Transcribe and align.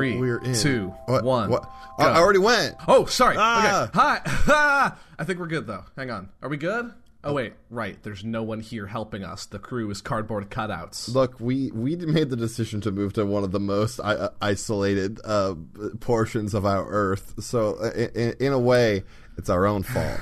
Three, 0.00 0.18
We're 0.18 0.38
in. 0.38 0.54
two, 0.54 0.94
What? 1.06 1.24
one, 1.24 1.50
What? 1.50 1.70
I 1.98 2.04
I 2.08 2.16
already 2.16 2.38
went. 2.38 2.76
Oh, 2.88 3.04
sorry. 3.04 3.36
Ah. 3.38 3.84
Okay. 3.84 3.90
Hi. 3.94 4.92
I 5.18 5.24
think 5.24 5.38
we're 5.38 5.46
good 5.46 5.66
though. 5.66 5.84
Hang 5.96 6.10
on. 6.10 6.30
Are 6.42 6.48
we 6.48 6.56
good? 6.56 6.92
Oh 7.22 7.34
wait, 7.34 7.52
right. 7.68 8.02
There's 8.02 8.24
no 8.24 8.42
one 8.42 8.60
here 8.60 8.86
helping 8.86 9.22
us. 9.24 9.44
The 9.44 9.58
crew 9.58 9.90
is 9.90 10.00
cardboard 10.00 10.48
cutouts. 10.50 11.14
Look, 11.14 11.38
we 11.38 11.70
we 11.72 11.94
made 11.96 12.30
the 12.30 12.36
decision 12.36 12.80
to 12.80 12.90
move 12.90 13.12
to 13.12 13.26
one 13.26 13.44
of 13.44 13.52
the 13.52 13.60
most 13.60 14.00
I, 14.00 14.14
uh, 14.14 14.28
isolated 14.40 15.20
uh, 15.22 15.54
portions 16.00 16.54
of 16.54 16.64
our 16.64 16.88
Earth. 16.88 17.34
So, 17.40 17.74
uh, 17.74 17.90
in, 18.14 18.34
in 18.40 18.52
a 18.54 18.58
way, 18.58 19.02
it's 19.36 19.50
our 19.50 19.66
own 19.66 19.82
fault. 19.82 20.18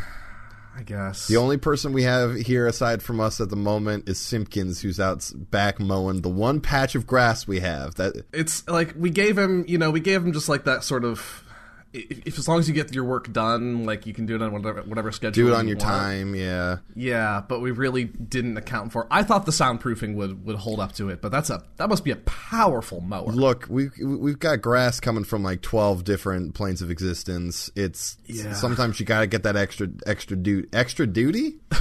I 0.79 0.83
guess. 0.83 1.27
The 1.27 1.39
only 1.39 1.57
person 1.57 1.93
we 1.93 2.05
have 2.05 2.37
here 2.37 2.69
aside 2.69 3.03
from 3.03 3.19
us 3.19 3.41
at 3.41 3.51
the 3.51 3.57
moment 3.57 4.09
is 4.09 4.17
Simpkins, 4.21 4.81
who's 4.81 5.01
out 5.01 5.29
back 5.35 5.81
mowing 5.81 6.23
the 6.23 6.29
one 6.29 6.61
patch 6.61 6.95
of 6.95 7.05
grass 7.05 7.49
we 7.49 7.59
have. 7.59 7.97
That 7.97 8.25
it's 8.33 8.67
like 8.69 8.95
we 8.97 9.11
gave 9.11 9.37
him, 9.37 9.65
you 9.67 9.77
know, 9.77 9.91
we 9.91 9.99
gave 9.99 10.25
him 10.25 10.33
just 10.33 10.49
like 10.49 10.65
that 10.65 10.85
sort 10.85 11.05
of. 11.05 11.45
If, 11.93 12.27
if 12.27 12.39
as 12.39 12.47
long 12.47 12.59
as 12.59 12.69
you 12.69 12.75
get 12.75 12.95
your 12.95 13.05
work 13.05 13.33
done, 13.33 13.85
like 13.87 14.05
you 14.07 14.13
can 14.13 14.27
do 14.27 14.35
it 14.35 14.43
on 14.43 14.53
whatever 14.53 14.83
whatever 14.83 15.11
schedule. 15.11 15.47
do 15.47 15.53
it 15.53 15.57
on 15.57 15.65
you 15.67 15.71
your 15.71 15.79
want. 15.79 15.89
time, 15.91 16.35
yeah. 16.35 16.77
Yeah, 16.95 17.41
but 17.49 17.61
we 17.61 17.71
really 17.71 18.05
didn't 18.05 18.59
account 18.59 18.93
for. 18.93 19.07
I 19.11 19.23
thought 19.23 19.47
the 19.47 19.53
soundproofing 19.53 20.15
would 20.17 20.45
would 20.45 20.57
hold 20.57 20.81
up 20.81 20.93
to 20.97 21.09
it, 21.09 21.23
but 21.23 21.31
that's 21.33 21.49
a 21.49 21.63
that 21.77 21.89
must 21.89 22.05
be 22.05 22.11
a 22.11 22.17
powerful 22.17 23.01
mower. 23.01 23.27
Look, 23.33 23.67
we 23.71 23.89
we've 24.05 24.39
got 24.39 24.61
grass 24.61 25.01
coming 25.01 25.25
from 25.25 25.43
like 25.43 25.63
twelve 25.63 26.05
different 26.05 26.55
planes 26.55 26.83
of 26.83 26.91
existence. 26.91 27.71
It's 27.75 28.19
Yeah. 28.27 28.53
sometimes 28.53 29.01
you 29.01 29.07
got 29.07 29.21
to 29.21 29.27
get 29.27 29.45
that 29.45 29.57
extra 29.57 29.89
extra 30.07 30.37
duty 30.37 30.69
extra 30.75 31.07
duty. 31.07 31.59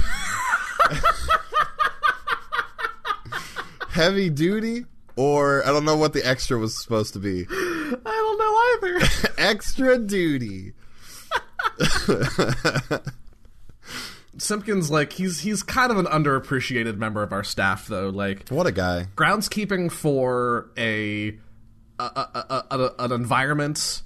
Heavy 3.90 4.30
duty, 4.30 4.84
or 5.16 5.62
I 5.66 5.70
don't 5.70 5.84
know 5.84 5.96
what 5.96 6.12
the 6.12 6.24
extra 6.26 6.56
was 6.56 6.80
supposed 6.80 7.14
to 7.14 7.18
be. 7.18 7.46
I 8.82 8.88
don't 8.88 8.98
know 9.00 9.06
either. 9.06 9.32
extra 9.38 9.98
duty. 9.98 10.72
Simpkins, 14.40 14.88
like 14.90 15.12
he's 15.14 15.40
he's 15.40 15.62
kind 15.64 15.90
of 15.90 15.98
an 15.98 16.06
underappreciated 16.06 16.96
member 16.96 17.22
of 17.24 17.32
our 17.32 17.42
staff, 17.42 17.88
though. 17.88 18.08
Like 18.08 18.48
What 18.50 18.66
a 18.68 18.72
guy. 18.72 19.06
groundskeeping 19.16 19.90
for 19.90 20.70
a, 20.78 21.30
a, 21.98 22.02
a, 22.04 22.64
a, 22.70 22.78
a 22.78 22.94
an 23.04 23.12
environment 23.12 24.02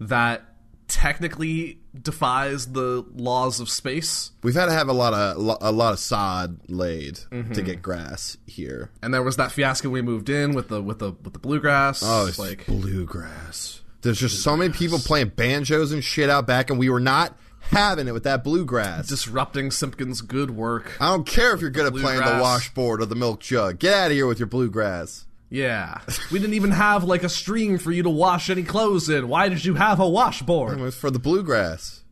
that 0.00 0.42
technically 0.88 1.78
defies 2.00 2.72
the 2.72 3.04
laws 3.16 3.60
of 3.60 3.68
space. 3.68 4.30
We've 4.42 4.54
had 4.54 4.66
to 4.66 4.72
have 4.72 4.88
a 4.88 4.94
lot 4.94 5.12
of 5.12 5.36
a 5.60 5.72
lot 5.72 5.92
of 5.92 5.98
sod 5.98 6.60
laid 6.70 7.16
Mm-hmm. 7.30 7.52
to 7.52 7.60
get 7.62 7.82
grass 7.82 8.38
here. 8.46 8.90
And 9.02 9.12
there 9.12 9.22
was 9.22 9.36
that 9.36 9.52
fiasco 9.52 9.90
we 9.90 10.00
moved 10.00 10.30
in 10.30 10.54
with 10.54 10.68
the 10.68 10.80
with 10.80 11.00
the 11.00 11.10
with 11.22 11.34
the 11.34 11.38
bluegrass. 11.38 12.02
Oh, 12.02 12.26
it's 12.26 12.38
like 12.38 12.64
bluegrass. 12.66 13.82
There's 14.06 14.20
just 14.20 14.42
so 14.42 14.56
many 14.56 14.72
people 14.72 14.98
playing 14.98 15.30
banjos 15.30 15.92
and 15.92 16.02
shit 16.02 16.30
out 16.30 16.46
back, 16.46 16.70
and 16.70 16.78
we 16.78 16.88
were 16.88 17.00
not 17.00 17.36
having 17.60 18.06
it 18.06 18.12
with 18.12 18.22
that 18.24 18.44
bluegrass. 18.44 19.08
disrupting 19.08 19.70
Simpkins' 19.72 20.20
good 20.20 20.52
work. 20.52 20.96
I 21.00 21.10
don't 21.10 21.26
care 21.26 21.52
if 21.52 21.60
you're 21.60 21.70
good 21.70 21.86
at 21.86 21.92
playing 21.92 22.20
the 22.24 22.38
washboard 22.40 23.02
or 23.02 23.06
the 23.06 23.16
milk 23.16 23.40
jug. 23.40 23.78
Get 23.80 23.92
out 23.92 24.06
of 24.06 24.12
here 24.12 24.26
with 24.26 24.38
your 24.38 24.46
bluegrass. 24.46 25.26
Yeah, 25.50 26.00
we 26.32 26.38
didn't 26.38 26.54
even 26.54 26.72
have 26.72 27.04
like 27.04 27.22
a 27.22 27.28
stream 27.28 27.78
for 27.78 27.92
you 27.92 28.02
to 28.04 28.10
wash 28.10 28.50
any 28.50 28.62
clothes 28.64 29.08
in. 29.08 29.28
Why 29.28 29.48
did 29.48 29.64
you 29.64 29.74
have 29.74 30.00
a 30.00 30.08
washboard? 30.08 30.78
It 30.78 30.82
was 30.82 30.96
for 30.96 31.10
the 31.10 31.18
bluegrass. 31.20 32.02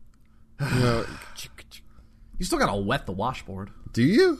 You 0.60 0.66
know, 0.80 1.06
You 2.38 2.44
still 2.44 2.58
gotta 2.58 2.76
wet 2.76 3.06
the 3.06 3.12
washboard. 3.12 3.70
do 3.92 4.02
you? 4.02 4.38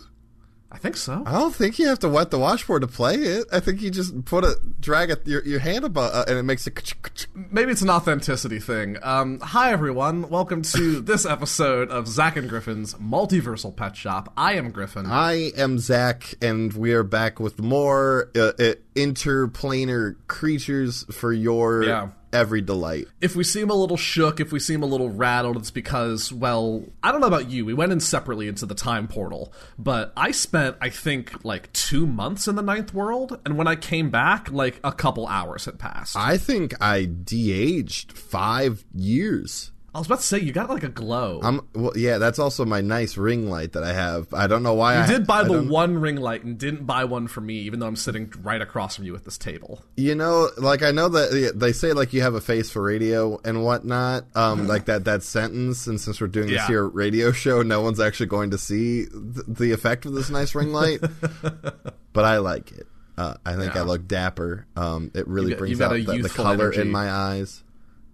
I 0.74 0.78
think 0.78 0.96
so. 0.96 1.22
I 1.24 1.30
don't 1.32 1.54
think 1.54 1.78
you 1.78 1.86
have 1.86 2.00
to 2.00 2.08
wet 2.08 2.32
the 2.32 2.38
washboard 2.38 2.82
to 2.82 2.88
play 2.88 3.14
it. 3.14 3.46
I 3.52 3.60
think 3.60 3.80
you 3.80 3.90
just 3.92 4.24
put 4.24 4.42
a 4.42 4.58
drag 4.80 5.08
it, 5.08 5.24
your 5.24 5.44
your 5.44 5.60
hand 5.60 5.84
above, 5.84 6.12
uh, 6.12 6.24
and 6.26 6.36
it 6.36 6.42
makes 6.42 6.66
it. 6.66 7.26
Maybe 7.32 7.70
it's 7.70 7.80
an 7.80 7.90
authenticity 7.90 8.58
thing. 8.58 8.98
Um, 9.00 9.38
hi 9.38 9.70
everyone, 9.70 10.28
welcome 10.28 10.62
to 10.62 11.00
this 11.00 11.24
episode 11.26 11.90
of 11.90 12.08
Zach 12.08 12.36
and 12.36 12.48
Griffin's 12.48 12.94
Multiversal 12.94 13.74
Pet 13.74 13.96
Shop. 13.96 14.32
I 14.36 14.54
am 14.54 14.72
Griffin. 14.72 15.06
I 15.06 15.52
am 15.56 15.78
Zach, 15.78 16.34
and 16.42 16.72
we 16.72 16.92
are 16.92 17.04
back 17.04 17.38
with 17.38 17.60
more 17.60 18.30
uh, 18.34 18.41
uh, 18.58 18.74
interplanar 18.96 20.16
creatures 20.26 21.04
for 21.12 21.32
your 21.32 21.84
Yeah. 21.84 22.08
Every 22.34 22.61
delight. 22.61 23.06
if 23.21 23.37
we 23.37 23.45
seem 23.45 23.71
a 23.71 23.75
little 23.75 23.97
shook, 23.97 24.41
if 24.41 24.53
we 24.53 24.59
seem 24.59 24.83
a 24.83 24.87
little 24.87 25.09
rattled, 25.09 25.56
it's 25.56 25.71
because, 25.71 26.33
well, 26.33 26.84
I 27.03 27.12
don't 27.12 27.21
know 27.21 27.27
about 27.27 27.50
you. 27.50 27.65
We 27.65 27.75
went 27.75 27.93
in 27.93 28.00
separately 28.00 28.49
into 28.49 28.67
the 28.67 28.75
time 28.75 29.09
portal, 29.09 29.53
but 29.78 30.12
I 30.17 30.33
spent, 30.33 30.77
I 30.81 30.91
think, 30.91 31.45
like 31.45 31.72
two 31.72 32.06
months 32.06 32.49
in 32.49 32.56
the 32.56 32.62
ninth 32.62 32.93
world, 32.93 33.41
and 33.45 33.56
when 33.56 33.69
I 33.69 33.77
came 33.77 34.11
back, 34.11 34.50
like 34.50 34.81
a 34.83 34.93
couple 34.93 35.27
hours 35.27 35.65
had 35.65 35.78
passed. 35.78 36.17
I, 36.17 36.37
think 36.37 36.75
I 36.81 37.05
de-aged 37.05 38.12
five 38.12 38.84
years. 38.95 39.71
Was 39.99 40.06
about 40.09 40.21
to 40.21 40.25
say, 40.27 40.38
you 40.41 40.53
got 40.53 40.69
like 40.69 40.82
a 40.82 40.88
glow. 40.88 41.41
I'm 41.43 41.60
well, 41.75 41.93
yeah. 41.97 42.19
That's 42.19 42.38
also 42.38 42.65
my 42.65 42.81
nice 42.81 43.16
ring 43.16 43.49
light 43.49 43.72
that 43.75 43.84
I 43.84 43.93
have. 43.93 44.32
I 44.34 44.47
don't 44.47 44.62
know 44.62 44.75
why 44.75 44.99
I 44.99 45.06
did 45.06 45.27
buy 45.27 45.41
I 45.41 45.43
the 45.44 45.55
don't- 45.55 45.69
one 45.69 45.99
ring 45.99 46.16
light 46.16 46.43
and 46.44 46.59
didn't 46.59 46.84
buy 46.84 47.05
one 47.05 47.28
for 47.28 47.41
me, 47.41 47.55
even 47.60 47.78
though 47.81 47.87
I'm 47.87 47.97
sitting 47.97 48.33
right 48.43 48.60
across 48.60 48.97
from 48.97 49.04
you 49.04 49.15
at 49.15 49.25
this 49.25 49.38
table. 49.38 49.83
You 49.97 50.15
know, 50.15 50.50
like 50.59 50.83
I 50.83 50.91
know 50.91 51.09
that 51.10 51.53
they 51.54 51.72
say 51.72 51.93
like 51.93 52.12
you 52.12 52.22
have 52.22 52.34
a 52.34 52.41
face 52.41 52.71
for 52.71 52.83
radio 52.83 53.38
and 53.44 53.62
whatnot. 53.65 54.25
Um, 54.34 54.66
like 54.69 54.87
that 54.87 55.04
that 55.04 55.22
sentence. 55.22 55.87
And 55.87 56.00
since 56.00 56.21
we're 56.21 56.27
doing 56.27 56.47
this 56.49 56.56
Yeah. 56.56 56.66
here 56.66 56.84
radio 56.88 57.31
show, 57.33 57.62
no 57.62 57.81
one's 57.81 58.00
actually 58.00 58.27
going 58.27 58.50
to 58.50 58.59
see 58.59 59.04
th- 59.06 59.47
the 59.47 59.72
effect 59.72 60.06
of 60.06 60.15
this 60.15 60.28
nice 60.31 60.54
ring 60.54 60.72
light. 60.72 61.00
but 62.12 62.25
I 62.25 62.38
like 62.38 62.72
it. 62.72 62.87
Uh, 63.16 63.34
I 63.47 63.54
think 63.54 63.77
I 63.77 63.83
look 63.83 64.09
dapper. 64.09 64.66
Um, 64.75 65.12
it 65.15 65.28
really 65.28 65.50
got- 65.50 65.59
brings 65.59 65.81
out 65.81 65.93
the, 65.93 66.19
the 66.22 66.28
color 66.28 66.65
energy. 66.72 66.81
in 66.81 66.91
my 66.91 67.09
eyes. 67.10 67.62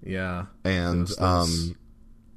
Yeah. 0.04 0.46
And 0.64 1.08
um, 1.20 1.76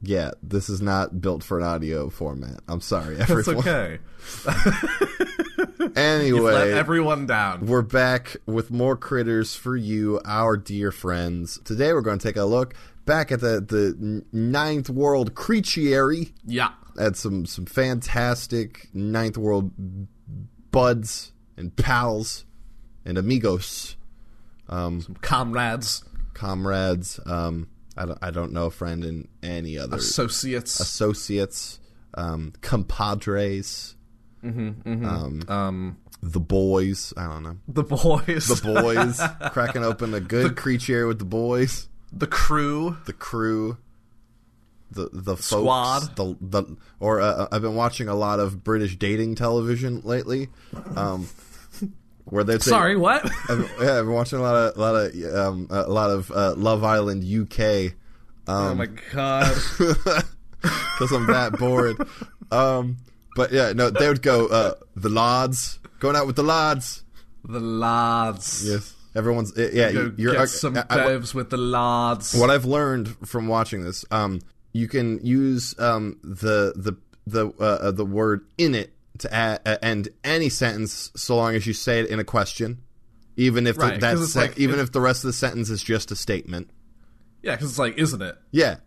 yeah, 0.02 0.32
this 0.42 0.70
is 0.70 0.82
not 0.82 1.22
built 1.22 1.44
for 1.44 1.58
an 1.60 1.64
audio 1.66 2.10
format. 2.10 2.60
I'm 2.68 2.82
sorry, 2.82 3.16
That's 3.18 3.32
everyone. 3.32 3.68
okay. 3.68 4.00
Anyway, 5.96 6.54
Let 6.54 6.70
everyone 6.70 7.26
down. 7.26 7.66
We're 7.66 7.82
back 7.82 8.38
with 8.46 8.72
more 8.72 8.96
critters 8.96 9.54
for 9.56 9.76
you, 9.76 10.20
our 10.26 10.58
dear 10.58 10.92
friends. 10.92 11.60
Today 11.66 11.94
we're 11.94 12.02
going 12.02 12.18
to 12.18 12.28
take 12.28 12.38
a 12.38 12.46
look 12.46 12.74
back 13.06 13.32
at 13.32 13.42
the 13.42 13.60
the 13.62 14.24
ninth 14.32 14.90
world 14.90 15.36
creaturey. 15.36 16.32
Yeah. 16.46 16.70
At 17.00 17.16
some 17.16 17.46
some 17.46 17.66
fantastic 17.66 18.88
ninth 18.94 19.38
world 19.38 19.72
buds 20.72 21.32
and 21.58 21.76
pals 21.76 22.46
and 23.06 23.18
amigos, 23.18 23.96
some 24.70 25.02
Comrades, 25.22 26.04
comrades. 26.34 27.20
Um, 27.26 27.68
I 27.98 28.06
don't 28.06 28.20
I 28.22 28.32
don't 28.32 28.52
know 28.52 28.66
a 28.66 28.72
friend 28.72 29.04
in 29.04 29.28
any 29.42 29.78
other 29.78 29.98
associates. 29.98 30.80
associates, 30.80 31.80
um, 32.16 32.54
compadres, 32.62 33.96
um, 34.44 35.98
the 36.22 36.40
boys. 36.40 37.14
I 37.16 37.26
don't 37.28 37.44
know. 37.44 37.58
the 37.68 37.84
boys. 37.84 38.48
the 38.48 38.74
boys 38.74 39.22
cracking 39.52 39.84
open 39.84 40.14
a 40.14 40.20
good 40.20 40.56
creature 40.56 41.08
with 41.08 41.20
the 41.20 41.26
boys 41.26 41.88
the 42.12 42.28
crew. 42.28 42.98
the 43.06 43.14
crew 43.14 43.78
the 44.92 45.10
the 45.12 45.36
folks, 45.36 45.48
Squad. 45.48 46.16
the 46.16 46.38
the 46.40 46.78
or 47.00 47.20
uh, 47.20 47.48
I've 47.52 47.64
been 47.64 47.76
watching 47.76 48.08
a 48.08 48.14
lot 48.16 48.40
of 48.40 48.64
British 48.64 48.96
dating 48.96 49.36
television 49.36 50.02
lately 50.04 50.50
um 50.96 51.28
where 52.26 52.44
they 52.44 52.58
Sorry, 52.60 52.96
what? 52.96 53.26
I've, 53.50 53.60
yeah 53.82 54.00
I've 54.00 54.06
been 54.06 54.12
watching 54.14 54.40
a 54.40 54.42
lot 54.42 54.56
of 54.56 54.78
a 54.78 54.80
lot 54.80 54.96
of 54.96 55.36
um 55.36 55.68
a 55.70 55.90
lot 55.90 56.10
of 56.10 56.32
uh, 56.32 56.54
Love 56.56 56.84
Island 56.84 57.24
UK 57.24 57.94
oh 58.48 58.76
my 58.76 58.88
god. 59.14 59.54
because 60.62 61.12
I'm 61.12 61.28
that 61.28 61.58
bored 61.60 61.98
um 62.52 62.98
but 63.36 63.52
yeah 63.52 63.74
no 63.74 63.90
they 63.90 64.08
would 64.08 64.22
go 64.22 64.48
uh 64.48 64.74
the 64.96 65.10
lads 65.10 65.80
going 66.00 66.16
out 66.16 66.28
with 66.28 66.36
the 66.36 66.44
lads 66.44 67.04
The 67.44 67.60
lads. 67.60 68.64
yes 68.68 68.94
everyone's 69.16 69.54
yeah 69.58 69.92
Go 69.92 70.12
you're 70.18 70.34
get 70.34 70.50
some 70.50 70.78
I- 70.78 70.86
I- 70.90 70.98
bevs 71.00 71.34
with 71.34 71.50
the 71.50 71.58
lads. 71.58 72.34
what 72.34 72.50
I've 72.50 72.66
learned 72.66 73.10
from 73.28 73.48
watching 73.48 73.84
this, 73.84 74.06
um, 74.12 74.40
you 74.72 74.88
can 74.88 75.20
use 75.26 75.76
um, 75.80 76.18
the 76.24 76.74
the 76.76 76.94
the 77.28 77.48
uh, 77.60 77.64
uh, 77.88 77.92
the 77.92 78.06
word 78.06 78.46
in 78.58 78.74
it 78.76 78.93
to 79.20 79.34
add, 79.34 79.62
uh, 79.66 79.78
end 79.82 80.10
any 80.24 80.50
sentence 80.50 81.12
so 81.16 81.36
long 81.36 81.56
as 81.56 81.66
you 81.68 81.74
say 81.74 82.00
it 82.00 82.08
in 82.10 82.20
a 82.20 82.24
question, 82.24 82.80
even 83.38 83.68
if 83.68 83.78
Right, 83.78 84.00
the, 84.00 84.12
it's 84.22 84.36
like- 84.36 84.58
even 84.58 84.80
if 84.80 84.92
the 84.92 85.02
rest 85.02 85.24
of 85.24 85.28
the 85.28 85.34
sentence 85.34 85.70
is 85.70 85.84
just 85.84 86.12
a 86.12 86.16
statement. 86.16 86.70
Yeah, 87.42 87.56
because 87.56 87.70
it's 87.72 87.80
like, 87.80 87.98
isn't 87.98 88.22
it? 88.22 88.38
Yeah, 88.52 88.78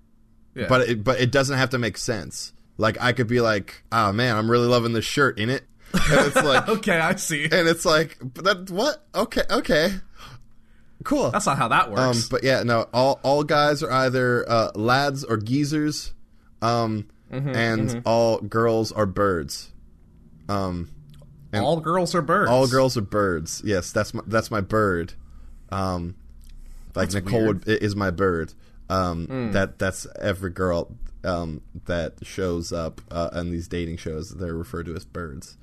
Yeah. 0.55 0.67
but 0.69 0.89
it, 0.89 1.05
but 1.05 1.21
it 1.21 1.31
doesn't 1.31 1.57
have 1.59 1.71
to 1.71 1.79
make 1.79 1.97
sense. 1.99 2.53
Like 2.79 3.01
I 3.01 3.13
could 3.13 3.27
be 3.27 3.41
like, 3.41 3.83
"Oh 3.93 4.13
man, 4.13 4.37
I'm 4.37 4.51
really 4.51 4.67
loving 4.67 4.93
this 4.93 5.05
shirt 5.05 5.39
in 5.39 5.49
it," 5.49 5.65
and 5.93 6.27
it's 6.27 6.37
like, 6.43 6.69
okay, 6.69 6.99
I 6.99 7.15
see. 7.17 7.45
and 7.45 7.69
it's 7.69 7.85
like, 7.87 8.19
but 8.21 8.45
that 8.45 8.71
what? 8.71 9.05
Okay, 9.15 9.43
okay, 9.51 9.95
cool. 11.05 11.31
That's 11.31 11.47
not 11.47 11.57
how 11.59 11.69
that 11.69 11.87
Um, 11.87 11.93
works. 11.95 12.29
but 12.29 12.43
yeah, 12.45 12.63
no, 12.65 12.87
all 12.93 13.21
all 13.23 13.45
guys 13.45 13.83
are 13.83 13.91
either 13.91 14.45
uh, 14.49 14.71
lads 14.75 15.25
or 15.25 15.37
geezers, 15.37 16.13
um, 16.63 17.07
Mm-hmm, 17.33 17.57
and 17.57 18.03
all 18.05 18.39
girls 18.39 18.93
are 18.93 19.07
birds. 19.07 19.73
Um, 20.49 20.91
all 21.55 21.81
girls 21.81 22.15
are 22.15 22.23
birds. 22.23 22.51
all 22.51 22.67
girls 22.67 22.97
are 22.97 23.03
birds. 23.03 23.63
Yes, 23.65 23.93
that's 23.93 24.13
my 24.15 24.23
that's 24.27 24.51
my 24.51 24.61
bird. 24.61 25.15
Um, 25.71 26.17
like 26.95 27.11
That's 27.11 27.25
Nicole 27.27 27.47
would, 27.47 27.69
is 27.69 27.95
my 27.95 28.11
bird. 28.11 28.55
Um, 28.89 29.51
that 29.53 29.79
that's 29.79 30.07
every 30.21 30.51
girl 30.51 30.97
um, 31.25 31.63
that 31.87 32.15
shows 32.23 32.73
up 32.73 33.01
uh, 33.11 33.31
on 33.33 33.51
these 33.51 33.69
dating 33.69 33.97
shows. 33.99 34.31
They're 34.31 34.55
referred 34.55 34.87
to 34.87 34.95
as 34.95 35.05
birds. 35.05 35.57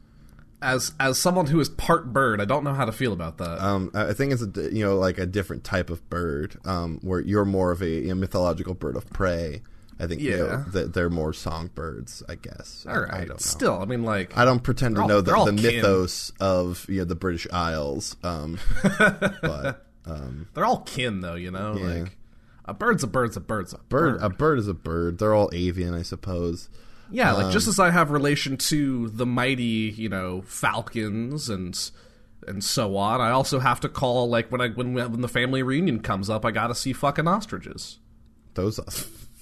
As 0.61 0.93
as 0.99 1.17
someone 1.17 1.47
who 1.47 1.59
is 1.59 1.69
part 1.69 2.13
bird, 2.13 2.39
I 2.39 2.45
don't 2.45 2.63
know 2.63 2.73
how 2.73 2.85
to 2.85 2.91
feel 2.91 3.13
about 3.13 3.37
that. 3.39 3.61
Um, 3.61 3.91
I 3.93 4.13
think 4.13 4.31
it's 4.31 4.41
a 4.41 4.73
you 4.73 4.85
know 4.85 4.97
like 4.97 5.17
a 5.17 5.25
different 5.25 5.63
type 5.63 5.89
of 5.89 6.07
bird. 6.09 6.57
Um, 6.65 6.99
where 7.01 7.19
you're 7.19 7.45
more 7.45 7.71
of 7.71 7.81
a, 7.81 8.07
know, 8.07 8.15
mythological 8.15 8.73
bird 8.73 8.95
of 8.95 9.09
prey. 9.09 9.61
I 9.99 10.07
think 10.07 10.21
Yeah. 10.21 10.63
that 10.73 10.93
they're 10.93 11.09
more 11.09 11.33
songbirds. 11.33 12.23
I 12.27 12.35
guess. 12.35 12.85
all 12.87 13.05
I- 13.09 13.19
don't 13.19 13.29
know. 13.29 13.35
Still, 13.37 13.79
I 13.81 13.85
mean, 13.85 14.03
like, 14.03 14.35
I 14.37 14.43
don't 14.45 14.61
pretend 14.63 14.95
to 14.95 15.01
all- 15.03 15.07
know 15.07 15.21
the, 15.21 15.45
the 15.45 15.51
mythos 15.53 16.31
of 16.39 16.85
you 16.89 16.99
know 16.99 17.05
the 17.05 17.15
British 17.15 17.47
Isles. 17.53 18.15
Um, 18.23 18.57
but 19.41 19.85
they're 20.53 20.65
all 20.65 20.81
kin, 20.81 21.21
though. 21.21 21.35
You 21.35 21.51
know, 21.51 21.73
like 21.73 22.17
a 22.65 22.73
bird's 22.73 23.03
a 23.03 23.07
bird's 23.07 23.37
a 23.37 23.41
bird's 23.41 23.73
a 23.73 23.77
bird, 23.77 24.19
bird. 24.19 24.21
a 24.23 24.29
bird 24.29 24.59
is 24.59 24.67
a 24.67 24.73
bird. 24.73 25.19
They're 25.19 25.33
all 25.33 25.49
avian, 25.53 25.93
I 25.93 26.01
suppose. 26.01 26.69
Yeah, 27.11 27.33
like 27.33 27.45
Um, 27.47 27.51
just 27.51 27.67
as 27.67 27.79
I 27.79 27.91
have 27.91 28.09
relation 28.09 28.57
to 28.57 29.09
the 29.09 29.25
mighty, 29.25 29.93
you 29.95 30.09
know, 30.09 30.41
falcons 30.47 31.49
and 31.49 31.77
and 32.47 32.63
so 32.63 32.97
on, 32.97 33.21
I 33.21 33.29
also 33.31 33.59
have 33.59 33.79
to 33.81 33.89
call 33.89 34.27
like 34.29 34.51
when 34.51 34.59
I 34.61 34.69
when 34.69 34.93
when 34.93 35.21
the 35.21 35.27
family 35.27 35.61
reunion 35.61 35.99
comes 35.99 36.29
up, 36.29 36.43
I 36.45 36.51
got 36.51 36.67
to 36.67 36.75
see 36.75 36.91
fucking 36.93 37.27
ostriches. 37.27 37.99
Those 38.55 38.79
are 38.79 38.85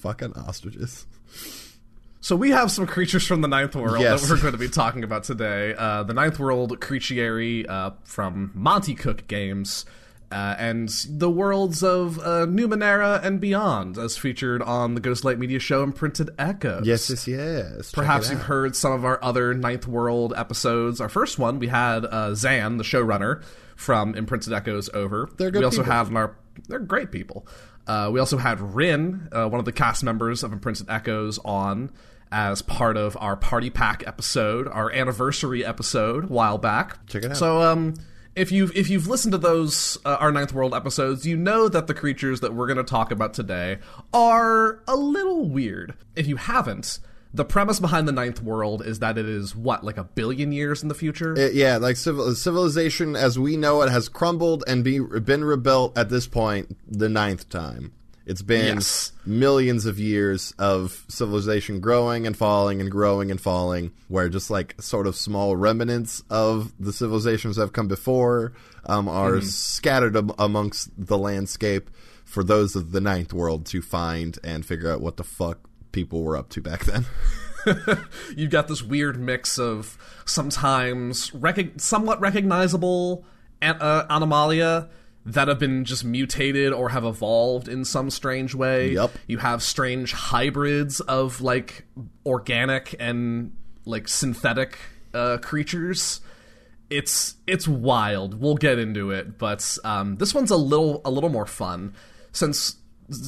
fucking 0.02 0.34
ostriches. 0.34 1.06
So 2.24 2.36
we 2.36 2.52
have 2.52 2.70
some 2.70 2.86
creatures 2.86 3.26
from 3.26 3.42
the 3.42 3.48
Ninth 3.48 3.76
World 3.76 4.00
Yes. 4.02 4.22
that 4.22 4.30
we're 4.30 4.42
going 4.42 4.52
to 4.54 4.60
be 4.60 4.70
talking 4.70 5.04
about 5.04 5.24
today. 5.24 5.74
Uh, 5.76 6.04
the 6.04 6.14
Ninth 6.14 6.38
World 6.40 6.80
Creatiary 6.80 7.66
uh, 7.68 7.92
from 8.04 8.52
Monte 8.54 8.94
Cook 8.96 9.28
Games. 9.28 9.86
Uh, 10.32 10.56
and 10.58 10.88
the 11.10 11.30
worlds 11.30 11.84
of 11.84 12.18
uh, 12.20 12.46
Numenera 12.46 13.22
and 13.22 13.42
beyond, 13.42 13.98
as 13.98 14.16
featured 14.18 14.62
on 14.62 14.96
the 14.96 15.02
Ghostlight 15.02 15.38
Media 15.40 15.60
Show 15.60 15.84
and 15.84 15.92
Imprinted 15.92 16.30
Echoes. 16.40 16.86
Yes, 16.88 17.10
yes, 17.10 17.28
yes. 17.28 17.92
Perhaps 17.92 18.32
you've 18.32 18.44
heard 18.44 18.74
some 18.78 18.94
of 18.94 19.04
our 19.04 19.22
other 19.22 19.54
Ninth 19.54 19.88
World 19.88 20.34
episodes. 20.38 21.02
Our 21.02 21.10
first 21.10 21.38
one, 21.38 21.60
we 21.60 21.68
had 21.68 22.06
uh, 22.06 22.34
Zan, 22.34 22.78
the 22.78 22.86
showrunner 22.86 23.44
from 23.76 24.16
Imprinted 24.16 24.54
Echoes, 24.54 24.90
over. 24.94 25.28
They're 25.38 25.52
good 25.52 25.60
we 25.60 25.66
also 25.66 25.82
people. 25.82 25.92
had 25.92 26.08
in 26.08 26.16
our 26.16 26.38
they're 26.70 26.80
great 26.80 27.12
people. 27.12 27.46
Uh, 27.88 28.10
we 28.12 28.20
also 28.20 28.38
had 28.38 28.60
Rin, 28.60 29.30
uh, 29.32 29.48
one 29.48 29.60
of 29.60 29.66
the 29.66 29.72
cast 29.72 30.04
members 30.04 30.44
of 30.44 30.54
Imprinted 30.54 30.90
Echoes, 30.90 31.40
on 31.40 31.92
as 32.32 32.62
part 32.62 32.96
of 32.96 33.18
our 33.20 33.36
party 33.36 33.70
pack 33.70 34.04
episode, 34.08 34.68
our 34.68 34.92
anniversary 34.92 35.66
episode, 35.66 36.26
a 36.26 36.28
while 36.28 36.58
back. 36.58 37.06
Check 37.08 37.24
it 37.24 37.32
out. 37.32 37.38
So, 37.38 37.62
um, 37.62 37.96
if 38.36 38.52
you've 38.52 38.76
if 38.76 38.90
you've 38.90 39.08
listened 39.08 39.34
to 39.34 39.38
those 39.38 39.98
uh, 40.06 40.18
our 40.20 40.32
Ninth 40.32 40.54
World 40.54 40.74
episodes, 40.74 41.26
you 41.26 41.36
know 41.36 41.68
that 41.68 41.88
the 41.88 41.94
creatures 41.94 42.40
that 42.40 42.54
we're 42.54 42.68
going 42.68 42.78
to 42.78 42.84
talk 42.84 43.12
about 43.12 43.34
today 43.34 43.80
are 44.14 44.82
a 44.88 44.96
little 44.96 45.50
weird. 45.50 45.96
If 46.16 46.28
you 46.28 46.38
haven't, 46.38 47.00
the 47.34 47.46
premise 47.46 47.80
behind 47.80 48.08
the 48.08 48.12
Ninth 48.12 48.42
World 48.44 48.86
is 48.86 49.00
that 49.00 49.18
it 49.18 49.28
is 49.28 49.56
what 49.56 49.84
like 49.84 49.98
a 49.98 50.04
billion 50.04 50.52
years 50.52 50.82
in 50.84 50.90
the 50.90 50.96
future. 50.96 51.34
It- 51.38 51.54
yeah, 51.54 51.78
like 51.78 51.96
civil, 51.98 52.34
civilization 52.36 53.16
as 53.16 53.40
we 53.40 53.58
know 53.58 53.82
it 53.82 53.90
has 53.90 54.10
crumbled 54.10 54.64
and 54.68 54.84
be, 54.84 55.00
been 55.00 55.44
rebuilt 55.44 55.98
at 55.98 56.10
this 56.10 56.28
point 56.28 56.76
the 56.88 57.10
ninth 57.10 57.48
time. 57.50 57.94
It's 58.24 58.44
been 58.44 58.76
Yes. 58.76 59.14
millions 59.26 59.86
of 59.88 59.98
years 60.00 60.54
of 60.60 61.06
civilization 61.08 61.80
growing 61.80 62.28
and 62.28 62.38
falling 62.38 62.80
and 62.80 62.90
growing 62.92 63.32
and 63.32 63.42
falling, 63.42 63.92
where 64.10 64.30
just 64.30 64.52
like 64.52 64.76
sort 64.80 65.08
of 65.08 65.16
small 65.16 65.56
remnants 65.56 66.22
of 66.30 66.72
the 66.80 66.94
civilizations 66.94 67.56
that 67.56 67.64
have 67.64 67.74
come 67.74 67.88
before 67.88 68.54
um, 68.86 69.08
are 69.10 69.42
scattered 69.42 70.16
am- 70.16 70.32
amongst 70.38 70.90
the 70.98 71.18
landscape 71.18 71.90
for 72.24 72.44
those 72.44 72.76
of 72.76 72.92
the 72.92 73.02
ninth 73.02 73.34
world 73.34 73.66
to 73.66 73.82
find 73.82 74.38
and 74.44 74.66
figure 74.66 74.92
out 74.92 75.02
what 75.02 75.18
the 75.18 75.24
fuck 75.24 75.58
people 75.92 76.24
were 76.24 76.38
up 76.38 76.50
to 76.50 76.62
back 76.62 76.86
then. 76.86 77.06
You've 78.36 78.52
got 78.52 78.68
this 78.68 78.82
weird 78.82 79.20
mix 79.20 79.60
of 79.60 79.98
sometimes 80.26 81.34
rec- 81.34 81.80
somewhat 81.80 82.20
recognizable 82.20 83.26
an- 83.62 83.78
uh, 83.80 84.08
anomalia 84.10 84.90
that 85.26 85.48
have 85.48 85.60
been 85.60 85.86
just 85.86 86.04
mutated 86.04 86.74
or 86.74 86.90
have 86.90 87.06
evolved 87.06 87.68
in 87.68 87.86
some 87.86 88.10
strange 88.10 88.56
way. 88.56 88.94
Yup. 88.94 89.12
You 89.28 89.38
have 89.38 89.62
strange 89.62 90.14
hybrids 90.14 91.00
of 91.02 91.42
like 91.42 91.86
organic 92.26 92.96
and 93.00 93.56
like 93.86 94.08
synthetic 94.08 94.80
uh, 95.14 95.38
creatures. 95.38 96.22
It's 96.90 97.36
it's 97.48 97.68
wild. 97.68 98.42
We'll 98.42 98.56
get 98.56 98.80
into 98.80 99.12
it, 99.12 99.38
but 99.38 99.78
um, 99.84 100.18
this 100.18 100.34
one's 100.34 100.52
a 100.52 100.58
little 100.58 101.02
a 101.06 101.12
little 101.12 101.30
more 101.30 101.46
fun 101.46 101.94
since 102.32 102.78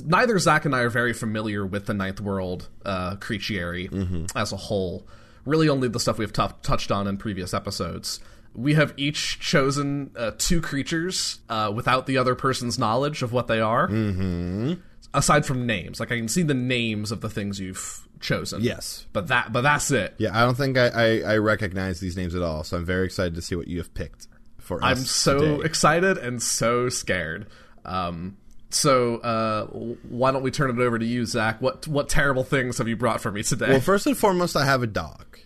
neither 0.06 0.40
Zach 0.40 0.66
and 0.66 0.76
I 0.76 0.80
are 0.80 0.90
very 0.90 1.14
familiar 1.14 1.66
with 1.66 1.86
the 1.86 1.94
Ninth 1.94 2.22
World 2.22 2.70
uh, 2.86 3.16
creatiary 3.18 3.90
as 4.36 4.52
a 4.52 4.58
whole. 4.58 5.08
Really, 5.46 5.68
only 5.70 5.88
the 5.90 6.00
stuff 6.00 6.18
we've 6.18 6.32
tou 6.32 6.50
touched 6.62 6.92
on 6.92 7.08
in 7.08 7.18
previous 7.18 7.54
episodes. 7.54 8.20
We 8.56 8.76
have 8.76 8.94
each 8.98 9.40
chosen 9.40 10.12
uh, 10.16 10.32
two 10.38 10.62
creatures 10.62 11.40
uh, 11.50 11.72
without 11.76 12.06
the 12.06 12.18
other 12.18 12.36
person's 12.36 12.78
knowledge 12.78 13.24
of 13.24 13.34
what 13.34 13.48
they 13.48 13.60
are. 13.60 13.88
Mm-hmm. 13.88 14.74
Aside 15.14 15.46
from 15.46 15.66
names, 15.66 16.00
like 16.00 16.12
I 16.12 16.18
can 16.18 16.28
see 16.28 16.44
the 16.44 16.54
names 16.54 17.12
of 17.12 17.22
the 17.22 17.30
things 17.30 17.60
you've 17.60 18.08
chosen. 18.20 18.64
Yes. 18.64 19.06
but 19.14 19.28
that 19.28 19.52
but 19.52 19.62
that's 19.62 19.92
it. 19.92 20.16
Yeah, 20.18 20.32
I 20.34 20.44
don't 20.44 20.56
think 20.56 20.78
I, 20.78 20.88
I, 20.88 21.34
I 21.34 21.38
recognize 21.38 22.00
these 22.00 22.18
names 22.18 22.34
at 22.34 22.42
all, 22.42 22.64
so 22.64 22.78
I'm 22.78 22.86
very 22.86 23.06
excited 23.06 23.36
to 23.36 23.42
see 23.42 23.56
what 23.56 23.68
you 23.68 23.78
have 23.78 23.94
picked 23.94 24.28
for 24.58 24.78
us. 24.78 24.84
I'm 24.84 25.04
so 25.04 25.40
today. 25.40 25.66
excited 25.66 26.18
and 26.18 26.42
so 26.42 26.90
scared. 26.90 27.48
Um, 27.86 28.38
so 28.74 29.18
uh, 29.18 29.66
why 30.10 30.32
don't 30.32 30.44
we 30.44 30.52
turn 30.52 30.70
it 30.70 30.82
over 30.82 30.98
to 31.00 31.06
you, 31.06 31.26
Zach? 31.26 31.62
What 31.62 31.88
what 31.88 32.10
terrible 32.10 32.44
things 32.44 32.78
have 32.80 32.88
you 32.88 32.96
brought 32.96 33.22
for 33.22 33.32
me 33.32 33.44
today? 33.44 33.70
Well, 33.70 33.80
first 33.80 34.06
and 34.08 34.18
foremost, 34.18 34.56
I 34.56 34.66
have 34.66 34.84
a 34.84 34.88
dog. 34.88 35.38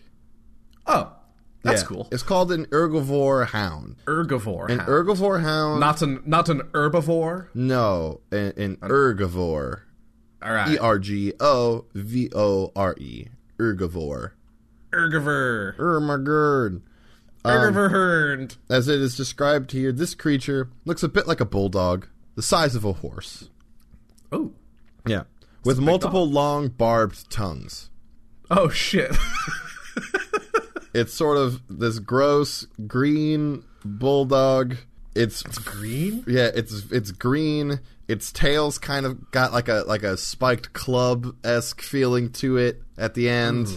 oh, 0.86 1.12
that's 1.64 1.82
Yeah. 1.82 1.88
cool. 1.88 2.08
It's 2.12 2.24
called 2.24 2.52
an 2.52 2.66
herbivore 2.68 3.48
hound. 3.48 3.98
Herbivore. 4.06 4.70
An 4.70 4.80
hound. 4.80 4.90
herbivore 4.90 5.42
hound. 5.42 5.80
not 5.80 6.02
an 6.02 6.22
not 6.26 6.50
an 6.50 6.62
herbivore. 6.74 7.48
no, 7.54 8.22
an, 8.32 8.54
an 8.58 8.76
ergovore. 8.78 9.82
All 10.42 10.54
right, 10.54 10.70
E 10.70 10.78
R 10.78 11.00
G 11.00 11.34
O 11.40 11.86
V 11.94 12.30
O 12.36 12.72
R 12.76 12.96
E. 13.00 13.28
Ergovore. 13.60 14.32
herbivore. 14.94 15.78
Er 15.80 16.00
my 16.00 16.18
god. 16.18 16.82
Herbivore. 17.44 18.56
As 18.70 18.88
it 18.88 19.00
is 19.02 19.16
described 19.16 19.72
here, 19.72 19.92
this 19.92 20.14
creature 20.16 20.70
looks 20.86 21.02
a 21.04 21.08
bit 21.08 21.28
like 21.28 21.40
a 21.40 21.46
bulldog, 21.46 22.08
the 22.38 22.42
size 22.42 22.74
of 22.76 22.86
a 22.86 22.94
horse. 22.94 23.50
Oh, 24.32 24.54
Yeah. 25.06 25.24
With 25.66 25.80
multiple 25.80 26.30
long 26.30 26.70
barbed 26.70 27.30
tongues. 27.30 27.90
oh 28.50 28.70
shit. 28.70 29.12
It's 30.94 31.14
sort 31.14 31.38
of 31.38 31.62
this 31.70 32.00
gross 32.00 32.66
green 32.88 33.64
bulldog. 33.86 34.78
It's 35.14 35.44
Green. 35.44 36.24
yeah, 36.26 36.50
it's 36.56 36.86
it's 36.92 37.12
green. 37.12 37.82
Its 38.08 38.32
tail's 38.32 38.80
kind 38.80 39.06
of 39.06 39.30
got 39.30 39.54
like 39.54 39.68
a 39.68 39.84
like 39.86 40.02
a 40.02 40.18
spiked 40.18 40.74
club 40.74 41.36
esque 41.44 41.82
feeling 41.82 42.32
to 42.34 42.58
it 42.58 42.82
at 42.98 43.14
the 43.14 43.30
end. 43.30 43.68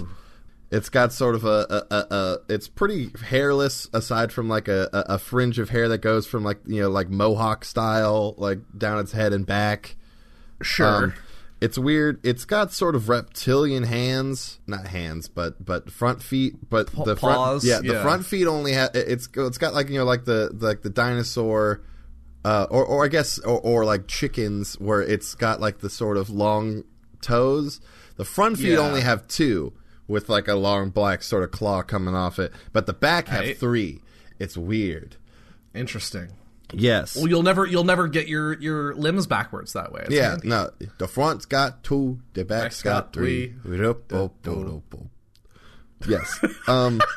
It's 0.70 0.88
got 0.88 1.12
sort 1.12 1.34
of 1.34 1.44
a, 1.44 1.66
a, 1.90 1.94
a, 1.94 2.06
a 2.14 2.38
it's 2.48 2.68
pretty 2.68 3.10
hairless 3.26 3.88
aside 3.92 4.32
from 4.32 4.48
like 4.48 4.68
a, 4.68 4.88
a, 4.92 5.18
fringe 5.18 5.58
of 5.58 5.70
hair 5.70 5.88
that 5.88 5.98
goes 5.98 6.28
from 6.28 6.44
like 6.44 6.60
you 6.64 6.80
know 6.80 6.88
like 6.88 7.08
mohawk 7.10 7.64
style 7.64 8.34
like 8.38 8.58
down 8.76 9.00
its 9.00 9.12
head 9.12 9.32
and 9.32 9.44
back. 9.44 9.96
Sure. 10.62 11.04
Um, 11.04 11.14
it's 11.60 11.76
weird. 11.76 12.24
It's 12.24 12.44
got 12.46 12.72
sort 12.72 12.94
of 12.94 13.08
reptilian 13.08 13.82
hands, 13.82 14.60
not 14.66 14.86
hands, 14.86 15.28
but 15.28 15.62
but 15.64 15.90
front 15.90 16.22
feet. 16.22 16.70
But 16.70 16.86
the 16.86 17.16
front, 17.16 17.36
paws, 17.36 17.64
yeah, 17.64 17.80
the 17.80 17.94
yeah. 17.94 18.02
front 18.02 18.24
feet 18.24 18.46
only 18.46 18.72
have. 18.72 18.92
It's 18.94 19.28
it's 19.36 19.58
got 19.58 19.74
like 19.74 19.90
you 19.90 19.98
know 19.98 20.04
like 20.04 20.24
the 20.24 20.50
like 20.58 20.80
the 20.80 20.88
dinosaur, 20.88 21.82
uh, 22.44 22.66
or 22.70 22.84
or 22.84 23.04
I 23.04 23.08
guess 23.08 23.38
or, 23.40 23.60
or 23.60 23.84
like 23.84 24.06
chickens 24.06 24.74
where 24.80 25.02
it's 25.02 25.34
got 25.34 25.60
like 25.60 25.80
the 25.80 25.90
sort 25.90 26.16
of 26.16 26.30
long 26.30 26.84
toes. 27.20 27.80
The 28.16 28.24
front 28.24 28.56
feet 28.56 28.72
Yeah. 28.72 28.78
only 28.78 29.02
have 29.02 29.28
two, 29.28 29.72
with 30.10 30.28
like 30.28 30.48
a 30.48 30.54
long 30.54 30.90
black 30.90 31.22
sort 31.22 31.44
of 31.44 31.50
claw 31.50 31.82
coming 31.82 32.14
off 32.14 32.38
it, 32.38 32.52
but 32.72 32.86
the 32.86 32.92
back 32.92 33.28
have 33.28 33.40
Right. 33.40 33.58
three. 33.58 34.02
It's 34.38 34.56
weird. 34.56 35.16
Interesting. 35.74 36.28
Yes. 36.72 37.16
Well, 37.16 37.28
you'll 37.28 37.42
never 37.42 37.66
you'll 37.66 37.84
never 37.84 38.08
get 38.08 38.28
your 38.28 38.58
your 38.60 38.94
limbs 38.94 39.26
backwards 39.26 39.72
that 39.72 39.92
way. 39.92 40.02
It's 40.04 40.14
yeah. 40.14 40.30
handy. 40.30 40.48
No. 40.48 40.70
The 40.98 41.08
front's 41.08 41.46
got 41.46 41.82
two. 41.82 42.20
The 42.34 42.44
back's 42.44 42.82
got, 42.82 43.04
got 43.06 43.12
three. 43.12 43.48
three. 43.48 43.56
Yes. 46.06 46.38
Um. 46.66 47.00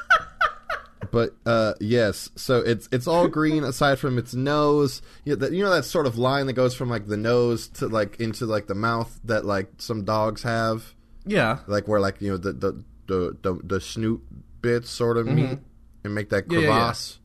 But 1.11 1.35
uh, 1.45 1.73
yes, 1.79 2.29
so 2.35 2.59
it's 2.59 2.89
it's 2.91 3.07
all 3.07 3.27
green 3.27 3.63
aside 3.63 3.99
from 3.99 4.17
its 4.17 4.33
nose. 4.33 5.01
You 5.25 5.33
know, 5.33 5.39
that, 5.41 5.51
you 5.51 5.63
know 5.63 5.69
that 5.69 5.85
sort 5.85 6.07
of 6.07 6.17
line 6.17 6.47
that 6.47 6.53
goes 6.53 6.73
from 6.73 6.89
like 6.89 7.07
the 7.07 7.17
nose 7.17 7.67
to 7.67 7.87
like 7.87 8.19
into 8.19 8.47
like 8.47 8.65
the 8.65 8.73
mouth 8.73 9.19
that 9.25 9.45
like 9.45 9.67
some 9.77 10.05
dogs 10.05 10.41
have, 10.41 10.95
Yeah. 11.25 11.59
like 11.67 11.87
where 11.87 11.99
like 11.99 12.21
you 12.21 12.31
know 12.31 12.37
the 12.37 12.53
the 12.53 12.83
the 13.07 13.37
the, 13.41 13.59
the 13.63 13.81
snoot 13.81 14.21
bits 14.61 14.89
sort 14.89 15.17
of 15.17 15.27
meet 15.27 15.59
and 16.03 16.15
make 16.15 16.29
that 16.29 16.45
Mm-hmm. 16.47 16.53
Yeah, 16.53 16.59
yeah, 16.59 16.65
crevasse. 16.67 17.19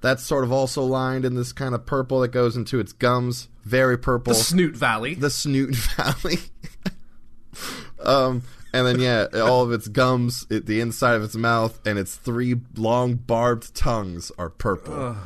That's 0.00 0.22
sort 0.22 0.44
of 0.44 0.52
also 0.52 0.82
lined 0.82 1.24
in 1.24 1.34
this 1.34 1.52
kind 1.52 1.74
of 1.74 1.86
purple 1.86 2.20
that 2.20 2.28
goes 2.28 2.56
into 2.56 2.78
its 2.78 2.92
gums, 2.92 3.48
very 3.64 3.96
purple 3.96 4.32
The 4.34 4.38
Snoot 4.38 4.76
Valley. 4.76 5.14
the 5.14 5.30
Snoot 5.30 5.74
Valley. 5.96 6.38
um, 8.04 8.42
and 8.72 8.86
then 8.86 9.00
yeah, 9.00 9.26
all 9.34 9.62
of 9.62 9.72
its 9.72 9.88
gums, 9.88 10.46
it, 10.50 10.66
the 10.66 10.80
inside 10.80 11.14
of 11.14 11.22
its 11.22 11.36
mouth, 11.36 11.80
and 11.86 11.98
its 11.98 12.14
three 12.16 12.56
long 12.76 13.14
barbed 13.14 13.74
tongues 13.74 14.30
are 14.36 14.50
purple. 14.50 15.16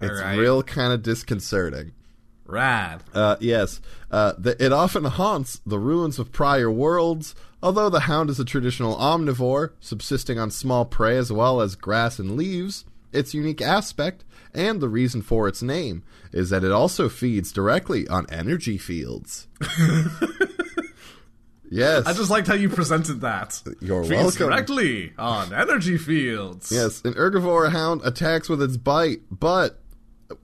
it's 0.00 0.20
Alright. 0.20 0.38
real 0.38 0.62
kind 0.62 0.92
of 0.92 1.02
disconcerting. 1.02 1.92
Rad. 2.46 3.02
Uh, 3.12 3.36
yes, 3.40 3.80
uh, 4.10 4.32
the, 4.38 4.56
it 4.64 4.72
often 4.72 5.04
haunts 5.04 5.60
the 5.66 5.78
ruins 5.78 6.18
of 6.18 6.32
prior 6.32 6.70
worlds. 6.70 7.34
Although 7.62 7.90
the 7.90 8.00
hound 8.00 8.30
is 8.30 8.38
a 8.38 8.44
traditional 8.44 8.96
omnivore, 8.96 9.72
subsisting 9.80 10.38
on 10.38 10.50
small 10.50 10.84
prey 10.84 11.16
as 11.16 11.32
well 11.32 11.60
as 11.60 11.74
grass 11.74 12.18
and 12.18 12.36
leaves, 12.36 12.84
its 13.12 13.34
unique 13.34 13.60
aspect 13.60 14.24
and 14.54 14.80
the 14.80 14.88
reason 14.88 15.22
for 15.22 15.48
its 15.48 15.62
name 15.62 16.02
is 16.32 16.50
that 16.50 16.64
it 16.64 16.72
also 16.72 17.08
feeds 17.08 17.52
directly 17.52 18.06
on 18.08 18.26
energy 18.30 18.78
fields. 18.78 19.48
yes, 21.70 22.06
I 22.06 22.12
just 22.12 22.30
liked 22.30 22.46
how 22.46 22.54
you 22.54 22.68
presented 22.68 23.20
that. 23.22 23.60
You're 23.80 24.04
Feeds 24.04 24.38
welcome. 24.38 24.48
directly 24.48 25.12
on 25.18 25.52
energy 25.52 25.98
fields. 25.98 26.70
Yes, 26.70 27.02
an 27.04 27.14
herbivore 27.14 27.70
hound 27.72 28.02
attacks 28.04 28.48
with 28.48 28.62
its 28.62 28.76
bite, 28.76 29.20
but 29.30 29.80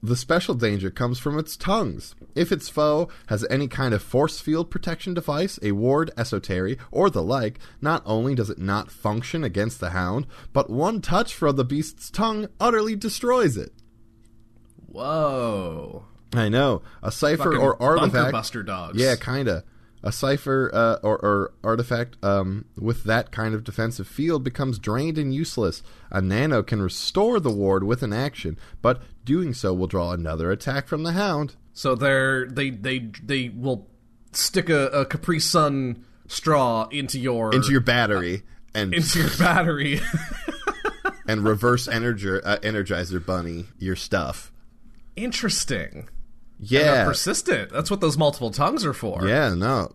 the 0.01 0.15
special 0.15 0.55
danger 0.55 0.89
comes 0.89 1.19
from 1.19 1.37
its 1.37 1.55
tongues. 1.55 2.15
If 2.33 2.51
its 2.51 2.69
foe 2.69 3.07
has 3.27 3.45
any 3.49 3.67
kind 3.67 3.93
of 3.93 4.01
force 4.01 4.39
field 4.39 4.71
protection 4.71 5.13
device, 5.13 5.59
a 5.61 5.73
ward, 5.73 6.11
esotery, 6.17 6.79
or 6.91 7.09
the 7.09 7.21
like, 7.21 7.59
not 7.81 8.01
only 8.05 8.33
does 8.35 8.49
it 8.49 8.57
not 8.59 8.89
function 8.91 9.43
against 9.43 9.79
the 9.79 9.91
hound, 9.91 10.25
but 10.53 10.69
one 10.69 11.01
touch 11.01 11.33
from 11.33 11.55
the 11.55 11.65
beast's 11.65 12.09
tongue 12.09 12.47
utterly 12.59 12.95
destroys 12.95 13.57
it. 13.57 13.73
Whoa. 14.87 16.05
I 16.33 16.49
know. 16.49 16.81
A 17.03 17.11
cipher 17.11 17.43
Fucking 17.43 17.59
or 17.59 17.81
artifact. 17.81 18.31
buster 18.31 18.63
dogs. 18.63 18.97
Yeah, 18.99 19.15
kinda. 19.15 19.63
A 20.03 20.11
cipher 20.11 20.69
uh, 20.73 20.97
or, 21.01 21.17
or 21.17 21.53
artifact 21.63 22.15
um, 22.23 22.65
with 22.77 23.05
that 23.05 23.31
kind 23.31 23.55
of 23.55 23.63
defensive 23.63 24.07
field 24.07 24.43
becomes 24.43 24.77
drained 24.77 25.17
and 25.17 25.33
useless. 25.33 25.81
A 26.11 26.21
nano 26.21 26.61
can 26.61 26.81
restore 26.81 27.39
the 27.39 27.49
ward 27.51 27.83
with 27.83 28.03
an 28.03 28.13
action, 28.13 28.57
but 28.83 29.01
doing 29.25 29.53
so 29.53 29.73
will 29.73 29.87
draw 29.87 30.11
another 30.11 30.51
attack 30.51 30.87
from 30.87 31.03
the 31.03 31.11
hound. 31.11 31.55
So 31.73 31.95
they're 31.95 32.47
they 32.47 32.69
they 32.69 32.99
they 33.21 33.49
will 33.49 33.87
stick 34.31 34.69
a, 34.69 34.87
a 34.87 35.05
Capri 35.05 35.39
Sun 35.39 36.05
straw 36.27 36.87
into 36.89 37.19
your 37.19 37.53
Into 37.53 37.71
your 37.71 37.81
battery 37.81 38.43
and 38.73 38.93
into 38.93 39.19
your 39.19 39.37
battery. 39.37 39.99
and 41.27 41.43
reverse 41.43 41.87
energizer, 41.87 42.41
uh, 42.43 42.57
energizer 42.57 43.23
bunny 43.23 43.65
your 43.77 43.95
stuff. 43.95 44.51
Interesting. 45.15 46.09
Yeah, 46.59 47.05
persistent. 47.05 47.71
That's 47.71 47.91
what 47.91 48.01
those 48.01 48.17
multiple 48.17 48.51
tongues 48.51 48.85
are 48.85 48.93
for. 48.93 49.27
Yeah, 49.27 49.53
no. 49.53 49.91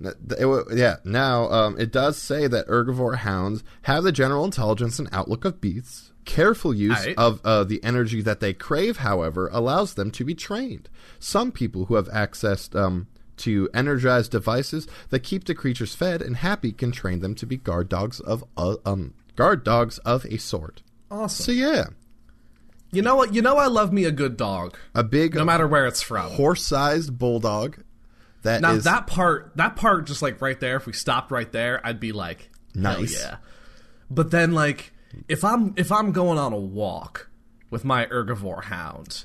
It 0.00 0.66
yeah, 0.76 0.96
now 1.04 1.48
um, 1.50 1.78
it 1.78 1.92
does 1.92 2.18
say 2.18 2.46
that 2.48 2.66
herbivore 2.66 3.18
hounds 3.18 3.62
have 3.82 4.02
the 4.04 4.12
general 4.12 4.44
intelligence 4.44 4.98
and 4.98 5.08
outlook 5.12 5.44
of 5.44 5.60
beasts. 5.60 6.11
Careful 6.24 6.72
use 6.72 6.98
Aight. 7.04 7.14
of 7.16 7.40
uh, 7.44 7.64
the 7.64 7.82
energy 7.82 8.22
that 8.22 8.40
they 8.40 8.52
crave, 8.52 8.98
however, 8.98 9.48
allows 9.52 9.94
them 9.94 10.10
to 10.12 10.24
be 10.24 10.34
trained. 10.34 10.88
Some 11.18 11.50
people 11.52 11.86
who 11.86 11.96
have 11.96 12.08
access 12.12 12.70
um, 12.74 13.08
to 13.38 13.68
energized 13.74 14.30
devices 14.30 14.86
that 15.10 15.20
keep 15.20 15.44
the 15.44 15.54
creatures 15.54 15.94
fed 15.94 16.22
and 16.22 16.36
happy 16.36 16.70
can 16.72 16.92
train 16.92 17.20
them 17.20 17.34
to 17.34 17.46
be 17.46 17.56
guard 17.56 17.88
dogs 17.88 18.20
of 18.20 18.44
uh, 18.56 18.76
um, 18.86 19.14
guard 19.36 19.64
dogs 19.64 19.98
of 19.98 20.24
a 20.26 20.36
sort. 20.38 20.82
Awesome. 21.10 21.44
So 21.44 21.50
yeah, 21.52 21.86
You 22.92 23.02
know 23.02 23.16
what? 23.16 23.34
You 23.34 23.42
know 23.42 23.56
I 23.56 23.66
love 23.66 23.92
me 23.92 24.04
a 24.04 24.12
good 24.12 24.36
dog, 24.36 24.76
a 24.94 25.02
big 25.02 25.34
no 25.34 25.44
matter 25.44 25.66
where 25.66 25.86
it's 25.86 26.02
from. 26.02 26.30
horse-sized 26.32 27.18
bulldog. 27.18 27.82
That 28.42 28.60
Now 28.60 28.72
is- 28.74 28.84
that 28.84 29.06
part, 29.06 29.52
that 29.56 29.76
part, 29.76 30.06
just 30.06 30.20
like 30.22 30.40
right 30.40 30.58
there. 30.58 30.76
If 30.76 30.86
we 30.86 30.92
stopped 30.92 31.30
right 31.30 31.50
there, 31.50 31.80
I'd 31.84 32.00
be 32.00 32.12
like, 32.12 32.50
Nice. 32.74 33.20
yeah. 33.20 33.36
But 34.10 34.30
then, 34.30 34.52
like, 34.52 34.92
if 35.28 35.44
I'm 35.44 35.74
if 35.76 35.92
I'm 35.92 36.12
going 36.12 36.38
on 36.38 36.52
a 36.52 36.58
walk 36.58 37.30
with 37.70 37.84
my 37.84 38.06
herbivore 38.06 38.64
hound, 38.64 39.24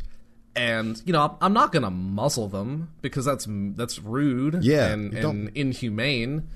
and 0.56 1.02
you 1.06 1.14
know 1.14 1.38
I'm, 1.42 1.54
not 1.54 1.72
gonna 1.72 1.92
muzzle 1.92 2.48
them 2.48 2.92
because 3.02 3.26
that's 3.26 3.48
that's 3.50 4.00
rude, 4.00 4.64
Yeah, 4.64 4.88
and, 4.88 5.14
and 5.14 5.52
inhumane. 5.56 6.48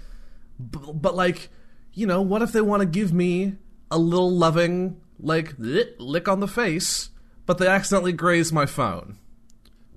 B- 0.58 0.80
but 0.94 1.16
like, 1.16 1.50
you 1.94 2.06
know, 2.08 2.22
what 2.22 2.42
if 2.42 2.52
they 2.52 2.62
want 2.62 2.82
to 2.82 2.86
give 2.86 3.14
me 3.14 3.56
a 3.90 3.98
little 3.98 4.32
loving 4.32 5.02
like 5.20 5.54
lick, 5.58 5.96
lick 6.00 6.28
on 6.28 6.40
the 6.40 6.48
face, 6.48 7.10
but 7.46 7.58
they 7.58 7.68
accidentally 7.68 8.14
graze 8.14 8.52
my 8.52 8.66
phone? 8.66 9.18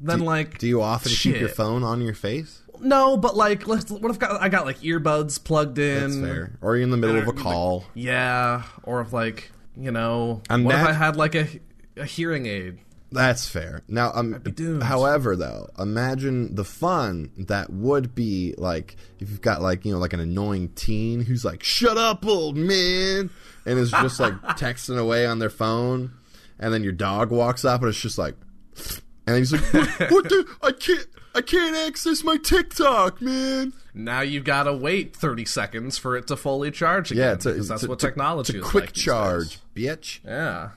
Then 0.01 0.21
like, 0.21 0.59
do 0.59 0.67
you 0.67 0.83
often 0.83 1.13
keep 1.13 1.37
your 1.37 1.49
phone 1.49 1.83
on 1.83 2.01
your 2.01 2.15
face? 2.15 2.61
No, 2.81 3.17
but 3.17 3.37
like, 3.37 3.67
let's, 3.67 3.91
what 3.91 4.11
if 4.11 4.19
got, 4.19 4.41
I 4.41 4.49
got 4.49 4.67
like 4.67 4.81
earbuds 4.81 5.43
plugged 5.43 5.79
in? 5.79 6.01
That's 6.01 6.17
fair. 6.17 6.59
Or 6.61 6.77
you're 6.77 6.85
in 6.85 6.91
the 6.91 6.97
middle 6.97 7.17
of 7.17 7.25
a 7.27 7.31
Like, 7.31 7.37
call. 7.39 7.85
Yeah, 7.95 8.63
or 8.83 9.01
if 9.01 9.13
like, 9.13 9.51
you 9.77 9.91
know, 9.91 10.43
And 10.51 10.65
what 10.65 10.75
if 10.75 10.87
I 10.87 10.93
had 10.93 11.17
like 11.17 11.35
a, 11.35 11.49
a 11.97 12.05
hearing 12.05 12.47
aid? 12.47 12.79
That's 13.13 13.49
fair. 13.49 13.83
Now, 13.87 14.11
um, 14.13 14.43
however, 14.83 15.37
though, 15.37 15.71
imagine 15.79 16.57
the 16.57 16.65
fun 16.65 17.31
that 17.39 17.71
would 17.71 18.13
be 18.13 18.55
like 18.59 18.97
if 19.21 19.31
you've 19.31 19.41
got 19.41 19.63
like 19.63 19.85
you 19.85 19.93
know 19.93 20.01
like 20.01 20.13
an 20.13 20.19
annoying 20.19 20.71
teen 20.71 21.21
who's 21.21 21.45
like, 21.45 21.63
"Shut 21.63 21.97
up, 21.97 22.27
old 22.27 22.57
man," 22.57 23.31
and 23.67 23.79
is 23.79 23.93
just 23.93 24.19
like 24.19 24.33
texting 24.59 24.99
away 24.99 25.27
on 25.27 25.39
their 25.39 25.51
phone, 25.51 26.11
and 26.59 26.75
then 26.75 26.83
your 26.83 26.93
dog 26.93 27.31
walks 27.31 27.65
up 27.65 27.83
and 27.83 27.91
it's 27.91 28.01
just 28.01 28.19
like, 28.19 28.35
and 29.29 29.37
he's 29.37 29.53
like, 29.53 29.63
"What, 29.73 30.11
what 30.11 30.25
the? 30.29 30.57
I 30.61 30.73
can't, 30.73 31.07
I 31.35 31.41
can't 31.43 31.77
access 31.77 32.23
my 32.25 32.37
TikTok, 32.37 33.21
man." 33.21 33.73
Now 33.93 34.21
you've 34.23 34.45
got 34.45 34.65
to 34.65 34.73
wait 34.73 35.15
thirty 35.17 35.45
seconds 35.45 35.99
for 35.99 36.17
it 36.17 36.27
to 36.29 36.37
fully 36.37 36.71
charge 36.71 37.11
again. 37.13 37.25
Yeah, 37.25 37.33
it's 37.35 37.47
a, 37.47 37.51
because 37.53 37.69
that's 37.69 37.83
it's 37.83 37.87
a- 37.87 37.91
what 37.91 37.99
technology 38.01 38.59
it's 38.59 38.67
a 38.67 38.71
quick 38.71 38.85
like 38.85 38.93
charge, 38.93 39.59
bitch. 39.75 40.21
Yeah. 40.25 40.71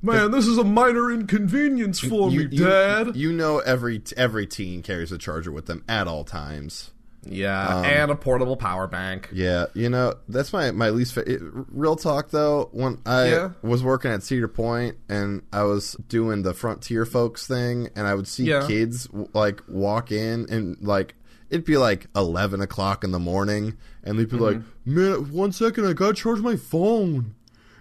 Man, 0.00 0.30
this 0.30 0.46
is 0.46 0.58
a 0.58 0.64
minor 0.64 1.10
inconvenience 1.10 1.98
for 1.98 2.30
me, 2.30 2.44
Dad. 2.46 3.16
You 3.16 3.32
know 3.32 3.58
every 3.58 4.00
every 4.16 4.46
teen 4.46 4.82
carries 4.82 5.10
a 5.10 5.18
charger 5.18 5.50
with 5.50 5.66
them 5.66 5.82
at 5.88 6.06
all 6.06 6.22
times. 6.24 6.92
Yeah, 7.28 7.82
and 7.82 8.10
a 8.10 8.14
portable 8.14 8.56
power 8.56 8.86
bank. 8.86 9.28
Yeah, 9.32 9.66
you 9.74 9.88
know 9.88 10.14
that's 10.28 10.52
my 10.52 10.70
my 10.70 10.90
least 10.90 11.14
fa- 11.14 11.30
it, 11.30 11.40
real 11.42 11.96
talk 11.96 12.30
though. 12.30 12.68
When 12.72 12.98
I 13.06 13.28
Yeah. 13.30 13.50
was 13.62 13.82
working 13.82 14.10
at 14.10 14.22
Cedar 14.22 14.48
Point 14.48 14.96
and 15.08 15.42
I 15.52 15.62
was 15.64 15.92
doing 16.08 16.42
the 16.42 16.54
frontier 16.54 17.04
folks 17.04 17.46
thing, 17.46 17.88
and 17.94 18.06
I 18.06 18.14
would 18.14 18.26
see 18.28 18.44
Yeah. 18.44 18.66
kids 18.66 19.08
like 19.34 19.62
walk 19.68 20.10
in 20.12 20.46
and 20.50 20.76
like 20.80 21.14
it'd 21.50 21.64
be 21.64 21.76
like 21.76 22.06
eleven 22.16 22.60
o'clock 22.60 23.04
in 23.04 23.10
the 23.12 23.18
morning, 23.18 23.76
and 24.04 24.18
they'd 24.18 24.28
be 24.28 24.36
like, 24.36 24.56
Mm-hmm. 24.56 24.94
"Man, 24.94 25.32
one 25.32 25.52
second, 25.52 25.86
I 25.86 25.92
gotta 25.92 26.14
charge 26.14 26.40
my 26.40 26.56
phone." 26.56 27.34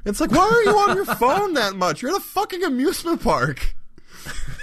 It's 0.05 0.21
like, 0.21 0.31
why 0.31 0.39
are 0.47 0.63
you 0.63 0.77
on 0.77 0.95
your 0.95 1.03
phone 1.03 1.53
that 1.55 1.75
much? 1.75 2.01
You're 2.01 2.11
at 2.11 2.17
a 2.17 2.23
fucking 2.23 2.63
amusement 2.63 3.21
park. 3.21 3.75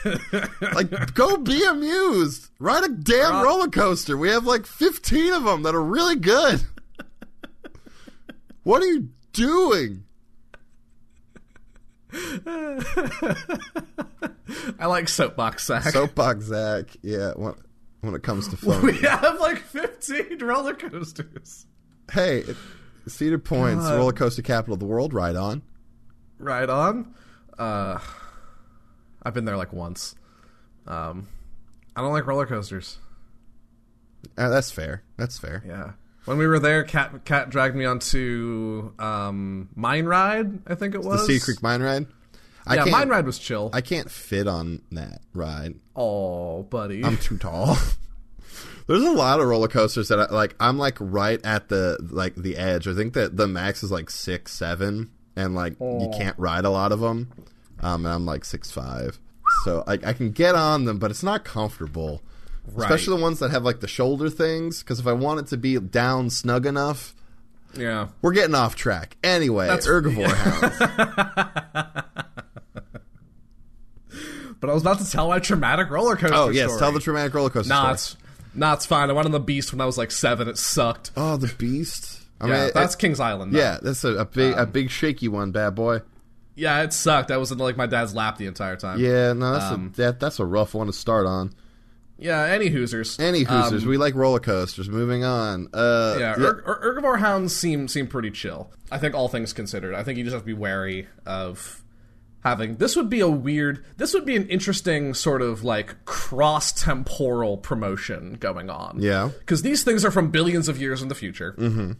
like, 0.74 1.14
go 1.14 1.36
be 1.36 1.64
amused. 1.64 2.48
Ride 2.58 2.84
a 2.84 2.88
damn 2.88 3.32
Right. 3.32 3.44
roller 3.44 3.68
coaster. 3.68 4.16
We 4.16 4.28
have 4.30 4.44
like 4.46 4.66
15 4.66 5.32
of 5.32 5.44
them 5.44 5.62
that 5.62 5.74
are 5.74 5.82
really 5.82 6.16
good. 6.16 6.62
what 8.62 8.82
are 8.82 8.86
you 8.86 9.08
doing? 9.32 10.04
I 14.78 14.86
like 14.86 15.08
soapbox 15.08 15.64
sack. 15.66 15.82
Soapbox 15.84 16.44
Zach. 16.46 16.86
Yeah, 17.02 17.32
when, 17.36 17.54
when 18.02 18.14
it 18.14 18.22
comes 18.22 18.48
to 18.48 18.56
fun, 18.56 18.82
we 18.86 18.96
have 18.98 19.40
like 19.40 19.58
fifteen 19.58 20.38
roller 20.38 20.74
coasters. 20.74 21.66
hey, 22.12 22.38
it- 22.40 22.56
Cedar 23.06 23.38
Point's 23.38 23.84
God. 23.84 23.98
roller 23.98 24.12
coaster 24.12 24.40
capital 24.42 24.74
of 24.74 24.80
the 24.80 24.86
world. 24.86 25.12
Right 25.12 25.36
on. 25.36 25.60
Right 26.38 26.70
on. 26.70 27.14
Uh, 27.58 27.98
I've 29.24 29.34
been 29.34 29.44
there 29.44 29.56
like 29.56 29.72
once. 29.72 30.14
Um, 30.86 31.28
I 31.96 32.00
don't 32.00 32.12
like 32.12 32.26
roller 32.26 32.46
coasters. 32.46 32.98
Uh, 34.36 34.48
that's 34.48 34.70
fair. 34.70 35.02
That's 35.16 35.38
fair. 35.38 35.62
Yeah. 35.66 35.92
When 36.24 36.38
we 36.38 36.46
were 36.46 36.58
there, 36.58 36.84
Cat 36.84 37.24
Cat 37.24 37.50
dragged 37.50 37.76
me 37.76 37.84
onto 37.84 38.92
um, 38.98 39.68
Mine 39.74 40.06
Ride. 40.06 40.60
I 40.66 40.74
think 40.74 40.94
it 40.94 41.02
was 41.02 41.20
The 41.26 41.34
Cedar 41.34 41.44
Creek 41.44 41.62
Mine 41.62 41.82
Ride. 41.82 42.06
I 42.66 42.76
Yeah, 42.76 42.84
can't, 42.84 42.90
Mine 42.92 43.08
Ride 43.10 43.26
was 43.26 43.38
chill. 43.38 43.68
I 43.74 43.82
can't 43.82 44.10
fit 44.10 44.48
on 44.48 44.80
that 44.92 45.20
ride. 45.34 45.74
oh, 45.94 46.62
buddy. 46.64 47.04
I'm 47.04 47.18
too 47.18 47.36
tall. 47.36 47.76
There's 48.86 49.02
a 49.02 49.12
lot 49.12 49.40
of 49.40 49.46
roller 49.46 49.68
coasters 49.68 50.08
that 50.08 50.18
I, 50.18 50.26
like 50.34 50.54
I'm 50.60 50.78
like 50.78 50.96
right 51.00 51.40
at 51.44 51.68
the 51.68 51.98
like 52.10 52.34
the 52.36 52.56
edge. 52.56 52.86
I 52.88 52.94
think 52.94 53.14
that 53.14 53.36
the 53.36 53.46
max 53.46 53.82
is 53.82 53.90
like 53.90 54.10
six 54.10 54.52
seven, 54.52 55.10
and 55.36 55.54
like 55.54 55.78
you 55.80 56.10
can't 56.16 56.38
ride 56.38 56.64
a 56.64 56.70
lot 56.70 56.92
of 56.92 57.00
them. 57.00 57.32
Um, 57.84 58.06
and 58.06 58.14
I'm 58.14 58.24
like 58.26 58.44
six 58.44 58.70
five, 58.70 59.18
so 59.64 59.84
I, 59.86 59.94
I 59.94 60.12
can 60.14 60.30
get 60.30 60.54
on 60.54 60.84
them, 60.86 60.98
but 60.98 61.10
it's 61.10 61.22
not 61.22 61.44
comfortable. 61.44 62.22
Right. 62.66 62.84
Especially 62.90 63.16
the 63.16 63.22
ones 63.22 63.40
that 63.40 63.50
have 63.50 63.62
like 63.62 63.80
the 63.80 63.88
shoulder 63.88 64.30
things. 64.30 64.82
Because 64.82 64.98
if 64.98 65.06
I 65.06 65.12
want 65.12 65.40
it 65.40 65.46
to 65.48 65.56
be 65.58 65.78
down 65.78 66.30
snug 66.30 66.64
enough, 66.64 67.14
yeah. 67.76 68.08
we're 68.22 68.32
getting 68.32 68.54
off 68.54 68.74
track. 68.74 69.16
Anyway, 69.22 69.66
That's- 69.66 69.86
Ergovore 69.86 70.32
Hounds. 70.34 72.00
But 74.60 74.70
I 74.70 74.72
was 74.72 74.82
about 74.82 74.98
to 75.00 75.10
tell 75.10 75.28
my 75.28 75.40
traumatic 75.40 75.90
roller 75.90 76.16
coaster. 76.16 76.34
Oh 76.34 76.48
yes, 76.48 76.68
story. 76.70 76.78
tell 76.80 76.92
the 76.92 77.00
traumatic 77.00 77.34
roller 77.34 77.50
coaster. 77.50 77.68
Nah, 77.68 77.94
story. 77.96 78.18
it's 78.22 78.56
nah, 78.56 78.72
it's 78.72 78.86
fine. 78.86 79.10
I 79.10 79.12
went 79.12 79.26
on 79.26 79.32
the 79.32 79.40
Beast 79.40 79.72
when 79.72 79.80
I 79.82 79.84
was 79.84 79.98
like 79.98 80.10
seven. 80.10 80.48
It 80.48 80.56
sucked. 80.56 81.10
Oh, 81.18 81.36
the 81.36 81.52
Beast. 81.58 82.22
I 82.40 82.48
yeah, 82.48 82.62
mean, 82.64 82.70
that's 82.72 82.94
it- 82.94 82.98
Kings 82.98 83.20
Island. 83.20 83.52
though. 83.52 83.58
yeah, 83.58 83.78
that's 83.82 84.04
a, 84.04 84.14
a 84.16 84.24
big 84.24 84.54
Um, 84.54 84.60
a 84.60 84.64
big 84.66 84.88
shaky 84.90 85.28
one, 85.28 85.50
bad 85.50 85.74
boy. 85.74 86.00
Yeah, 86.56 86.82
it 86.82 86.92
sucked. 86.92 87.30
I 87.30 87.36
was 87.36 87.50
in 87.50 87.58
like 87.58 87.76
my 87.76 87.86
dad's 87.86 88.14
lap 88.14 88.38
the 88.38 88.46
entire 88.46 88.76
time. 88.76 89.00
Yeah, 89.00 89.32
no, 89.32 89.52
that's 89.54 89.64
Um, 89.72 89.90
a 89.94 89.96
that, 89.96 90.20
that's 90.20 90.38
a 90.38 90.44
rough 90.44 90.74
one 90.74 90.86
to 90.86 90.92
start 90.92 91.26
on. 91.26 91.52
yeah. 92.18 92.42
Any 92.44 92.70
Hoosers. 92.70 93.18
Any 93.18 93.44
Hoosers, 93.44 93.82
Um, 93.82 93.88
we 93.88 93.96
like 93.96 94.14
roller 94.14 94.38
coasters. 94.40 94.88
Moving 94.88 95.24
on. 95.24 95.68
Uh, 95.74 96.16
yeah, 96.18 96.34
Ur- 96.38 96.62
Ur- 96.66 96.94
Ergovore 97.00 97.18
hounds 97.18 97.54
seem 97.56 97.88
seem 97.88 98.06
pretty 98.06 98.30
chill. 98.30 98.70
I 98.92 98.98
think 98.98 99.14
all 99.14 99.28
things 99.28 99.52
considered, 99.52 99.94
I 99.94 100.04
think 100.04 100.16
you 100.18 100.24
just 100.24 100.34
have 100.34 100.42
to 100.42 100.46
be 100.46 100.52
wary 100.54 101.08
of 101.26 101.82
having. 102.44 102.76
This 102.76 102.94
would 102.94 103.10
be 103.10 103.18
a 103.20 103.28
weird. 103.28 103.84
This 103.96 104.14
would 104.14 104.24
be 104.24 104.36
an 104.36 104.46
interesting 104.48 105.12
sort 105.14 105.42
of 105.42 105.64
like 105.64 106.04
cross 106.04 106.70
temporal 106.70 107.56
promotion 107.56 108.34
going 108.38 108.70
on. 108.70 108.98
Yeah. 109.00 109.30
because 109.40 109.62
these 109.62 109.82
things 109.82 110.04
are 110.04 110.12
from 110.12 110.30
billions 110.30 110.68
of 110.68 110.78
years 110.80 111.02
in 111.02 111.08
the 111.08 111.14
future. 111.16 111.54
Mm-hmm. 111.58 111.92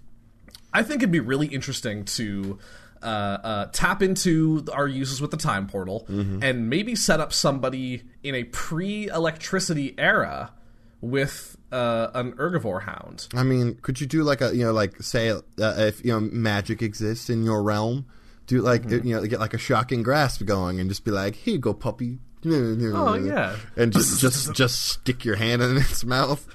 I 0.73 0.82
think 0.84 1.02
it'd 1.02 1.11
be 1.11 1.18
really 1.20 1.49
interesting 1.49 2.04
to. 2.04 2.58
Uh, 3.02 3.06
uh, 3.06 3.66
tap 3.72 4.02
into 4.02 4.64
our 4.72 4.88
uses 4.88 5.20
with 5.20 5.30
the 5.30 5.36
time 5.36 5.66
portal 5.66 6.06
and 6.08 6.70
maybe 6.70 6.94
set 6.96 7.20
up 7.20 7.32
somebody 7.34 8.02
in 8.22 8.34
a 8.34 8.44
pre-electricity 8.44 9.94
era 9.98 10.52
with 11.00 11.56
uh, 11.70 12.08
an 12.14 12.32
ergovore 12.34 12.82
hound. 12.82 13.28
I 13.34 13.42
mean, 13.42 13.74
could 13.82 14.00
you 14.00 14.06
do 14.06 14.22
like 14.22 14.40
a 14.40 14.56
you 14.56 14.64
know 14.64 14.72
like 14.72 15.02
say 15.02 15.30
uh, 15.30 15.40
if 15.58 16.04
you 16.04 16.12
know 16.12 16.20
magic 16.20 16.80
exists 16.82 17.28
in 17.28 17.42
your 17.42 17.62
realm, 17.62 18.06
do 18.46 18.60
like 18.62 18.82
Mm-hmm. 18.84 19.06
you 19.06 19.14
know 19.16 19.26
get 19.26 19.40
like 19.40 19.54
a 19.54 19.58
shocking 19.58 20.02
grasp 20.02 20.44
going 20.44 20.80
and 20.80 20.88
just 20.88 21.04
be 21.04 21.10
like, 21.10 21.34
here 21.34 21.54
you 21.54 21.60
go, 21.60 21.74
puppy. 21.74 22.18
Oh, 22.46 23.14
yeah. 23.14 23.56
and 23.76 23.92
just 23.92 24.20
just 24.20 24.52
just 24.54 24.82
stick 24.82 25.24
your 25.24 25.36
hand 25.36 25.62
in 25.62 25.76
its 25.76 26.04
mouth. 26.04 26.46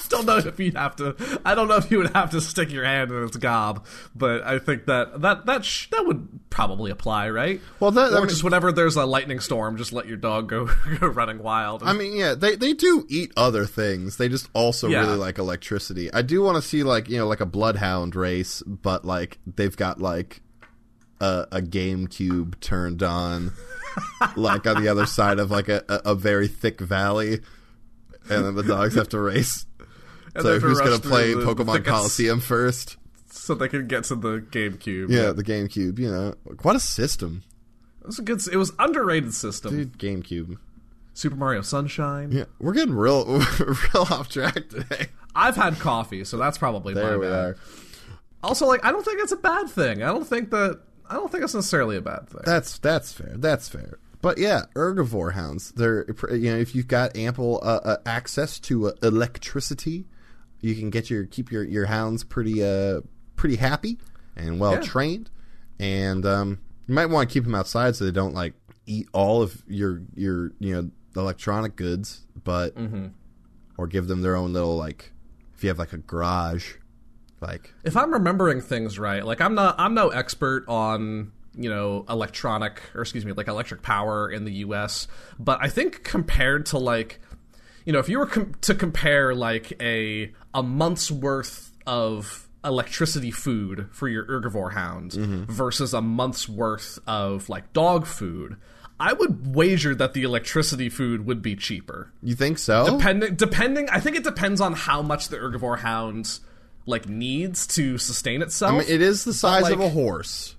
don't 0.08 0.26
know 0.26 0.38
if 0.38 0.58
you'd 0.58 0.76
have 0.76 0.96
to. 0.96 1.40
I 1.44 1.54
don't 1.54 1.68
know 1.68 1.76
if 1.76 1.90
you 1.90 1.98
would 1.98 2.12
have 2.14 2.30
to 2.30 2.40
stick 2.40 2.70
your 2.70 2.84
hand 2.84 3.10
in 3.10 3.24
its 3.24 3.36
gob, 3.36 3.86
but 4.14 4.42
I 4.42 4.58
think 4.58 4.86
that 4.86 5.20
that 5.22 5.46
that 5.46 5.64
sh- 5.64 5.88
that 5.90 6.06
would 6.06 6.28
probably 6.50 6.90
apply, 6.90 7.30
right? 7.30 7.60
Well, 7.80 7.90
that- 7.92 8.12
or 8.12 8.16
I 8.16 8.20
mean- 8.20 8.28
just 8.28 8.44
whenever 8.44 8.72
there's 8.72 8.96
a 8.96 9.04
lightning 9.06 9.40
storm, 9.40 9.76
just 9.76 9.92
let 9.92 10.06
your 10.06 10.16
dog 10.16 10.48
go 10.48 10.68
go 11.00 11.06
running 11.08 11.42
wild. 11.42 11.82
I 11.84 11.92
mean, 11.92 12.14
yeah, 12.16 12.34
they 12.34 12.56
they 12.56 12.72
do 12.72 13.06
eat 13.08 13.32
other 13.36 13.64
things. 13.66 14.16
They 14.16 14.28
just 14.28 14.48
also 14.54 14.88
Yeah. 14.88 15.00
really 15.00 15.16
like 15.16 15.38
electricity. 15.38 16.12
I 16.12 16.22
do 16.22 16.42
want 16.42 16.56
to 16.56 16.62
see 16.62 16.82
like 16.82 17.08
you 17.08 17.18
know 17.18 17.26
like 17.28 17.40
a 17.40 17.46
bloodhound 17.46 18.14
race, 18.16 18.62
but 18.66 19.04
like 19.04 19.38
they've 19.46 19.76
got 19.76 20.00
like 20.00 20.42
a, 21.20 21.46
a 21.52 21.60
GameCube 21.62 22.58
turned 22.60 23.02
on, 23.02 23.52
like 24.36 24.66
on 24.66 24.82
the 24.82 24.88
other 24.88 25.06
side 25.06 25.38
of 25.38 25.50
like 25.50 25.68
a, 25.68 25.84
a, 25.88 26.10
a 26.12 26.14
very 26.14 26.48
thick 26.48 26.80
valley, 26.80 27.40
and 28.28 28.44
then 28.44 28.54
the 28.56 28.62
dogs 28.64 28.94
have 28.96 29.08
to 29.10 29.20
race. 29.20 29.66
And 30.34 30.42
so 30.42 30.48
they 30.48 30.54
have 30.54 30.62
to 30.62 30.68
who's 30.68 30.80
gonna 30.80 30.98
play 30.98 31.34
the 31.34 31.42
Pokemon 31.42 31.84
Colosseum 31.84 32.40
first? 32.40 32.96
so 33.30 33.54
they 33.54 33.68
can 33.68 33.88
get 33.88 34.04
to 34.04 34.14
the 34.14 34.38
GameCube. 34.38 35.10
Yeah, 35.10 35.32
the 35.32 35.42
GameCube. 35.42 35.98
You 35.98 36.10
know, 36.10 36.34
what 36.62 36.76
a 36.76 36.80
system, 36.80 37.42
it 38.00 38.06
was 38.06 38.18
a 38.18 38.22
good. 38.22 38.40
It 38.50 38.56
was 38.56 38.72
underrated 38.78 39.34
system. 39.34 39.76
dude. 39.76 39.98
GameCube. 39.98 40.58
Super 41.14 41.36
Mario 41.36 41.60
Sunshine. 41.62 42.32
Yeah, 42.32 42.44
we're 42.58 42.72
getting 42.72 42.94
real 42.94 43.24
real 43.58 44.06
off 44.10 44.28
track 44.28 44.54
today. 44.68 45.08
I've 45.34 45.56
had 45.56 45.78
coffee, 45.78 46.24
so 46.24 46.36
that's 46.36 46.58
probably 46.58 46.94
There 46.94 47.12
my 47.12 47.16
we 47.16 47.26
bad. 47.26 47.32
are. 47.32 47.56
Also, 48.42 48.66
like, 48.66 48.84
I 48.84 48.90
don't 48.90 49.04
think 49.04 49.20
it's 49.22 49.32
a 49.32 49.36
bad 49.36 49.68
thing. 49.68 50.02
I 50.02 50.06
don't 50.06 50.26
think 50.26 50.50
that. 50.50 50.80
I 51.08 51.14
don't 51.14 51.30
think 51.30 51.44
it's 51.44 51.54
necessarily 51.54 51.96
a 51.96 52.00
bad 52.00 52.28
thing. 52.28 52.40
That's 52.44 52.78
that's 52.78 53.12
fair. 53.12 53.34
That's 53.36 53.68
fair. 53.68 53.98
But 54.22 54.38
yeah, 54.38 54.62
ergovore 54.74 55.32
hounds. 55.34 55.72
They're 55.72 56.06
you 56.30 56.50
know 56.52 56.56
if 56.58 56.74
you've 56.74 56.88
got 56.88 57.16
ample 57.16 57.60
uh, 57.62 57.80
uh, 57.84 57.96
access 58.06 58.58
to 58.60 58.88
uh, 58.88 58.92
electricity, 59.02 60.06
you 60.62 60.74
can 60.74 60.88
get 60.88 61.10
your 61.10 61.26
keep 61.26 61.52
your, 61.52 61.62
your 61.64 61.86
hounds 61.86 62.24
pretty 62.24 62.64
uh 62.64 63.02
pretty 63.36 63.56
happy 63.56 63.98
and 64.36 64.58
well 64.58 64.72
Yeah. 64.74 64.80
trained, 64.80 65.30
and 65.78 66.24
um, 66.24 66.58
you 66.86 66.94
might 66.94 67.06
want 67.06 67.28
to 67.28 67.32
keep 67.34 67.44
them 67.44 67.54
outside 67.54 67.94
so 67.96 68.04
they 68.06 68.10
don't 68.10 68.32
like 68.34 68.54
eat 68.86 69.06
all 69.12 69.42
of 69.42 69.62
your 69.68 70.00
your 70.14 70.52
you 70.58 70.74
know 70.74 70.90
electronic 71.20 71.76
goods, 71.76 72.24
but 72.42 72.74
or 73.76 73.86
give 73.86 74.06
them 74.06 74.22
their 74.22 74.36
own 74.36 74.52
little 74.54 74.76
like 74.76 75.12
if 75.54 75.62
you 75.62 75.68
have 75.68 75.78
like 75.78 75.92
a 75.92 75.98
garage, 75.98 76.74
like 77.40 77.74
if 77.84 77.96
I'm 77.96 78.12
remembering 78.12 78.60
things 78.60 78.98
right, 78.98 79.24
like 79.24 79.40
I'm 79.40 79.54
not 79.54 79.74
I'm 79.78 79.94
no 79.94 80.08
expert 80.08 80.64
on 80.68 81.32
you 81.54 81.68
know 81.68 82.06
electronic 82.08 82.80
or 82.94 83.02
excuse 83.02 83.26
me 83.26 83.32
like 83.32 83.48
electric 83.48 83.82
power 83.82 84.30
in 84.30 84.44
the 84.44 84.52
U.S. 84.66 85.06
But 85.38 85.58
I 85.60 85.68
think 85.68 86.02
compared 86.04 86.64
to 86.66 86.78
like 86.78 87.20
you 87.84 87.92
know 87.92 87.98
if 87.98 88.08
you 88.08 88.18
were 88.18 88.26
com- 88.26 88.54
to 88.60 88.74
compare 88.74 89.34
like 89.34 89.72
a 89.82 90.32
a 90.54 90.62
month's 90.62 91.10
worth 91.10 91.72
of 91.86 92.48
electricity 92.64 93.30
food 93.30 93.88
for 93.90 94.08
your 94.08 94.24
ergovore 94.26 94.72
hound 94.72 95.12
mm-hmm. 95.12 95.44
versus 95.44 95.92
a 95.94 96.00
month's 96.00 96.48
worth 96.48 96.98
of 97.06 97.48
like 97.48 97.72
dog 97.72 98.06
food. 98.06 98.56
I 99.00 99.12
would 99.14 99.54
wager 99.54 99.96
that 99.96 100.12
the 100.12 100.22
electricity 100.22 100.88
food 100.88 101.26
would 101.26 101.42
be 101.42 101.56
cheaper. 101.56 102.12
you 102.22 102.36
think 102.36 102.58
so? 102.58 102.98
Depending, 102.98 103.34
depending, 103.34 103.88
I 103.90 103.98
think 103.98 104.16
it 104.16 104.22
depends 104.22 104.60
on 104.60 104.74
how 104.74 105.02
much 105.02 105.28
the 105.28 105.38
ergovore 105.38 105.78
hound 105.78 106.38
like 106.86 107.08
needs 107.08 107.66
to 107.68 107.98
sustain 107.98 108.42
itself. 108.42 108.74
I 108.74 108.78
mean, 108.78 108.88
it 108.88 109.02
is 109.02 109.24
the 109.24 109.34
size 109.34 109.68
of 109.70 109.80
a 109.80 109.88
horse. 109.88 110.54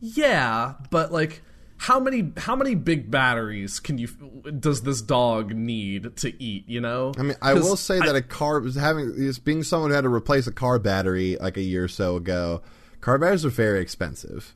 yeah, 0.00 0.74
but 0.90 1.12
like, 1.12 1.42
how 1.78 1.98
many 2.00 2.32
how 2.36 2.54
many 2.56 2.74
big 2.74 3.10
batteries 3.10 3.80
can 3.80 3.98
you 3.98 4.08
does 4.58 4.82
this 4.82 5.00
dog 5.00 5.54
need 5.54 6.16
to 6.16 6.42
eat? 6.42 6.68
You 6.68 6.80
know, 6.80 7.12
I 7.18 7.22
mean, 7.22 7.36
I 7.40 7.54
will 7.54 7.76
say 7.76 7.98
that 7.98 8.14
a 8.16 8.22
car 8.22 8.60
was 8.60 8.74
having 8.74 9.12
is 9.16 9.38
being 9.38 9.62
someone 9.62 9.90
who 9.90 9.94
had 9.94 10.02
to 10.02 10.12
replace 10.12 10.46
a 10.46 10.52
car 10.52 10.78
battery 10.78 11.36
like 11.40 11.56
a 11.56 11.62
year 11.62 11.84
or 11.84 11.88
so 11.88 12.16
ago. 12.16 12.62
Car 13.00 13.18
batteries 13.18 13.44
are 13.44 13.50
very 13.50 13.80
expensive. 13.80 14.54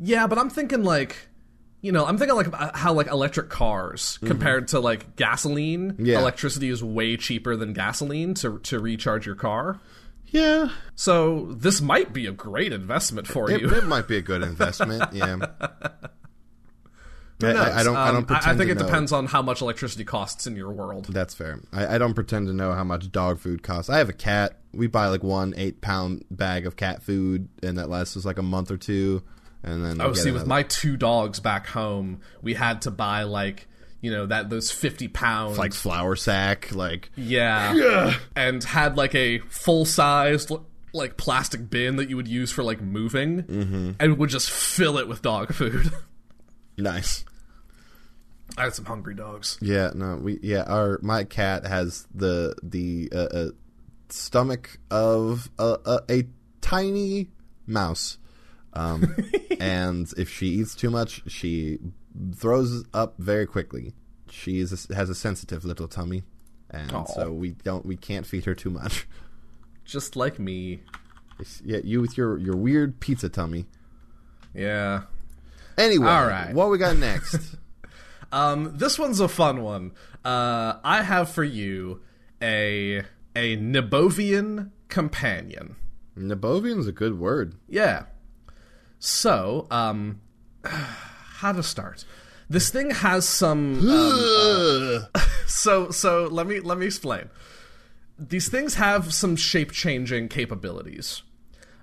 Yeah, 0.00 0.26
but 0.26 0.38
I'm 0.38 0.50
thinking 0.50 0.82
like, 0.82 1.16
you 1.82 1.92
know, 1.92 2.06
I'm 2.06 2.16
thinking 2.18 2.34
like 2.36 2.52
how 2.74 2.94
like 2.94 3.08
electric 3.08 3.50
cars 3.50 4.18
compared 4.24 4.68
to 4.68 4.80
like 4.80 5.16
gasoline. 5.16 5.92
Mm-hmm. 5.92 6.06
Yeah. 6.06 6.18
electricity 6.18 6.70
is 6.70 6.82
way 6.82 7.16
cheaper 7.18 7.56
than 7.56 7.74
gasoline 7.74 8.34
to 8.36 8.58
to 8.60 8.78
recharge 8.80 9.26
your 9.26 9.36
car. 9.36 9.80
Yeah, 10.28 10.70
So 10.96 11.52
this 11.52 11.80
might 11.80 12.12
be 12.12 12.26
a 12.26 12.32
great 12.32 12.72
investment 12.72 13.28
for 13.28 13.48
it, 13.52 13.60
you. 13.60 13.68
it 13.70 13.84
might 13.86 14.08
be 14.08 14.16
a 14.16 14.20
good 14.20 14.42
investment. 14.42 15.12
Yeah, 15.12 15.36
I, 17.42 17.52
knows? 17.52 17.56
I, 17.56 17.80
I 17.80 17.82
don't. 17.82 17.96
I 17.96 18.08
Um, 18.08 18.14
don't 18.14 18.26
pretend. 18.26 18.46
I 18.50 18.56
think 18.56 18.70
it 18.70 18.78
know. 18.78 18.84
depends 18.86 19.12
on 19.12 19.26
how 19.26 19.42
much 19.42 19.60
electricity 19.60 20.04
costs 20.04 20.46
in 20.46 20.56
your 20.56 20.70
world. 20.70 21.06
That's 21.06 21.34
fair. 21.34 21.60
I, 21.72 21.94
I 21.96 21.98
don't 21.98 22.14
pretend 22.14 22.46
to 22.46 22.52
know 22.52 22.72
how 22.72 22.84
much 22.84 23.10
dog 23.10 23.38
food 23.40 23.62
costs. 23.62 23.90
I 23.90 23.98
have 23.98 24.08
a 24.08 24.12
cat. 24.14 24.58
We 24.72 24.86
buy 24.86 25.08
like 25.08 25.22
one 25.22 25.52
eight 25.56 25.80
pound 25.80 26.24
bag 26.30 26.66
of 26.66 26.76
cat 26.76 27.02
food, 27.02 27.48
and 27.62 27.78
that 27.78 27.88
lasts 27.88 28.16
us 28.16 28.24
like 28.24 28.38
a 28.38 28.42
month 28.42 28.70
or 28.70 28.76
two. 28.76 29.22
And 29.62 29.84
then 29.84 30.00
Oh, 30.00 30.12
see, 30.12 30.30
with 30.30 30.46
my 30.46 30.62
two 30.62 30.96
dogs 30.96 31.40
back 31.40 31.66
home, 31.66 32.20
we 32.42 32.54
had 32.54 32.82
to 32.82 32.90
buy 32.90 33.22
like 33.22 33.66
you 34.00 34.10
know 34.10 34.26
that 34.26 34.50
those 34.50 34.70
fifty 34.70 35.08
pounds, 35.08 35.58
like 35.58 35.72
flour 35.72 36.14
sack, 36.16 36.72
like 36.74 37.10
yeah, 37.16 38.14
and 38.36 38.62
had 38.62 38.96
like 38.96 39.14
a 39.14 39.38
full 39.48 39.84
sized 39.86 40.52
like 40.92 41.16
plastic 41.16 41.68
bin 41.70 41.96
that 41.96 42.08
you 42.10 42.14
would 42.16 42.28
use 42.28 42.52
for 42.52 42.62
like 42.62 42.80
moving, 42.80 43.42
Mm-hmm. 43.42 43.90
and 43.98 44.18
would 44.18 44.30
just 44.30 44.50
fill 44.50 44.98
it 44.98 45.08
with 45.08 45.20
dog 45.22 45.52
food. 45.52 45.90
nice. 46.76 47.24
I 48.56 48.64
had 48.64 48.74
some 48.74 48.84
hungry 48.84 49.14
dogs. 49.14 49.58
Yeah, 49.60 49.90
no, 49.94 50.16
we 50.16 50.38
yeah, 50.42 50.62
our 50.64 50.98
my 51.02 51.24
cat 51.24 51.66
has 51.66 52.06
the 52.14 52.54
the 52.62 53.08
uh, 53.12 53.18
uh, 53.18 53.48
stomach 54.08 54.78
of 54.90 55.50
a, 55.58 55.78
a, 55.84 56.00
a 56.10 56.24
tiny 56.60 57.30
mouse, 57.66 58.18
um, 58.74 59.16
and 59.60 60.12
if 60.16 60.28
she 60.30 60.48
eats 60.48 60.74
too 60.74 60.90
much, 60.90 61.22
she 61.26 61.78
throws 62.36 62.84
up 62.92 63.14
very 63.18 63.46
quickly. 63.46 63.92
She 64.30 64.60
is 64.60 64.88
a, 64.90 64.94
has 64.94 65.10
a 65.10 65.14
sensitive 65.14 65.64
little 65.64 65.88
tummy, 65.88 66.22
and 66.70 66.92
Aw. 66.92 67.04
so 67.06 67.32
we 67.32 67.52
don't 67.52 67.84
we 67.84 67.96
can't 67.96 68.26
feed 68.26 68.44
her 68.44 68.54
too 68.54 68.70
much. 68.70 69.06
just 69.84 70.16
like 70.16 70.38
me. 70.38 70.80
Yeah, 71.64 71.78
you 71.82 72.00
with 72.00 72.16
your 72.16 72.38
your 72.38 72.56
weird 72.56 73.00
pizza 73.00 73.28
tummy. 73.28 73.66
Yeah. 74.54 75.02
Anyway, 75.76 76.06
All 76.08 76.26
right. 76.26 76.54
what 76.54 76.70
we 76.70 76.78
got 76.78 76.96
next? 76.96 77.56
Um, 78.32 78.76
this 78.78 78.98
one's 78.98 79.20
a 79.20 79.28
fun 79.28 79.62
one. 79.62 79.92
Uh, 80.24 80.78
I 80.82 81.02
have 81.04 81.28
for 81.30 81.44
you 81.44 82.00
a 82.42 83.04
a 83.36 83.56
Nabovian 83.56 84.70
companion. 84.88 85.76
Nabovian's 86.18 86.88
a 86.88 86.92
good 86.92 87.16
word. 87.20 87.54
Yeah. 87.68 88.06
So, 88.98 89.68
um, 89.70 90.20
how 90.64 91.52
to 91.52 91.62
start? 91.62 92.04
This 92.50 92.70
thing 92.70 92.90
has 92.90 93.28
some. 93.28 93.78
Um, 93.88 93.88
Ugh. 93.88 95.20
so, 95.46 95.90
so 95.92 96.24
let 96.24 96.48
me 96.48 96.58
let 96.58 96.76
me 96.76 96.86
explain. 96.86 97.30
These 98.18 98.48
things 98.48 98.74
have 98.74 99.14
some 99.14 99.36
shape 99.36 99.70
changing 99.70 100.28
capabilities, 100.28 101.22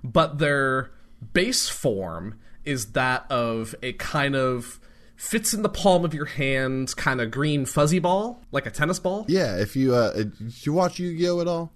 but 0.04 0.36
their 0.36 0.90
base 1.32 1.70
form 1.70 2.38
is 2.64 2.92
that 2.92 3.30
of 3.30 3.74
a 3.82 3.92
kind 3.94 4.34
of 4.36 4.80
fits 5.16 5.54
in 5.54 5.62
the 5.62 5.68
palm 5.68 6.04
of 6.04 6.14
your 6.14 6.24
hand, 6.24 6.94
kind 6.96 7.20
of 7.20 7.30
green 7.30 7.64
fuzzy 7.64 7.98
ball, 7.98 8.42
like 8.50 8.66
a 8.66 8.70
tennis 8.70 8.98
ball. 8.98 9.24
yeah, 9.28 9.56
if 9.58 9.76
you 9.76 9.94
uh, 9.94 10.12
did 10.12 10.66
you 10.66 10.72
watch 10.72 10.98
Yu-Gi-Oh 10.98 11.40
at 11.40 11.46
all? 11.48 11.72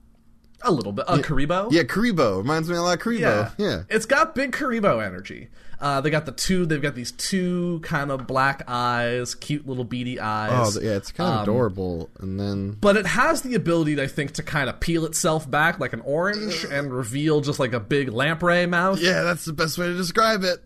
A 0.62 0.70
little 0.72 0.92
bit. 0.92 1.04
A 1.08 1.18
Kuriboh. 1.18 1.70
Yeah, 1.70 1.82
Kuriboh 1.82 2.38
reminds 2.38 2.68
me 2.68 2.76
a 2.76 2.82
lot 2.82 2.98
of 2.98 3.02
Kuriboh. 3.04 3.20
Yeah. 3.20 3.50
Yeah, 3.58 3.82
It's 3.90 4.06
got 4.06 4.34
big 4.34 4.52
Kuriboh 4.52 5.04
energy. 5.04 5.48
Uh, 5.78 6.00
they 6.00 6.08
got 6.08 6.24
the 6.24 6.32
two. 6.32 6.64
They've 6.64 6.80
got 6.80 6.94
these 6.94 7.12
two 7.12 7.80
kind 7.82 8.10
of 8.10 8.26
black 8.26 8.62
eyes, 8.66 9.34
cute 9.34 9.66
little 9.66 9.84
beady 9.84 10.18
Oh, 10.18 10.24
eyes. 10.24 10.72
th- 10.74 10.84
yeah, 10.86 10.92
it's 10.96 11.12
kind 11.12 11.34
of 11.34 11.42
adorable. 11.42 12.08
And 12.18 12.40
then 12.40 12.78
But 12.80 12.96
it 12.96 13.04
has 13.06 13.42
the 13.42 13.54
ability, 13.54 14.00
I 14.00 14.06
think, 14.06 14.32
to 14.32 14.42
kind 14.42 14.70
of 14.70 14.80
peel 14.80 15.04
itself 15.04 15.48
back 15.50 15.78
like 15.78 15.92
an 15.92 16.00
orange 16.00 16.64
and 16.64 16.90
reveal 16.90 17.42
just 17.42 17.60
like 17.60 17.74
a 17.74 17.80
big 17.80 18.08
lamprey 18.08 18.64
mouth. 18.66 18.98
yeah, 19.00 19.22
that's 19.22 19.44
the 19.44 19.52
best 19.52 19.76
way 19.76 19.86
to 19.88 19.94
describe 19.94 20.42
it. 20.44 20.64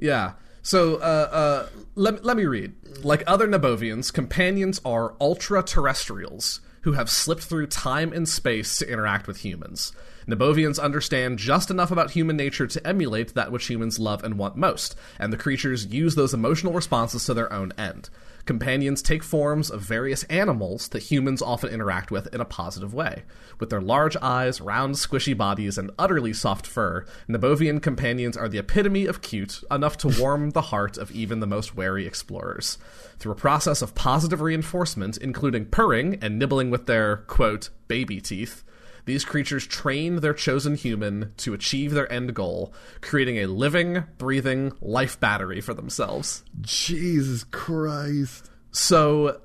Yeah. 0.00 0.32
So, 0.62 0.96
uh, 0.96 0.98
uh, 1.00 1.66
let, 1.94 2.24
let 2.24 2.36
me 2.36 2.46
read. 2.46 2.72
Like 3.04 3.22
other 3.28 3.46
Nabovians, 3.46 4.12
companions 4.12 4.80
are 4.84 5.14
ultra 5.20 5.62
terrestrials 5.62 6.60
who 6.82 6.92
have 6.92 7.10
slipped 7.10 7.42
through 7.42 7.66
time 7.66 8.12
and 8.12 8.28
space 8.28 8.78
to 8.78 8.88
interact 8.88 9.26
with 9.26 9.44
humans. 9.44 9.92
Nabovians 10.26 10.80
understand 10.80 11.38
just 11.38 11.70
enough 11.70 11.90
about 11.90 12.12
human 12.12 12.36
nature 12.36 12.66
to 12.66 12.86
emulate 12.86 13.34
that 13.34 13.50
which 13.50 13.66
humans 13.66 13.98
love 13.98 14.22
and 14.22 14.38
want 14.38 14.56
most, 14.56 14.96
and 15.18 15.32
the 15.32 15.36
creatures 15.36 15.86
use 15.86 16.14
those 16.14 16.34
emotional 16.34 16.72
responses 16.72 17.24
to 17.24 17.34
their 17.34 17.52
own 17.52 17.72
end. 17.76 18.08
Companions 18.44 19.02
take 19.02 19.22
forms 19.22 19.70
of 19.70 19.82
various 19.82 20.24
animals 20.24 20.88
that 20.88 21.04
humans 21.04 21.40
often 21.40 21.70
interact 21.70 22.10
with 22.10 22.32
in 22.34 22.40
a 22.40 22.44
positive 22.44 22.92
way. 22.92 23.22
With 23.60 23.70
their 23.70 23.80
large 23.80 24.16
eyes, 24.20 24.60
round, 24.60 24.96
squishy 24.96 25.36
bodies, 25.36 25.78
and 25.78 25.92
utterly 25.98 26.32
soft 26.32 26.66
fur, 26.66 27.04
Nabovian 27.28 27.80
companions 27.80 28.36
are 28.36 28.48
the 28.48 28.58
epitome 28.58 29.06
of 29.06 29.22
cute, 29.22 29.62
enough 29.70 29.96
to 29.98 30.20
warm 30.20 30.50
the 30.50 30.62
heart 30.62 30.98
of 30.98 31.12
even 31.12 31.38
the 31.38 31.46
most 31.46 31.76
wary 31.76 32.06
explorers. 32.06 32.78
Through 33.18 33.32
a 33.32 33.36
process 33.36 33.80
of 33.80 33.94
positive 33.94 34.40
reinforcement, 34.40 35.16
including 35.18 35.66
purring 35.66 36.18
and 36.20 36.38
nibbling 36.38 36.70
with 36.70 36.86
their, 36.86 37.18
quote, 37.18 37.70
baby 37.86 38.20
teeth, 38.20 38.64
these 39.04 39.24
creatures 39.24 39.66
train 39.66 40.16
their 40.16 40.34
chosen 40.34 40.76
human 40.76 41.32
to 41.38 41.54
achieve 41.54 41.92
their 41.92 42.10
end 42.12 42.34
goal, 42.34 42.72
creating 43.00 43.38
a 43.38 43.46
living, 43.46 44.04
breathing 44.18 44.72
life 44.80 45.18
battery 45.18 45.60
for 45.60 45.74
themselves. 45.74 46.44
Jesus 46.60 47.44
Christ. 47.44 48.50
So, 48.70 49.40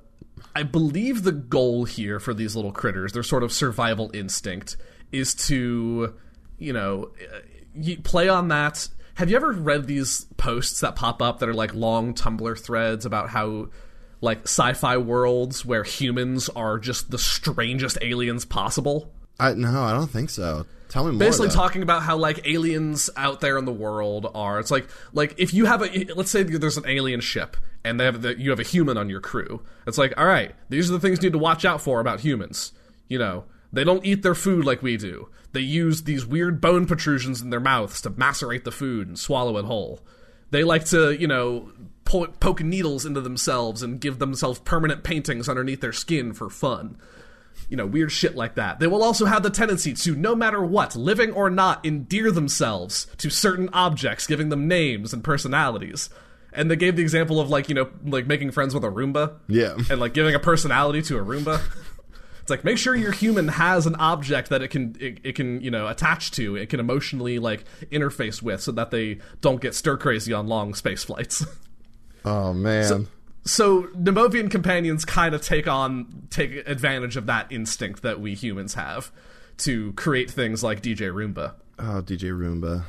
I 0.55 0.63
believe 0.63 1.23
the 1.23 1.31
goal 1.31 1.85
here 1.85 2.19
for 2.19 2.33
these 2.33 2.55
little 2.55 2.71
critters, 2.71 3.13
their 3.13 3.23
sort 3.23 3.43
of 3.43 3.51
survival 3.51 4.11
instinct, 4.13 4.77
is 5.11 5.33
to, 5.47 6.13
you 6.57 6.73
know, 6.73 7.11
uh, 7.33 7.95
play 8.03 8.29
on 8.29 8.49
that. 8.49 8.87
Have 9.15 9.29
you 9.31 9.35
ever 9.35 9.51
read 9.51 9.87
these 9.87 10.25
posts 10.37 10.81
that 10.81 10.95
pop 10.95 11.21
up 11.21 11.39
that 11.39 11.49
are 11.49 11.53
like 11.53 11.73
long 11.73 12.13
Tumblr 12.13 12.59
threads 12.59 13.05
about 13.05 13.29
how, 13.29 13.69
like, 14.21 14.43
sci 14.43 14.73
fi 14.73 14.97
worlds 14.97 15.65
where 15.65 15.83
humans 15.83 16.49
are 16.49 16.77
just 16.77 17.09
the 17.09 17.17
strangest 17.17 17.97
aliens 18.01 18.45
possible? 18.45 19.11
I 19.39 19.53
no, 19.53 19.83
I 19.83 19.93
don't 19.93 20.09
think 20.09 20.29
so. 20.29 20.65
Tell 20.89 21.03
me 21.03 21.11
more. 21.11 21.19
basically 21.19 21.49
though. 21.49 21.55
talking 21.55 21.83
about 21.83 22.03
how 22.03 22.17
like 22.17 22.47
aliens 22.47 23.09
out 23.17 23.41
there 23.41 23.57
in 23.57 23.65
the 23.65 23.73
world 23.73 24.29
are 24.33 24.59
it's 24.59 24.71
like 24.71 24.87
like 25.11 25.35
if 25.37 25.53
you 25.53 25.65
have 25.65 25.81
a 25.81 26.05
let's 26.13 26.31
say 26.31 26.43
there's 26.43 26.77
an 26.77 26.87
alien 26.87 27.19
ship 27.19 27.57
and 27.83 27.99
they 27.99 28.05
have 28.05 28.21
the, 28.21 28.39
you 28.39 28.49
have 28.51 28.59
a 28.59 28.63
human 28.63 28.97
on 28.97 29.09
your 29.09 29.19
crew 29.19 29.61
it's 29.85 29.97
like 29.97 30.13
all 30.17 30.25
right 30.25 30.55
these 30.69 30.89
are 30.89 30.93
the 30.93 30.99
things 30.99 31.17
you 31.21 31.29
need 31.29 31.33
to 31.33 31.39
watch 31.39 31.65
out 31.65 31.81
for 31.81 31.99
about 31.99 32.21
humans 32.21 32.71
you 33.09 33.19
know 33.19 33.43
they 33.73 33.83
don't 33.83 34.05
eat 34.05 34.23
their 34.23 34.35
food 34.35 34.65
like 34.65 34.81
we 34.81 34.95
do 34.95 35.27
they 35.51 35.59
use 35.59 36.03
these 36.03 36.25
weird 36.25 36.61
bone 36.61 36.85
protrusions 36.85 37.41
in 37.41 37.49
their 37.49 37.59
mouths 37.59 37.99
to 37.99 38.09
macerate 38.11 38.63
the 38.63 38.71
food 38.71 39.07
and 39.09 39.19
swallow 39.19 39.57
it 39.57 39.65
whole 39.65 39.99
they 40.51 40.63
like 40.63 40.85
to 40.85 41.11
you 41.11 41.27
know 41.27 41.69
po- 42.05 42.27
poke 42.39 42.61
needles 42.61 43.05
into 43.05 43.19
themselves 43.19 43.83
and 43.83 43.99
give 43.99 44.19
themselves 44.19 44.59
permanent 44.59 45.03
paintings 45.03 45.49
underneath 45.49 45.81
their 45.81 45.91
skin 45.91 46.33
for 46.33 46.49
fun 46.49 46.97
you 47.69 47.77
know, 47.77 47.85
weird 47.85 48.11
shit 48.11 48.35
like 48.35 48.55
that. 48.55 48.79
They 48.79 48.87
will 48.87 49.03
also 49.03 49.25
have 49.25 49.43
the 49.43 49.49
tendency 49.49 49.93
to, 49.93 50.15
no 50.15 50.35
matter 50.35 50.63
what, 50.63 50.95
living 50.95 51.31
or 51.31 51.49
not, 51.49 51.85
endear 51.85 52.31
themselves 52.31 53.07
to 53.17 53.29
certain 53.29 53.69
objects, 53.73 54.27
giving 54.27 54.49
them 54.49 54.67
names 54.67 55.13
and 55.13 55.23
personalities. 55.23 56.09
And 56.53 56.71
they 56.71 56.75
gave 56.75 56.95
the 56.95 57.01
example 57.01 57.39
of 57.39 57.49
like, 57.49 57.69
you 57.69 57.75
know, 57.75 57.89
like 58.03 58.25
making 58.25 58.51
friends 58.51 58.73
with 58.73 58.83
a 58.83 58.89
Roomba. 58.89 59.35
Yeah. 59.47 59.75
And 59.89 59.99
like 59.99 60.13
giving 60.13 60.33
a 60.33 60.39
personality 60.39 61.01
to 61.03 61.17
a 61.17 61.23
Roomba. 61.23 61.61
It's 62.47 62.49
like 62.49 62.63
make 62.63 62.77
sure 62.77 62.95
your 62.95 63.11
human 63.11 63.49
has 63.49 63.85
an 63.87 63.95
object 63.95 64.51
that 64.51 64.61
it 64.61 64.69
can 64.69 64.95
it, 65.01 65.19
it 65.21 65.35
can 65.35 65.59
you 65.59 65.69
know 65.69 65.85
attach 65.85 66.31
to, 66.31 66.55
it 66.55 66.69
can 66.69 66.79
emotionally 66.79 67.39
like 67.39 67.65
interface 67.91 68.41
with, 68.41 68.61
so 68.61 68.71
that 68.71 68.89
they 68.89 69.19
don't 69.41 69.59
get 69.59 69.75
stir 69.75 69.97
crazy 69.97 70.31
on 70.31 70.47
long 70.47 70.73
space 70.73 71.03
flights. 71.03 71.45
Oh 72.23 72.53
man. 72.53 72.83
so 72.85 73.05
Nabovian 73.93 74.51
companions 74.51 75.05
kind 75.05 75.33
of 75.33 75.41
take 75.41 75.67
on 75.67 76.27
take 76.29 76.67
advantage 76.67 77.17
of 77.17 77.25
that 77.27 77.51
instinct 77.51 78.03
that 78.03 78.19
we 78.19 78.33
humans 78.35 78.73
have 78.73 79.11
to 79.59 79.93
create 79.93 80.29
things 80.29 80.63
like 80.63 80.81
DJ 80.81 81.11
Roomba. 81.11 81.53
oh, 81.79 82.01
DJ 82.01 82.37
Roomba. 82.37 82.83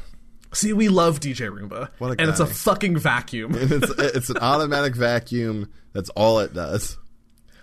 See, 0.53 0.73
we 0.73 0.89
love 0.89 1.21
DJ 1.21 1.51
Roomba, 1.51 1.91
What 1.99 2.19
a 2.19 2.21
and 2.21 2.31
it's 2.31 2.41
a 2.41 2.47
fucking 2.47 2.99
vacuum. 2.99 3.53
it's 3.55 3.91
it's 3.99 4.31
an 4.31 4.39
automatic 4.39 4.97
vacuum. 4.97 5.71
That's 5.93 6.09
all 6.11 6.41
it 6.41 6.55
does. 6.55 6.97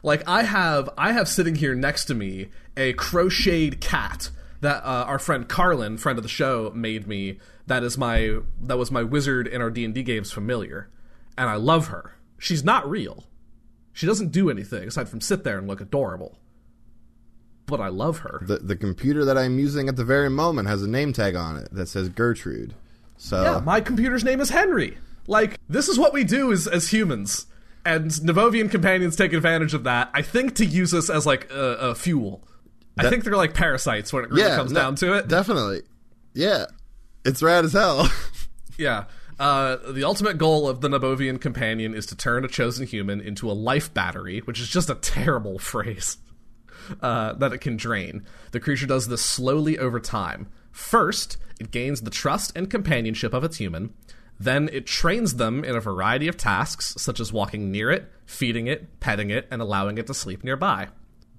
like 0.04 0.24
I 0.28 0.44
have, 0.44 0.90
I 0.98 1.12
have 1.12 1.28
sitting 1.28 1.56
here 1.56 1.76
next 1.76 2.06
to 2.06 2.14
me 2.14 2.50
a 2.78 2.94
crocheted 2.94 3.82
cat 3.82 4.30
that 4.62 4.84
uh, 4.84 5.06
our 5.08 5.20
friend 5.20 5.48
Carlin, 5.48 5.98
friend 5.98 6.18
of 6.18 6.24
the 6.24 6.30
show, 6.30 6.72
made 6.76 7.08
me. 7.08 7.40
That 7.68 7.84
is 7.84 7.98
my 7.98 8.40
that 8.62 8.78
was 8.78 8.92
my 8.92 9.04
wizard 9.04 9.48
in 9.48 9.62
our 9.62 9.72
D 9.72 9.84
and 9.84 9.94
D 9.94 10.04
games 10.04 10.32
familiar, 10.32 10.90
and 11.38 11.50
I 11.50 11.56
love 11.56 11.88
her. 11.88 12.15
She's 12.46 12.64
not 12.64 12.88
real. 12.88 13.24
She 13.92 14.06
doesn't 14.06 14.32
do 14.32 14.52
anything 14.52 14.88
aside 14.88 15.10
from 15.10 15.20
sit 15.20 15.44
there 15.44 15.58
and 15.58 15.68
look 15.68 15.82
adorable. 15.82 16.38
But 17.66 17.82
I 17.82 17.88
love 17.88 18.20
her. 18.20 18.40
The 18.46 18.58
the 18.58 18.76
computer 18.76 19.26
that 19.26 19.36
I'm 19.36 19.58
using 19.58 19.90
at 19.90 19.96
the 19.96 20.06
very 20.06 20.30
moment 20.30 20.68
has 20.68 20.84
a 20.84 20.88
name 20.88 21.12
tag 21.12 21.36
on 21.36 21.58
it 21.58 21.70
that 21.72 21.88
says 21.88 22.10
Gertrude. 22.10 22.76
So 23.18 23.42
Yeah, 23.42 23.60
my 23.62 23.82
computer's 23.82 24.24
name 24.24 24.40
is 24.42 24.50
Henry. 24.50 24.98
Like, 25.26 25.60
this 25.68 25.90
is 25.90 25.98
what 25.98 26.14
we 26.14 26.24
do 26.24 26.52
as, 26.52 26.68
as 26.68 26.90
humans. 26.90 27.48
And 27.84 28.12
Nabovian 28.12 28.70
companions 28.70 29.16
take 29.16 29.34
advantage 29.34 29.74
of 29.74 29.84
that, 29.86 30.12
I 30.14 30.22
think, 30.22 30.54
to 30.56 30.66
use 30.66 30.94
us 30.94 31.10
as, 31.10 31.26
like, 31.26 31.50
a, 31.52 31.78
a 31.78 31.96
fuel. 31.96 32.48
I 32.98 33.10
think 33.10 33.24
they're 33.24 33.36
like 33.36 33.56
parasites 33.56 34.14
when 34.14 34.24
it 34.24 34.30
really 34.30 34.44
yeah, 34.44 34.56
comes 34.56 34.72
no, 34.72 34.80
down 34.80 34.96
to 34.98 35.14
it. 35.18 35.28
Definitely. 35.28 35.82
Yeah. 36.36 36.66
It's 37.26 37.42
rad 37.42 37.66
as 37.66 37.74
hell. 37.74 38.10
yeah. 38.78 39.06
Uh, 39.40 39.78
the 39.92 40.04
ultimate 40.04 40.38
goal 40.38 40.68
of 40.68 40.82
the 40.82 40.88
Nabovian 40.88 41.40
companion 41.42 41.94
is 41.94 42.06
to 42.08 42.16
turn 42.16 42.46
a 42.46 42.48
chosen 42.48 42.88
human 42.88 43.20
into 43.20 43.50
a 43.50 43.54
life 43.54 43.94
battery, 43.94 44.40
which 44.40 44.60
is 44.60 44.70
just 44.70 44.90
a 44.90 44.96
terrible 44.96 45.60
phrase. 45.72 46.18
uh, 47.02 47.34
that 47.34 47.52
it 47.52 47.60
can 47.60 47.76
drain. 47.78 48.24
The 48.52 48.60
creature 48.60 48.86
does 48.86 49.08
this 49.08 49.22
slowly 49.24 49.78
over 49.80 50.00
time. 50.00 50.48
First, 50.72 51.38
it 51.60 51.72
gains 51.72 52.02
the 52.02 52.12
trust 52.12 52.52
and 52.56 52.70
companionship 52.70 53.34
of 53.34 53.44
its 53.44 53.58
human. 53.58 53.94
Then 54.40 54.70
it 54.72 54.86
trains 54.86 55.36
them 55.36 55.64
in 55.64 55.76
a 55.76 55.80
variety 55.80 56.28
of 56.28 56.38
tasks, 56.38 56.94
such 56.98 57.20
as 57.20 57.32
walking 57.34 57.72
near 57.72 57.90
it, 57.90 58.12
feeding 58.26 58.68
it, 58.68 59.00
petting 59.00 59.30
it, 59.30 59.48
and 59.50 59.62
allowing 59.62 59.98
it 59.98 60.08
to 60.08 60.14
sleep 60.14 60.44
nearby. 60.44 60.90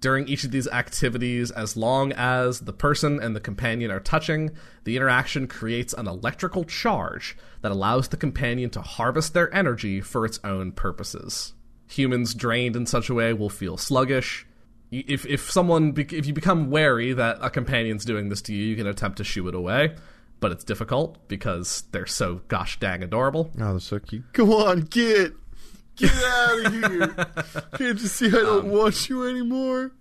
During 0.00 0.28
each 0.28 0.44
of 0.44 0.50
these 0.50 0.68
activities, 0.68 1.50
as 1.50 1.76
long 1.76 2.12
as 2.12 2.60
the 2.60 2.72
person 2.72 3.18
and 3.20 3.34
the 3.34 3.40
companion 3.40 3.90
are 3.90 4.00
touching, 4.00 4.50
the 4.84 4.96
interaction 4.96 5.46
creates 5.46 5.94
an 5.94 6.06
electrical 6.06 6.64
charge 6.64 7.36
that 7.62 7.72
allows 7.72 8.08
the 8.08 8.16
companion 8.16 8.70
to 8.70 8.82
harvest 8.82 9.32
their 9.32 9.52
energy 9.54 10.00
for 10.00 10.26
its 10.26 10.38
own 10.44 10.72
purposes. 10.72 11.54
Humans 11.88 12.34
drained 12.34 12.76
in 12.76 12.84
such 12.86 13.08
a 13.08 13.14
way 13.14 13.32
will 13.32 13.48
feel 13.48 13.76
sluggish. 13.76 14.46
If 14.90 15.26
if 15.26 15.50
someone 15.50 15.94
if 15.96 16.26
you 16.26 16.32
become 16.32 16.70
wary 16.70 17.12
that 17.12 17.38
a 17.40 17.50
companion's 17.50 18.04
doing 18.04 18.28
this 18.28 18.42
to 18.42 18.54
you, 18.54 18.64
you 18.64 18.76
can 18.76 18.86
attempt 18.86 19.18
to 19.18 19.24
shoo 19.24 19.48
it 19.48 19.54
away, 19.54 19.96
but 20.40 20.52
it's 20.52 20.64
difficult 20.64 21.26
because 21.28 21.84
they're 21.92 22.06
so 22.06 22.42
gosh 22.48 22.78
dang 22.78 23.02
adorable. 23.02 23.50
Oh, 23.58 23.70
they're 23.72 23.80
so 23.80 23.98
cute. 23.98 24.32
Go 24.32 24.66
on, 24.66 24.82
get. 24.82 25.32
Get 25.96 26.12
out 26.12 26.66
of 26.66 26.72
here. 26.72 27.26
Can't 27.78 28.00
you 28.00 28.08
see 28.08 28.28
I 28.28 28.30
don't 28.30 28.66
want 28.66 29.08
you 29.08 29.26
anymore? 29.26 29.92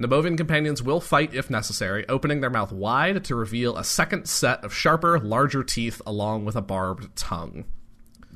Nabovian 0.00 0.36
companions 0.36 0.82
will 0.82 1.00
fight 1.00 1.34
if 1.34 1.50
necessary, 1.50 2.08
opening 2.08 2.40
their 2.40 2.48
mouth 2.48 2.72
wide 2.72 3.22
to 3.24 3.36
reveal 3.36 3.76
a 3.76 3.84
second 3.84 4.26
set 4.26 4.64
of 4.64 4.72
sharper, 4.72 5.18
larger 5.20 5.62
teeth 5.62 6.00
along 6.06 6.46
with 6.46 6.56
a 6.56 6.62
barbed 6.62 7.14
tongue. 7.16 7.66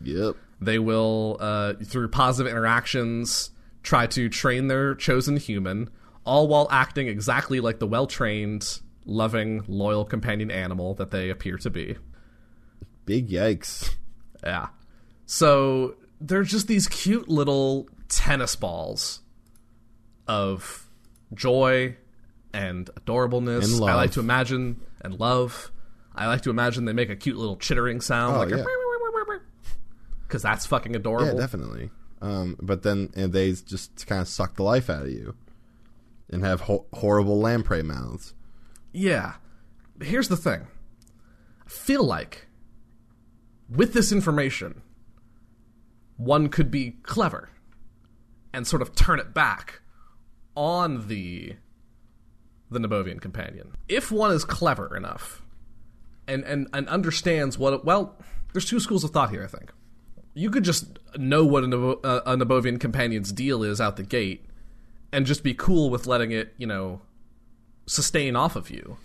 Yep. 0.02 0.36
They 0.60 0.78
will, 0.78 1.38
uh, 1.40 1.74
through 1.82 2.08
positive 2.08 2.50
interactions, 2.50 3.50
try 3.82 4.06
to 4.08 4.28
train 4.28 4.68
their 4.68 4.94
chosen 4.94 5.38
human, 5.38 5.88
all 6.26 6.48
while 6.48 6.68
acting 6.70 7.08
exactly 7.08 7.60
like 7.60 7.78
the 7.78 7.86
well 7.86 8.06
trained, 8.06 8.80
loving, 9.06 9.64
loyal 9.66 10.04
companion 10.04 10.50
animal 10.50 10.94
that 10.94 11.10
they 11.10 11.30
appear 11.30 11.56
to 11.58 11.70
be. 11.70 11.96
Big 13.06 13.30
yikes. 13.30 13.94
Yeah. 14.42 14.68
So 15.24 15.96
they're 16.20 16.42
just 16.44 16.66
these 16.68 16.86
cute 16.88 17.28
little 17.28 17.88
tennis 18.08 18.56
balls 18.56 19.20
of 20.26 20.88
joy 21.34 21.96
and 22.52 22.88
adorableness. 23.00 23.64
And 23.64 23.80
love. 23.80 23.90
I 23.90 23.94
like 23.94 24.12
to 24.12 24.20
imagine 24.20 24.80
and 25.00 25.18
love. 25.18 25.70
I 26.14 26.26
like 26.26 26.42
to 26.42 26.50
imagine 26.50 26.84
they 26.84 26.92
make 26.92 27.10
a 27.10 27.16
cute 27.16 27.36
little 27.36 27.56
chittering 27.56 28.00
sound, 28.00 28.36
Oh, 28.36 28.38
like 28.40 28.50
yeah. 28.50 28.64
because 30.26 30.42
that's 30.42 30.64
fucking 30.66 30.94
adorable. 30.96 31.26
Yeah, 31.26 31.40
definitely. 31.40 31.90
Um, 32.22 32.56
but 32.62 32.82
then 32.82 33.10
and 33.16 33.32
they 33.32 33.52
just 33.52 34.06
kind 34.06 34.20
of 34.22 34.28
suck 34.28 34.54
the 34.56 34.62
life 34.62 34.88
out 34.88 35.02
of 35.02 35.10
you, 35.10 35.34
and 36.30 36.42
have 36.44 36.62
ho- 36.62 36.86
horrible 36.94 37.38
lamprey 37.38 37.82
mouths. 37.82 38.32
Yeah. 38.92 39.34
Here's 40.00 40.28
the 40.28 40.36
thing. 40.36 40.66
I 41.66 41.68
feel 41.68 42.02
like 42.04 42.46
with 43.68 43.92
this 43.92 44.10
information, 44.12 44.80
one 46.16 46.48
could 46.48 46.70
be 46.70 46.92
clever 47.02 47.50
and 48.52 48.66
sort 48.66 48.82
of 48.82 48.94
turn 48.94 49.18
it 49.18 49.34
back 49.34 49.80
on 50.56 51.08
the 51.08 51.54
the 52.70 52.78
Nabovian 52.78 53.20
companion. 53.20 53.72
If 53.88 54.10
one 54.10 54.32
is 54.32 54.44
clever 54.44 54.96
enough 54.96 55.42
and 56.26 56.44
and, 56.44 56.68
and 56.72 56.88
understands 56.88 57.58
what 57.58 57.84
well, 57.84 58.16
there's 58.52 58.64
two 58.64 58.80
schools 58.80 59.04
of 59.04 59.10
thought 59.10 59.30
here, 59.30 59.44
I 59.44 59.46
think. 59.46 59.72
You 60.36 60.50
could 60.50 60.64
just 60.64 60.98
know 61.16 61.44
what 61.44 61.62
a, 61.62 61.68
Nabo, 61.68 62.04
uh, 62.04 62.20
a 62.26 62.36
Nabovian 62.36 62.80
companion's 62.80 63.30
deal 63.30 63.62
is 63.62 63.80
out 63.80 63.96
the 63.96 64.02
gate 64.02 64.46
and 65.12 65.26
just 65.26 65.44
be 65.44 65.54
cool 65.54 65.90
with 65.90 66.08
letting 66.08 66.32
it, 66.32 66.54
you 66.56 66.66
know, 66.66 67.02
sustain 67.86 68.34
off 68.34 68.56
of 68.56 68.68
you. 68.68 68.96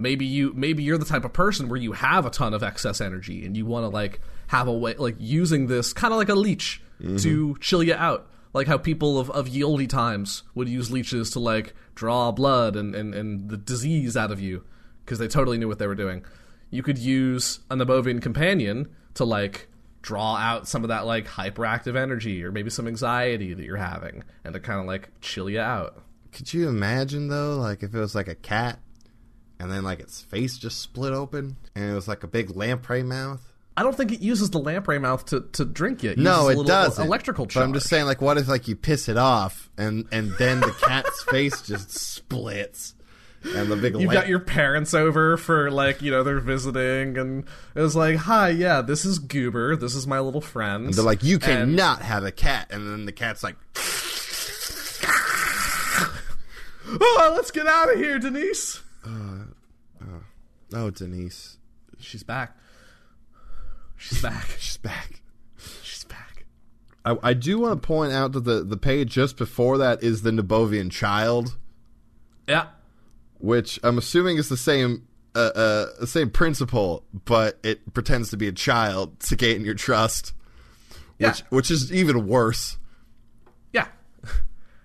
Maybe 0.00 0.24
you 0.24 0.52
maybe 0.54 0.82
you're 0.82 0.96
the 0.96 1.04
type 1.04 1.26
of 1.26 1.34
person 1.34 1.68
where 1.68 1.78
you 1.78 1.92
have 1.92 2.24
a 2.24 2.30
ton 2.30 2.54
of 2.54 2.62
excess 2.62 3.02
energy 3.02 3.44
and 3.44 3.54
you 3.54 3.66
want 3.66 3.84
to 3.84 3.88
like 3.88 4.20
have 4.46 4.66
a 4.66 4.72
way 4.72 4.94
like 4.94 5.16
using 5.18 5.66
this 5.66 5.92
kind 5.92 6.12
of 6.12 6.18
like 6.18 6.30
a 6.30 6.34
leech 6.34 6.82
mm-hmm. 7.00 7.18
to 7.18 7.56
chill 7.60 7.82
you 7.82 7.94
out. 7.94 8.26
Like 8.54 8.66
how 8.66 8.78
people 8.78 9.18
of, 9.18 9.30
of 9.30 9.46
ye 9.46 9.62
olde 9.62 9.88
times 9.90 10.42
would 10.54 10.68
use 10.68 10.90
leeches 10.90 11.30
to 11.32 11.38
like 11.38 11.74
draw 11.94 12.32
blood 12.32 12.76
and, 12.76 12.94
and, 12.94 13.14
and 13.14 13.50
the 13.50 13.58
disease 13.58 14.16
out 14.16 14.32
of 14.32 14.40
you 14.40 14.64
because 15.04 15.18
they 15.18 15.28
totally 15.28 15.58
knew 15.58 15.68
what 15.68 15.78
they 15.78 15.86
were 15.86 15.94
doing. 15.94 16.24
You 16.70 16.82
could 16.82 16.98
use 16.98 17.60
an 17.70 17.78
abovian 17.80 18.22
companion 18.22 18.88
to 19.14 19.24
like 19.26 19.68
draw 20.00 20.36
out 20.36 20.66
some 20.66 20.82
of 20.82 20.88
that 20.88 21.04
like 21.04 21.26
hyperactive 21.26 21.94
energy 21.94 22.42
or 22.42 22.50
maybe 22.50 22.70
some 22.70 22.88
anxiety 22.88 23.52
that 23.52 23.64
you're 23.64 23.76
having 23.76 24.24
and 24.44 24.54
to 24.54 24.60
kind 24.60 24.80
of 24.80 24.86
like 24.86 25.10
chill 25.20 25.50
you 25.50 25.60
out. 25.60 26.02
Could 26.32 26.54
you 26.54 26.68
imagine 26.68 27.28
though, 27.28 27.58
like 27.58 27.82
if 27.82 27.94
it 27.94 27.98
was 27.98 28.14
like 28.14 28.28
a 28.28 28.34
cat, 28.34 28.78
and 29.60 29.70
then 29.70 29.84
like 29.84 30.00
its 30.00 30.20
face 30.22 30.58
just 30.58 30.80
split 30.80 31.12
open, 31.12 31.56
and 31.76 31.90
it 31.90 31.94
was 31.94 32.08
like 32.08 32.24
a 32.24 32.26
big 32.28 32.56
lamprey 32.56 33.02
mouth? 33.04 33.40
I 33.76 33.82
don't 33.84 33.96
think 33.96 34.10
it 34.12 34.20
uses 34.20 34.50
the 34.50 34.58
lamprey 34.58 34.98
mouth 34.98 35.24
to, 35.26 35.42
to 35.52 35.64
drink 35.64 36.02
it. 36.04 36.12
It 36.12 36.18
No, 36.18 36.48
it 36.48 36.66
doesn't. 36.66 37.02
Electrical 37.06 37.46
But 37.46 37.52
charge. 37.52 37.64
I'm 37.64 37.72
just 37.72 37.88
saying, 37.88 38.04
like, 38.04 38.20
what 38.20 38.36
if 38.36 38.48
like 38.48 38.66
you 38.68 38.74
piss 38.76 39.08
it 39.08 39.16
off, 39.16 39.70
and 39.78 40.06
and 40.12 40.32
then 40.38 40.60
the 40.60 40.72
cat's 40.82 41.22
face 41.30 41.62
just 41.62 41.90
splits, 41.90 42.94
and 43.44 43.70
the 43.70 43.76
big 43.76 43.94
You've 43.94 44.08
lamp- 44.10 44.12
got 44.12 44.28
your 44.28 44.40
parents 44.40 44.92
over 44.92 45.36
for 45.38 45.70
like 45.70 46.02
you 46.02 46.10
know 46.10 46.22
they're 46.24 46.40
visiting, 46.40 47.16
and 47.16 47.44
it 47.74 47.80
was 47.80 47.94
like, 47.96 48.16
"Hi, 48.16 48.50
yeah, 48.50 48.82
this 48.82 49.04
is 49.06 49.18
Goober. 49.18 49.76
This 49.76 49.94
is 49.94 50.06
my 50.06 50.18
little 50.20 50.42
friend." 50.42 50.92
They're 50.92 51.04
like, 51.04 51.22
you 51.22 51.36
And- 51.36 51.42
cannot 51.42 52.02
have 52.02 52.24
a 52.24 52.32
cat, 52.32 52.66
and 52.70 52.86
then 52.86 53.06
the 53.06 53.12
cat's 53.12 53.42
like, 53.42 53.56
oh, 57.00 57.32
let's 57.36 57.50
get 57.50 57.66
out 57.66 57.92
of 57.92 57.98
here, 57.98 58.18
Denise. 58.18 58.82
Uh, 59.06 59.44
oh 60.72 60.90
Denise, 60.90 61.56
She's 61.98 62.22
back. 62.22 62.56
She's 63.96 64.22
back. 64.22 64.46
she's 64.58 64.76
back. 64.78 65.20
She's 65.82 66.04
back. 66.04 66.44
I, 67.04 67.16
I 67.22 67.32
do 67.34 67.58
want 67.58 67.80
to 67.80 67.86
point 67.86 68.12
out 68.12 68.32
that 68.32 68.44
the 68.44 68.62
the 68.62 68.76
page 68.76 69.10
just 69.10 69.36
before 69.36 69.78
that 69.78 70.02
is 70.02 70.22
the 70.22 70.30
Nabovian 70.30 70.90
child, 70.90 71.56
Yeah. 72.48 72.66
which 73.38 73.78
I'm 73.82 73.98
assuming 73.98 74.36
is 74.38 74.48
the 74.48 74.56
same. 74.56 75.06
Uh, 75.32 75.52
uh, 75.54 75.86
the 76.00 76.08
same 76.08 76.28
principle, 76.28 77.04
but 77.24 77.56
it 77.62 77.94
pretends 77.94 78.30
to 78.30 78.36
be 78.36 78.48
a 78.48 78.52
child 78.52 79.20
to 79.20 79.36
gain 79.36 79.64
your 79.64 79.74
trust, 79.74 80.32
Yeah. 81.20 81.28
which 81.28 81.40
which 81.50 81.70
is 81.70 81.92
even 81.92 82.26
worse. 82.26 82.78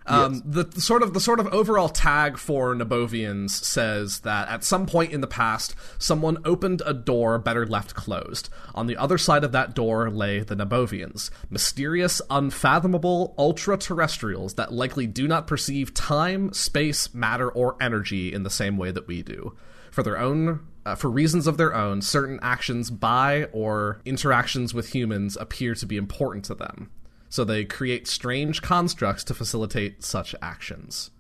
Um, 0.08 0.44
the, 0.46 0.64
the 0.64 0.82
sort 0.82 1.02
of 1.02 1.14
the 1.14 1.20
sort 1.20 1.40
of 1.40 1.48
overall 1.48 1.90
tag 1.90 2.38
for 2.38 2.76
Nabovians 2.76 3.50
says 3.50 4.20
that 4.20 4.48
at 4.50 4.64
some 4.64 4.86
point 4.86 5.12
in 5.12 5.22
the 5.22 5.28
past, 5.28 5.76
someone 5.98 6.38
opened 6.46 6.84
a 6.86 6.94
door 6.94 7.40
better 7.40 7.66
left 7.66 7.96
closed. 7.96 8.50
On 8.76 8.86
the 8.86 8.98
other 8.98 9.18
side 9.18 9.44
of 9.44 9.52
that 9.54 9.74
door 9.74 10.12
lay 10.12 10.42
the 10.42 10.56
Nabovians, 10.56 11.32
mysterious, 11.50 12.22
unfathomable 12.30 13.34
ultra-terrestrials 13.38 14.56
that 14.56 14.72
likely 14.72 15.08
do 15.08 15.28
not 15.28 15.48
perceive 15.48 15.94
time, 15.94 16.54
space, 16.54 17.14
matter, 17.14 17.50
or 17.50 17.76
energy 17.82 18.32
in 18.32 18.44
the 18.44 18.50
same 18.50 18.78
way 18.78 18.92
that 18.92 19.08
we 19.08 19.24
do. 19.24 19.56
For 19.90 20.04
their 20.04 20.20
own 20.20 20.68
uh, 20.86 20.94
for 20.94 21.10
reasons 21.10 21.48
of 21.48 21.58
their 21.58 21.74
own, 21.74 22.02
certain 22.02 22.40
actions 22.44 22.92
by 22.92 23.46
or 23.46 24.02
interactions 24.06 24.74
with 24.74 24.94
humans 24.94 25.36
appear 25.36 25.74
to 25.74 25.86
be 25.86 25.98
important 25.98 26.46
to 26.46 26.54
them. 26.54 26.92
So 27.36 27.44
they 27.44 27.66
create 27.66 28.08
strange 28.08 28.62
constructs 28.62 29.22
to 29.26 29.34
facilitate 29.34 30.06
such 30.06 30.34
actions. 30.42 31.12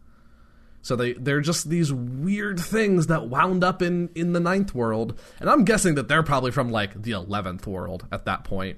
So 0.81 0.95
they 0.95 1.11
they're 1.11 1.41
just 1.41 1.69
these 1.69 1.91
weird 1.91 2.57
things 2.57 3.07
that 3.07 3.27
wound 3.27 3.65
up 3.65 3.81
in 3.81 4.07
in 4.15 4.31
the 4.31 4.39
ninth 4.39 4.73
world, 4.73 5.19
and 5.41 5.49
I'm 5.49 5.65
guessing 5.65 5.95
that 5.95 6.07
they're 6.07 6.23
probably 6.23 6.51
from 6.51 6.71
like 6.71 7.01
the 7.01 7.11
eleventh 7.11 7.67
world 7.67 8.07
at 8.13 8.23
that 8.23 8.45
point. 8.45 8.77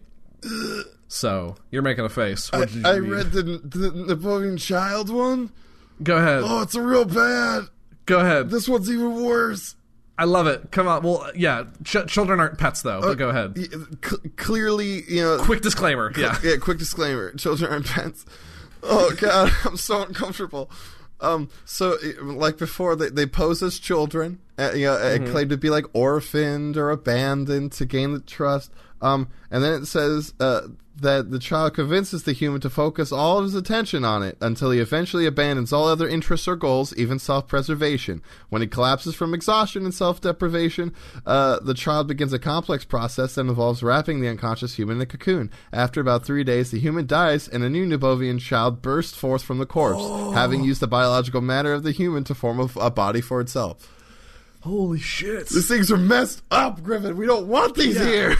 So 1.08 1.54
you're 1.70 1.84
making 1.84 2.06
a 2.06 2.10
face. 2.10 2.52
What 2.52 2.70
did 2.70 2.78
you 2.78 2.88
I 2.88 2.96
read? 2.96 3.32
read 3.32 3.32
the, 3.32 3.44
the 3.44 3.92
Napoleon 4.16 4.58
Child 4.58 5.12
one. 5.12 5.52
Go 6.02 6.18
ahead. 6.18 6.42
Oh, 6.44 6.64
it's 6.64 6.74
a 6.74 6.82
real 6.82 7.06
bad. 7.06 7.66
Go 8.08 8.20
ahead. 8.20 8.50
This 8.50 8.68
one's 8.68 8.90
even 8.90 9.24
worse. 9.24 9.76
I 10.18 10.24
love 10.26 10.48
it. 10.48 10.72
Come 10.72 10.88
on. 10.88 11.04
Well, 11.04 11.30
yeah. 11.36 11.66
Ch- 11.84 12.08
children 12.08 12.40
aren't 12.40 12.58
pets, 12.58 12.82
though. 12.82 13.02
But 13.02 13.18
go 13.18 13.30
ahead. 13.30 13.56
Cl- 14.04 14.22
clearly, 14.36 15.04
you 15.08 15.22
know. 15.22 15.38
Quick 15.44 15.62
disclaimer. 15.62 16.12
Yeah. 16.18 16.38
yeah. 16.44 16.56
Quick 16.58 16.80
disclaimer: 16.80 17.34
children 17.34 17.72
aren't 17.72 17.86
pets. 17.86 18.26
Oh 18.84 19.12
God, 19.20 19.52
I'm 19.66 19.78
so 19.78 20.04
uncomfortable. 20.04 20.72
Um, 21.20 21.50
so 21.66 21.98
like 22.22 22.58
before, 22.58 22.96
they 22.96 23.10
they 23.10 23.26
pose 23.26 23.62
as 23.64 23.80
children, 23.80 24.40
uh, 24.58 24.72
you 24.74 24.86
know, 24.86 24.96
Mm-hmm. 24.96 25.24
and 25.24 25.32
claim 25.32 25.50
to 25.50 25.58
be 25.58 25.70
like 25.70 25.86
orphaned 25.94 26.78
or 26.78 26.90
abandoned 26.92 27.72
to 27.74 27.86
gain 27.86 28.14
the 28.14 28.20
trust. 28.20 28.72
Um, 29.02 29.30
and 29.52 29.64
then 29.64 29.82
it 29.82 29.86
says 29.86 30.34
uh, 30.40 30.62
that 31.00 31.30
the 31.30 31.38
child 31.40 31.76
convinces 31.76 32.24
the 32.24 32.34
human 32.34 32.60
to 32.62 32.70
focus 32.70 33.12
all 33.12 33.38
of 33.38 33.44
his 33.44 33.54
attention 33.54 34.04
on 34.04 34.24
it 34.24 34.36
until 34.42 34.72
he 34.72 34.80
eventually 34.80 35.28
abandons 35.28 35.72
all 35.72 35.88
other 35.88 36.08
interests 36.08 36.48
or 36.48 36.56
goals, 36.56 36.96
even 36.98 37.20
self-preservation. 37.20 38.22
When 38.50 38.62
he 38.64 38.68
collapses 38.68 39.14
from 39.14 39.34
exhaustion 39.36 39.84
and 39.86 39.94
self-deprivation, 39.94 40.94
uh, 41.26 41.60
the 41.60 41.76
child 41.76 42.08
begins 42.08 42.34
a 42.34 42.40
complex 42.40 42.84
process 42.86 43.36
that 43.36 43.42
involves 43.42 43.84
wrapping 43.84 44.20
the 44.22 44.28
unconscious 44.30 44.76
human 44.76 44.98
in 44.98 45.02
a 45.04 45.06
cocoon. 45.06 45.52
After 45.72 46.02
about 46.02 46.26
three 46.26 46.44
days, 46.44 46.72
the 46.72 46.80
human 46.80 47.06
dies, 47.06 47.48
and 47.48 47.64
a 47.64 47.70
new 47.70 47.86
Nabovian 47.86 48.40
child 48.40 48.82
bursts 48.82 49.16
forth 49.18 49.44
from 49.44 49.60
the 49.60 49.66
corpse, 49.68 50.04
having 50.34 50.64
used 50.64 50.82
the 50.82 50.88
biological 50.88 51.42
matter 51.42 51.74
of 51.74 51.84
the 51.84 51.92
human 51.92 52.24
to 52.24 52.34
form 52.36 52.60
a, 52.60 52.70
a 52.80 52.90
body 52.90 53.22
for 53.22 53.40
itself. 53.42 53.94
Holy 54.62 55.00
shit. 55.00 55.48
These 55.50 55.68
things 55.68 55.92
are 55.92 55.98
messed 55.98 56.42
up, 56.52 56.84
Griffin. 56.84 57.16
We 57.16 57.28
don't 57.28 57.48
want 57.48 57.76
these 57.76 57.96
Yeah. 57.96 58.04
here. 58.06 58.36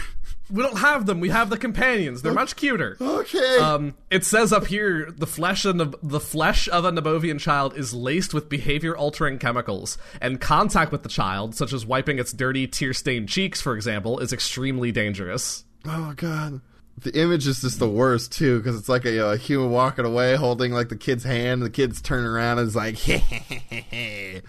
We 0.50 0.62
don't 0.62 0.78
have 0.78 1.06
them. 1.06 1.20
We 1.20 1.28
have 1.28 1.50
the 1.50 1.58
companions. 1.58 2.22
They're 2.22 2.32
much 2.32 2.56
cuter. 2.56 2.96
Okay. 3.00 3.58
Um, 3.58 3.94
it 4.10 4.24
says 4.24 4.52
up 4.52 4.66
here 4.66 5.10
the 5.16 5.26
flesh 5.26 5.64
of 5.64 5.96
the 6.02 6.20
flesh 6.20 6.68
of 6.68 6.84
a 6.84 6.90
Nabovian 6.92 7.38
child 7.38 7.76
is 7.76 7.92
laced 7.92 8.32
with 8.32 8.48
behavior-altering 8.48 9.38
chemicals, 9.38 9.98
and 10.20 10.40
contact 10.40 10.90
with 10.92 11.02
the 11.02 11.08
child, 11.08 11.54
such 11.54 11.72
as 11.72 11.84
wiping 11.84 12.18
its 12.18 12.32
dirty, 12.32 12.66
tear-stained 12.66 13.28
cheeks, 13.28 13.60
for 13.60 13.74
example, 13.74 14.18
is 14.20 14.32
extremely 14.32 14.92
dangerous. 14.92 15.64
Oh 15.84 16.14
god. 16.16 16.60
The 17.00 17.16
image 17.16 17.46
is 17.46 17.60
just 17.60 17.78
the 17.78 17.88
worst 17.88 18.32
too, 18.32 18.58
because 18.58 18.76
it's 18.76 18.88
like 18.88 19.04
a, 19.04 19.18
a 19.18 19.36
human 19.36 19.70
walking 19.70 20.04
away, 20.04 20.34
holding 20.34 20.72
like 20.72 20.88
the 20.88 20.96
kid's 20.96 21.22
hand. 21.22 21.62
And 21.62 21.62
the 21.62 21.70
kid's 21.70 22.02
turning 22.02 22.26
around 22.26 22.58
and 22.58 22.66
is 22.66 22.74
like, 22.74 23.06
yeah. 23.08 24.40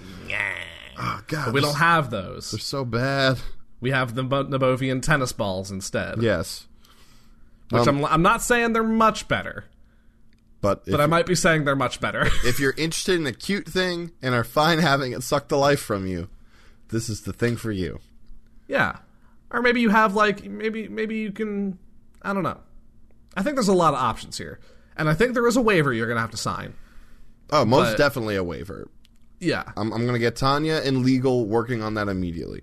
"Oh 0.97 1.21
god, 1.27 1.53
We 1.53 1.61
don't 1.61 1.77
have 1.77 2.09
those. 2.09 2.51
They're 2.51 2.59
so 2.59 2.85
bad. 2.85 3.37
We 3.81 3.91
have 3.91 4.15
the 4.15 4.23
Bo- 4.23 4.45
Nabovian 4.45 5.01
tennis 5.01 5.31
balls 5.31 5.71
instead. 5.71 6.21
Yes. 6.21 6.67
Which 7.71 7.87
Um, 7.87 7.99
I'm, 7.99 8.05
I'm 8.05 8.21
not 8.21 8.41
saying 8.41 8.73
they're 8.73 8.83
much 8.83 9.27
better. 9.27 9.65
But 10.61 10.85
But 10.85 10.99
I 10.99 11.05
might 11.05 11.25
be 11.25 11.35
saying 11.35 11.63
they're 11.63 11.75
much 11.75 12.01
better. 12.01 12.25
if 12.43 12.59
you're 12.59 12.73
interested 12.77 13.15
in 13.19 13.25
a 13.25 13.31
cute 13.31 13.67
thing 13.67 14.11
and 14.21 14.35
are 14.35 14.43
fine 14.43 14.79
having 14.79 15.13
it 15.13 15.23
suck 15.23 15.47
the 15.47 15.57
life 15.57 15.79
from 15.79 16.05
you, 16.05 16.27
this 16.89 17.07
is 17.07 17.21
the 17.21 17.31
thing 17.33 17.55
for 17.55 17.71
you. 17.71 17.99
yeah. 18.67 18.97
Or 19.51 19.61
maybe 19.63 19.81
you 19.81 19.89
have 19.89 20.13
like 20.13 20.43
maybe 20.43 20.87
maybe 20.87 21.17
you 21.17 21.31
can 21.31 21.79
I 22.21 22.33
don't 22.33 22.43
know. 22.43 22.59
I 23.35 23.41
think 23.41 23.55
there's 23.55 23.67
a 23.67 23.73
lot 23.73 23.93
of 23.95 23.99
options 23.99 24.37
here. 24.37 24.59
And 24.97 25.09
I 25.09 25.13
think 25.15 25.33
there 25.33 25.47
is 25.47 25.55
a 25.57 25.61
waiver 25.61 25.91
you're 25.93 26.05
going 26.07 26.17
to 26.17 26.21
have 26.21 26.29
to 26.31 26.37
sign. 26.37 26.73
Oh, 27.51 27.65
most 27.65 27.91
But- 27.91 27.97
definitely 27.97 28.35
a 28.35 28.43
waiver. 28.43 28.89
Yeah. 29.39 29.63
I'm, 29.77 29.91
I'm 29.93 30.01
going 30.01 30.13
to 30.13 30.19
get 30.19 30.35
Tanya 30.35 30.81
and 30.83 31.03
legal 31.05 31.45
working 31.47 31.81
on 31.81 31.93
that 31.95 32.09
immediately. 32.09 32.61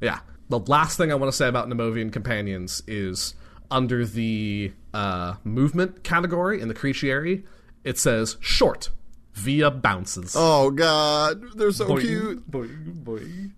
Yeah. 0.00 0.18
The 0.50 0.58
last 0.58 0.96
thing 0.96 1.10
I 1.10 1.14
want 1.14 1.32
to 1.32 1.36
say 1.36 1.48
about 1.48 1.68
Nabovian 1.68 2.12
companions 2.12 2.82
is 2.86 3.34
under 3.70 4.04
the 4.04 4.72
uh, 4.92 5.34
movement 5.44 6.02
category 6.04 6.60
in 6.60 6.68
the 6.68 6.74
Creatiary, 6.74 7.44
it 7.84 7.98
says 7.98 8.36
short 8.40 8.90
via 9.32 9.70
bounces. 9.70 10.34
Oh 10.36 10.70
God, 10.70 11.40
they're 11.56 11.70
so 11.72 11.86
Boing, 11.86 12.00
cute. 12.00 12.50
boing, 12.50 13.02
boing. 13.04 13.52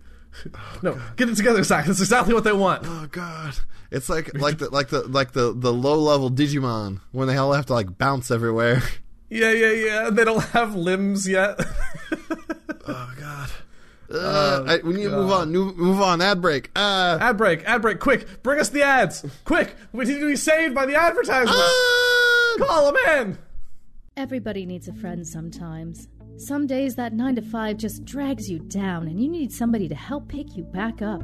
No, 0.82 0.98
get 1.16 1.28
it 1.28 1.36
together, 1.36 1.62
Zach. 1.62 1.86
That's 1.86 2.00
exactly 2.00 2.32
what 2.34 2.44
they 2.44 2.52
want. 2.52 2.84
Oh 2.86 3.06
God, 3.10 3.54
it's 3.90 4.08
like 4.08 4.32
like 4.38 4.58
the 4.58 4.70
like 4.70 4.88
the 4.88 5.02
like 5.08 5.32
the 5.32 5.52
the 5.54 5.72
low 5.72 5.98
level 5.98 6.30
Digimon 6.30 7.00
when 7.10 7.26
they 7.28 7.36
all 7.36 7.52
have 7.52 7.66
to 7.66 7.74
like 7.74 7.98
bounce 7.98 8.30
everywhere. 8.30 8.82
Yeah, 9.30 9.50
yeah, 9.52 9.70
yeah. 9.70 10.10
They 10.10 10.24
don't 10.24 10.44
have 10.50 10.74
limbs 10.76 11.26
yet. 11.26 11.58
Oh 12.84 13.12
God. 13.18 13.48
Uh, 14.12 14.64
I- 14.66 14.80
we 14.84 14.94
need 14.94 15.04
to 15.04 15.10
move 15.10 15.30
on. 15.32 15.50
Move, 15.52 15.76
move 15.76 16.00
on. 16.00 16.20
Ad 16.20 16.40
break. 16.42 16.70
Uh, 16.76 17.18
ad 17.20 17.36
break, 17.38 17.64
ad 17.64 17.82
break, 17.82 17.98
quick. 18.00 18.42
Bring 18.42 18.60
us 18.60 18.68
the 18.68 18.82
ads. 18.82 19.24
Quick. 19.44 19.74
We 19.92 20.04
need 20.04 20.20
to 20.20 20.26
be 20.26 20.36
saved 20.36 20.74
by 20.74 20.86
the 20.86 20.94
advertisement. 20.96 21.50
ah! 21.58 22.54
Call 22.58 22.92
them 22.92 22.96
in. 23.18 23.38
Everybody 24.16 24.66
needs 24.66 24.88
a 24.88 24.92
friend 24.92 25.26
sometimes. 25.26 26.08
Some 26.36 26.66
days 26.66 26.96
that 26.96 27.12
9 27.12 27.36
to 27.36 27.42
5 27.42 27.76
just 27.78 28.04
drags 28.04 28.50
you 28.50 28.58
down 28.58 29.06
and 29.06 29.20
you 29.22 29.28
need 29.28 29.52
somebody 29.52 29.88
to 29.88 29.94
help 29.94 30.28
pick 30.28 30.56
you 30.56 30.64
back 30.64 31.00
up. 31.02 31.22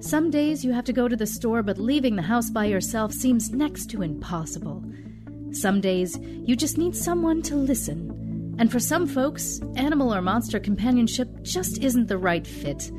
Some 0.00 0.30
days 0.30 0.64
you 0.64 0.72
have 0.72 0.84
to 0.84 0.92
go 0.92 1.08
to 1.08 1.16
the 1.16 1.26
store, 1.26 1.62
but 1.62 1.78
leaving 1.78 2.16
the 2.16 2.22
house 2.22 2.48
by 2.50 2.64
yourself 2.64 3.12
seems 3.12 3.50
next 3.50 3.90
to 3.90 4.02
impossible. 4.02 4.82
Some 5.52 5.80
days 5.80 6.18
you 6.22 6.56
just 6.56 6.78
need 6.78 6.96
someone 6.96 7.42
to 7.42 7.54
listen. 7.54 8.16
And 8.60 8.70
for 8.70 8.78
some 8.78 9.06
folks, 9.06 9.58
animal 9.76 10.14
or 10.14 10.20
monster 10.20 10.60
companionship 10.60 11.28
just 11.40 11.82
isn't 11.82 12.08
the 12.08 12.18
right 12.18 12.46
fit. 12.46 12.92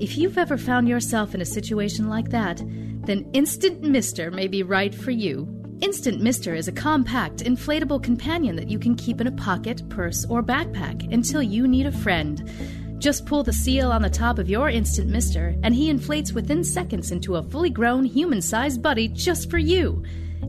If 0.00 0.18
you've 0.18 0.36
ever 0.36 0.58
found 0.58 0.88
yourself 0.88 1.32
in 1.32 1.40
a 1.40 1.44
situation 1.44 2.08
like 2.08 2.30
that, 2.30 2.60
then 3.06 3.30
Instant 3.32 3.82
Mister 3.82 4.32
may 4.32 4.48
be 4.48 4.64
right 4.64 4.92
for 4.92 5.12
you. 5.12 5.48
Instant 5.80 6.20
Mister 6.20 6.56
is 6.56 6.66
a 6.66 6.72
compact, 6.72 7.44
inflatable 7.44 8.02
companion 8.02 8.56
that 8.56 8.68
you 8.68 8.80
can 8.80 8.96
keep 8.96 9.20
in 9.20 9.28
a 9.28 9.32
pocket, 9.32 9.88
purse, 9.88 10.26
or 10.28 10.42
backpack 10.42 11.12
until 11.12 11.40
you 11.40 11.68
need 11.68 11.86
a 11.86 11.92
friend. 11.92 12.50
Just 12.98 13.26
pull 13.26 13.44
the 13.44 13.52
seal 13.52 13.92
on 13.92 14.02
the 14.02 14.10
top 14.10 14.40
of 14.40 14.50
your 14.50 14.70
Instant 14.70 15.08
Mister, 15.08 15.54
and 15.62 15.72
he 15.72 15.88
inflates 15.88 16.32
within 16.32 16.64
seconds 16.64 17.12
into 17.12 17.36
a 17.36 17.44
fully 17.44 17.70
grown, 17.70 18.04
human 18.04 18.42
sized 18.42 18.82
buddy 18.82 19.06
just 19.06 19.50
for 19.50 19.58
you. 19.58 20.02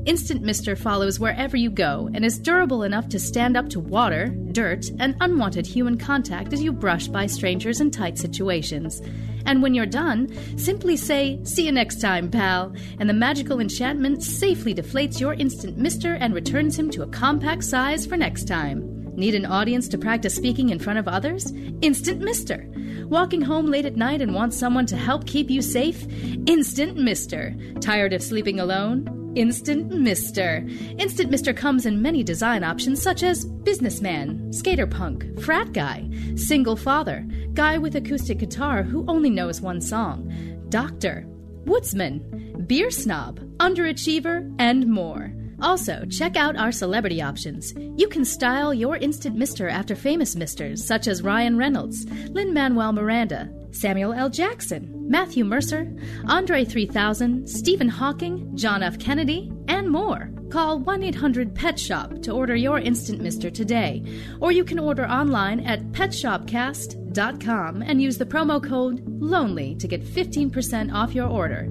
Instant 0.06 0.42
Mister 0.42 0.76
follows 0.76 1.20
wherever 1.20 1.58
you 1.58 1.70
go 1.70 2.10
and 2.14 2.24
is 2.24 2.40
durable 2.40 2.84
enough 2.84 3.10
to 3.10 3.20
stand 3.20 3.58
up 3.58 3.68
to 3.70 3.80
water, 3.80 4.28
dirt, 4.52 4.86
and 5.00 5.16
unwanted 5.20 5.68
human 5.68 5.98
contact 5.98 6.54
as 6.54 6.64
you 6.64 6.72
brush 6.72 7.08
by 7.08 7.26
strangers 7.26 7.82
in 7.82 7.92
tight 7.92 8.18
situations. 8.18 9.02
And 9.46 9.62
when 9.62 9.74
you're 9.74 9.86
done, 9.86 10.30
simply 10.58 10.98
say, 10.98 11.40
See 11.44 11.66
you 11.66 11.72
next 11.72 12.02
time, 12.02 12.30
pal, 12.32 12.74
and 13.00 13.10
the 13.10 13.14
magical 13.14 13.60
enchantment 13.60 14.24
safely 14.24 14.74
deflates 14.74 15.20
your 15.20 15.34
Instant 15.34 15.78
Mister 15.78 16.14
and 16.16 16.34
returns 16.34 16.78
him 16.78 16.90
to 16.92 17.04
a 17.04 17.08
compact 17.08 17.64
size 17.64 18.06
for 18.06 18.18
next 18.18 18.46
time. 18.46 18.94
Need 19.16 19.36
an 19.36 19.46
audience 19.46 19.88
to 19.90 19.98
practice 19.98 20.36
speaking 20.36 20.70
in 20.70 20.80
front 20.80 21.00
of 21.00 21.08
others? 21.08 21.52
Instant 21.82 22.22
Mister. 22.22 22.70
Walking 23.06 23.42
home 23.42 23.66
late 23.66 23.86
at 23.86 23.96
night 23.96 24.22
and 24.22 24.36
want 24.36 24.54
someone 24.54 24.86
to 24.86 24.98
help 24.98 25.26
keep 25.26 25.50
you 25.50 25.62
safe? 25.62 26.06
Instant 26.46 26.98
Mister. 26.98 27.56
Tired 27.82 28.14
of 28.14 28.22
sleeping 28.22 28.60
alone? 28.60 29.17
Instant 29.38 29.94
Mister. 29.94 30.66
Instant 30.98 31.30
Mister 31.30 31.54
comes 31.54 31.86
in 31.86 32.02
many 32.02 32.24
design 32.24 32.64
options 32.64 33.00
such 33.00 33.22
as 33.22 33.46
businessman, 33.46 34.52
skater 34.52 34.88
punk, 34.88 35.40
frat 35.40 35.74
guy, 35.74 36.10
single 36.36 36.76
father, 36.76 37.24
guy 37.54 37.78
with 37.78 37.96
acoustic 37.96 38.40
guitar 38.40 38.82
who 38.82 39.06
only 39.08 39.30
knows 39.30 39.62
one 39.62 39.80
song, 39.80 40.34
doctor, 40.70 41.24
woodsman, 41.68 42.66
beer 42.66 42.90
snob, 42.90 43.40
underachiever, 43.58 44.52
and 44.58 44.88
more. 44.88 45.32
Also, 45.62 46.04
check 46.10 46.36
out 46.36 46.58
our 46.58 46.72
celebrity 46.72 47.22
options. 47.22 47.76
You 47.96 48.08
can 48.08 48.26
style 48.26 48.74
your 48.74 48.98
instant 48.98 49.36
mister 49.36 49.70
after 49.70 49.96
famous 49.96 50.36
misters 50.36 50.84
such 50.84 51.08
as 51.08 51.22
Ryan 51.22 51.58
Reynolds, 51.58 52.08
Lin 52.32 52.56
Manuel 52.56 52.92
Miranda, 52.92 53.54
Samuel 53.70 54.14
L. 54.14 54.32
Jackson, 54.32 54.97
Matthew 55.08 55.46
Mercer, 55.46 55.90
Andre 56.28 56.66
3000, 56.66 57.48
Stephen 57.48 57.88
Hawking, 57.88 58.52
John 58.56 58.84
F. 58.84 59.00
Kennedy, 59.00 59.52
and 59.70 59.90
more. 59.90 60.30
Call 60.50 60.80
1 60.80 61.04
800 61.04 61.56
Pet 61.56 61.80
Shop 61.80 62.22
to 62.22 62.32
order 62.32 62.56
your 62.56 62.80
instant 62.80 63.22
mister 63.22 63.50
today, 63.50 64.04
or 64.42 64.52
you 64.52 64.66
can 64.66 64.80
order 64.80 65.06
online 65.06 65.62
at 65.62 65.82
petshopcast.com 65.94 67.82
and 67.82 68.02
use 68.02 68.18
the 68.18 68.26
promo 68.26 68.62
code 68.62 69.02
LONELY 69.06 69.76
to 69.76 69.88
get 69.88 70.04
15% 70.04 70.94
off 70.94 71.16
your 71.16 71.28
order. 71.28 71.70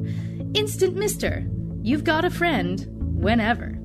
Instant 0.54 0.96
Mister, 0.96 1.46
you've 1.82 2.04
got 2.04 2.24
a 2.24 2.30
friend 2.30 2.86
whenever. 3.22 3.78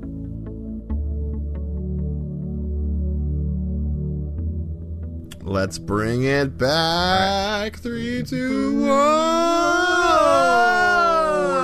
Let's 5.51 5.77
bring 5.77 6.23
it 6.23 6.57
back. 6.57 7.75
Three, 7.75 8.23
two, 8.23 8.83
one. 8.83 8.89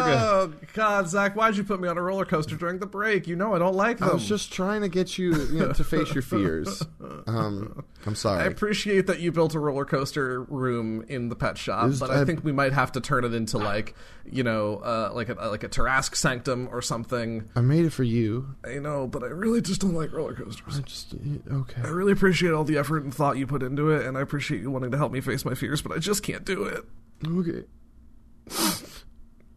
Oh 0.09 0.53
God, 0.77 1.09
Zach, 1.09 1.35
why'd 1.35 1.57
you 1.57 1.63
put 1.63 1.79
me 1.81 1.87
on 1.87 1.97
a 1.97 2.01
roller 2.03 2.23
coaster 2.23 2.55
during 2.55 2.77
the 2.77 2.85
break? 2.85 3.27
You 3.27 3.35
know 3.35 3.55
I 3.55 3.59
don't 3.59 3.73
like 3.75 3.97
them. 3.97 4.09
I 4.09 4.13
was 4.13 4.27
just 4.27 4.53
trying 4.53 4.81
to 4.81 4.87
get 4.89 5.17
you, 5.17 5.33
you 5.47 5.59
know, 5.59 5.73
to 5.73 5.83
face 5.83 6.13
your 6.13 6.21
fears. 6.21 6.83
Um, 7.25 7.83
I'm 8.05 8.15
sorry. 8.15 8.41
I 8.43 8.45
appreciate 8.45 9.07
that 9.07 9.19
you 9.19 9.33
built 9.33 9.53
a 9.53 9.59
roller 9.59 9.83
coaster 9.83 10.43
room 10.43 11.03
in 11.09 11.27
the 11.27 11.35
pet 11.35 11.57
shop, 11.57 11.89
Is- 11.89 11.99
but 11.99 12.09
I 12.09 12.21
I- 12.21 12.25
think 12.25 12.43
we 12.43 12.51
might 12.53 12.71
have 12.71 12.91
to 12.93 13.01
turn 13.01 13.25
it 13.25 13.33
into 13.33 13.57
like, 13.57 13.95
you 14.25 14.43
know, 14.43 14.77
uh, 14.77 15.11
like 15.13 15.27
a 15.27 15.33
like 15.33 15.63
a 15.63 15.67
Tarrasque 15.69 16.15
Sanctum 16.15 16.69
or 16.71 16.81
something. 16.81 17.49
I 17.55 17.59
made 17.61 17.83
it 17.85 17.89
for 17.91 18.03
you. 18.03 18.55
I 18.63 18.75
know, 18.75 19.07
but 19.07 19.23
I 19.23 19.27
really 19.27 19.61
just 19.61 19.81
don't 19.81 19.93
like 19.93 20.13
roller 20.13 20.33
coasters. 20.35 20.77
I 20.79 20.81
just 20.83 21.15
okay. 21.51 21.81
I 21.83 21.87
really 21.89 22.13
appreciate 22.13 22.51
all 22.53 22.63
the 22.63 22.77
effort 22.77 23.03
and 23.03 23.13
thought 23.13 23.37
you 23.37 23.45
put 23.47 23.61
into 23.63 23.89
it, 23.89 24.05
and 24.05 24.17
I 24.17 24.21
appreciate 24.21 24.61
you 24.61 24.71
wanting 24.71 24.91
to 24.91 24.97
help 24.97 25.11
me 25.11 25.19
face 25.19 25.43
my 25.43 25.53
fears, 25.55 25.81
but 25.81 25.91
I 25.91 25.97
just 25.99 26.23
can't 26.23 26.45
do 26.45 26.63
it. 26.63 26.85
Okay. 27.25 27.65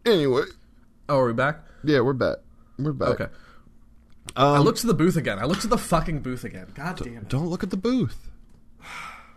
Anyway, 0.05 0.43
Oh, 1.11 1.19
are 1.19 1.27
we 1.27 1.33
back? 1.33 1.59
yeah, 1.83 1.99
we're 1.99 2.13
back. 2.13 2.37
We're 2.79 2.93
back. 2.93 3.09
Okay. 3.09 3.27
Um, 4.37 4.55
I 4.55 4.59
looked 4.59 4.79
to 4.79 4.87
the 4.87 4.93
booth 4.93 5.17
again. 5.17 5.39
I 5.39 5.43
looked 5.43 5.63
to 5.63 5.67
the 5.67 5.77
fucking 5.77 6.21
booth 6.21 6.45
again. 6.45 6.67
God 6.73 6.95
damn 7.03 7.17
it. 7.17 7.27
Don't 7.27 7.47
look 7.47 7.63
at 7.63 7.69
the 7.69 7.75
booth. 7.75 8.31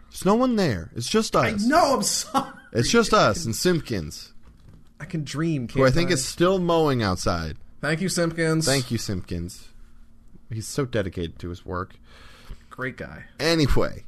There's 0.09 0.25
no 0.25 0.37
one 0.37 0.55
there. 0.55 0.93
It's 0.95 1.09
just 1.09 1.35
us. 1.35 1.67
No, 1.67 1.97
I'm 1.97 2.05
sorry. 2.05 2.53
It's 2.73 2.93
just 2.93 3.13
us 3.13 3.45
and 3.45 3.57
Simpkins, 3.57 4.33
I 5.01 5.05
can 5.05 5.25
dream, 5.25 5.67
can't 5.67 5.81
who 5.81 5.85
I 5.85 5.91
think 5.91 6.13
is 6.13 6.25
still 6.25 6.61
mowing 6.61 7.03
outside. 7.03 7.57
Thank 7.81 8.01
you, 8.01 8.09
Simpkins. 8.09 8.67
Thank 8.67 8.93
you, 8.93 8.99
Simpkins. 8.99 9.67
He's 10.53 10.69
so 10.69 10.85
dedicated 10.85 11.41
to 11.41 11.49
his 11.49 11.67
work. 11.67 11.97
Great 12.71 12.97
guy. 12.97 13.25
Anyway, 13.41 14.05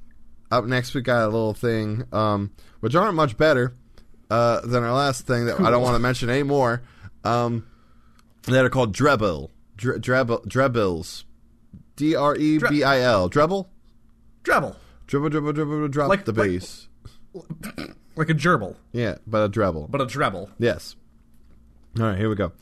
up 0.52 0.66
next 0.66 0.94
we 0.94 1.00
got 1.00 1.24
a 1.24 1.26
little 1.26 1.55
thing, 1.55 2.05
um, 2.12 2.52
which 2.79 2.94
aren't 2.94 3.16
much 3.16 3.37
better 3.37 3.74
uh, 4.31 4.61
than 4.61 4.85
our 4.85 4.92
last 4.94 5.26
thing 5.26 5.46
that 5.46 5.59
I 5.59 5.70
don't 5.70 5.83
want 5.83 5.96
to 5.96 6.00
mention 6.00 6.31
anymore. 6.31 6.83
Um, 7.26 7.66
that 8.44 8.64
are 8.64 8.70
called 8.70 8.94
Drebil. 8.94 9.50
Dre- 9.77 9.98
Drebil 9.98 10.44
Drebils. 10.46 11.24
D 11.96 12.14
R 12.14 12.37
E 12.37 12.58
B 12.58 12.83
I 12.85 13.00
L. 13.00 13.29
Drebil? 13.31 13.66
Dribble. 14.42 14.77
Dribble, 15.06 15.29
dribble, 15.31 15.52
dribble, 15.52 15.88
drop 15.88 16.08
Like- 16.08 16.24
the 16.24 16.33
like- 16.33 16.50
bass. 16.50 16.88
Like 18.16 18.31
a 18.31 18.35
gerbil, 18.35 18.77
Yeah, 18.92 19.16
but 19.27 19.44
a 19.44 19.48
Drebil. 19.50 19.90
but 19.90 20.00
a 20.00 20.06
treble. 20.06 20.48
Yes. 20.58 20.96
All 22.00 22.06
right, 22.06 22.18
here 22.18 22.31
we 22.31 22.35
go. 22.35 22.52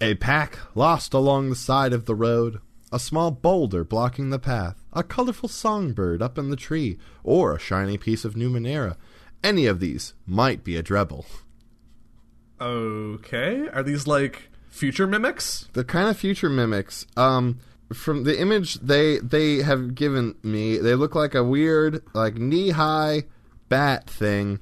A 0.00 0.14
pack 0.14 0.58
lost 0.76 1.12
along 1.14 1.50
the 1.50 1.56
side 1.56 1.92
of 1.92 2.04
the 2.06 2.14
road, 2.14 2.60
a 2.92 2.98
small 3.00 3.30
boulder 3.32 3.82
blocking 3.84 4.30
the 4.30 4.38
path, 4.38 4.84
a 4.92 5.02
colorful 5.02 5.48
songbird 5.48 6.22
up 6.22 6.38
in 6.38 6.48
the 6.50 6.56
tree, 6.56 6.96
or 7.24 7.52
a 7.54 7.58
shiny 7.58 7.98
piece 7.98 8.24
of 8.24 8.34
Numenera. 8.34 8.96
Any 9.42 9.66
of 9.66 9.80
these 9.80 10.14
might 10.26 10.62
be 10.62 10.76
a 10.76 10.82
Drebil. 10.82 11.24
Okay. 12.60 13.68
Are 13.72 13.82
these 13.82 14.06
like 14.06 14.50
future 14.68 15.06
mimics? 15.06 15.68
The 15.72 15.84
kind 15.84 16.08
of 16.08 16.16
future 16.16 16.50
mimics. 16.50 17.06
Um, 17.16 17.60
from 17.92 18.24
the 18.24 18.40
image 18.40 18.74
they 18.74 19.18
they 19.18 19.62
have 19.62 19.94
given 19.94 20.36
me, 20.42 20.78
they 20.78 20.94
look 20.94 21.14
like 21.14 21.34
a 21.34 21.44
weird, 21.44 22.02
like 22.14 22.34
knee 22.34 22.70
high 22.70 23.24
bat 23.68 24.08
thing 24.08 24.60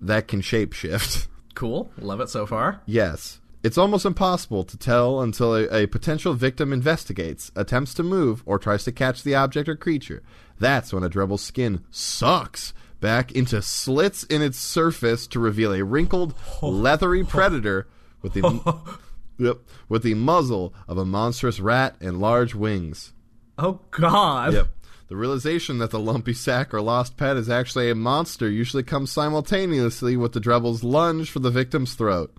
that 0.00 0.28
can 0.28 0.40
shapeshift. 0.40 1.26
Cool. 1.56 1.90
Love 1.98 2.20
it 2.20 2.30
so 2.30 2.46
far. 2.46 2.80
Yes. 2.86 3.40
It's 3.62 3.76
almost 3.76 4.06
impossible 4.06 4.64
to 4.64 4.78
tell 4.78 5.20
until 5.20 5.54
a, 5.54 5.82
a 5.82 5.86
potential 5.88 6.32
victim 6.32 6.72
investigates, 6.72 7.50
attempts 7.54 7.92
to 7.94 8.02
move, 8.02 8.42
or 8.46 8.58
tries 8.58 8.84
to 8.84 8.92
catch 8.92 9.22
the 9.22 9.34
object 9.34 9.68
or 9.68 9.76
creature. 9.76 10.22
That's 10.58 10.92
when 10.92 11.02
a 11.02 11.10
Drebil's 11.10 11.42
skin 11.42 11.84
sucks 11.90 12.72
back 13.00 13.32
into 13.32 13.60
slits 13.62 14.24
in 14.24 14.42
its 14.42 14.58
surface 14.58 15.26
to 15.28 15.40
reveal 15.40 15.72
a 15.72 15.82
wrinkled, 15.82 16.34
oh. 16.62 16.68
leathery 16.68 17.24
predator 17.24 17.88
with 18.22 18.34
the 18.34 18.82
yep, 19.38 19.58
with 19.88 20.02
the 20.02 20.14
muzzle 20.14 20.74
of 20.86 20.98
a 20.98 21.04
monstrous 21.04 21.60
rat 21.60 21.96
and 22.00 22.20
large 22.20 22.54
wings. 22.54 23.12
Oh 23.58 23.80
God. 23.90 24.52
Yep. 24.52 24.68
The 25.08 25.16
realization 25.16 25.78
that 25.78 25.90
the 25.90 25.98
lumpy 25.98 26.32
sack 26.32 26.72
or 26.72 26.80
lost 26.80 27.16
pet 27.16 27.36
is 27.36 27.50
actually 27.50 27.90
a 27.90 27.96
monster 27.96 28.48
usually 28.48 28.84
comes 28.84 29.10
simultaneously 29.10 30.16
with 30.16 30.32
the 30.32 30.40
Drebil's 30.40 30.84
lunge 30.84 31.30
for 31.30 31.40
the 31.40 31.50
victim's 31.50 31.94
throat. 31.94 32.32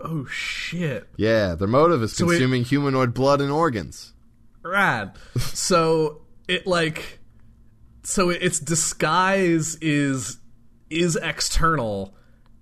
Oh 0.00 0.24
shit. 0.26 1.08
Yeah, 1.16 1.54
their 1.54 1.66
motive 1.66 2.02
is 2.02 2.14
So 2.14 2.26
it- 2.26 2.34
consuming 2.34 2.64
humanoid 2.64 3.12
blood 3.14 3.40
and 3.40 3.50
organs. 3.50 4.12
Rad. 4.62 5.16
so 5.38 6.22
it 6.46 6.66
like 6.66 7.18
so 8.06 8.30
its 8.30 8.60
disguise 8.60 9.76
is 9.76 10.38
is 10.90 11.16
external 11.16 12.14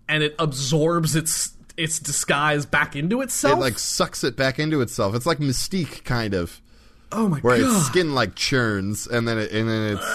and 0.09 0.23
it 0.23 0.35
absorbs 0.39 1.17
its 1.17 1.53
its 1.77 1.99
disguise 1.99 2.67
back 2.67 2.97
into 2.97 3.21
itself. 3.21 3.59
It 3.59 3.61
like 3.61 3.79
sucks 3.79 4.25
it 4.25 4.37
back 4.37 4.59
into 4.59 4.81
itself. 4.81 5.15
It's 5.15 5.27
like 5.27 5.39
Mystique 5.39 6.05
kind 6.05 6.35
of, 6.35 6.61
oh 7.11 7.29
my 7.29 7.39
where 7.41 7.59
god. 7.59 7.77
its 7.77 7.87
skin 7.87 8.15
like 8.15 8.35
churns 8.35 9.07
and 9.07 9.27
then 9.27 9.39
it, 9.39 9.53
and 9.53 9.69
then 9.69 9.93
it's 9.93 10.07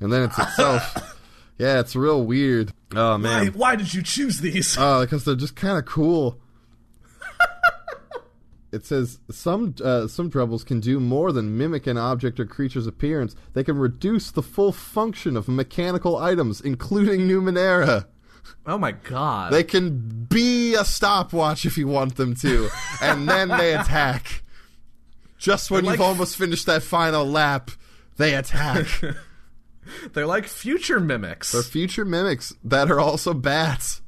and 0.00 0.12
then 0.12 0.22
it's 0.22 0.38
itself. 0.38 1.16
yeah, 1.58 1.80
it's 1.80 1.94
real 1.94 2.24
weird. 2.24 2.72
Oh 2.94 3.18
man. 3.18 3.48
why 3.48 3.76
did 3.76 3.92
you 3.92 4.02
choose 4.02 4.40
these? 4.40 4.76
Oh, 4.78 5.02
because 5.02 5.24
they're 5.24 5.34
just 5.34 5.56
kind 5.56 5.78
of 5.78 5.84
cool. 5.84 6.38
It 8.72 8.86
says 8.86 9.18
some 9.30 9.74
uh, 9.84 10.06
some 10.08 10.30
Drebils 10.30 10.64
can 10.64 10.80
do 10.80 10.98
more 10.98 11.30
than 11.30 11.58
mimic 11.58 11.86
an 11.86 11.98
object 11.98 12.40
or 12.40 12.46
creature's 12.46 12.86
appearance. 12.86 13.36
They 13.52 13.62
can 13.62 13.76
reduce 13.76 14.30
the 14.30 14.42
full 14.42 14.72
function 14.72 15.36
of 15.36 15.46
mechanical 15.46 16.16
items, 16.16 16.60
including 16.62 17.28
Numenera. 17.28 18.06
oh 18.66 18.78
my 18.78 18.92
god. 18.92 19.52
They 19.52 19.62
can 19.62 20.26
be 20.30 20.74
a 20.74 20.86
stopwatch 20.86 21.66
if 21.66 21.76
you 21.76 21.86
want 21.86 22.16
them 22.16 22.34
to, 22.36 22.70
and 23.02 23.28
then 23.28 23.48
they 23.48 23.74
attack. 23.74 24.42
Just 25.36 25.70
when 25.70 25.84
They're 25.84 25.94
you've 25.94 26.00
almost 26.00 26.36
finished 26.36 26.64
that 26.66 26.82
final 26.82 27.26
lap, 27.26 27.72
they 28.16 28.34
attack. 28.34 28.86
They're 30.12 30.26
like 30.26 30.46
future 30.46 31.00
mimics 31.00 31.50
They're 31.52 31.62
future 31.62 32.04
mimics 32.04 32.54
that 32.62 32.90
are 32.90 33.00
also 33.00 33.34
bats. 33.34 34.00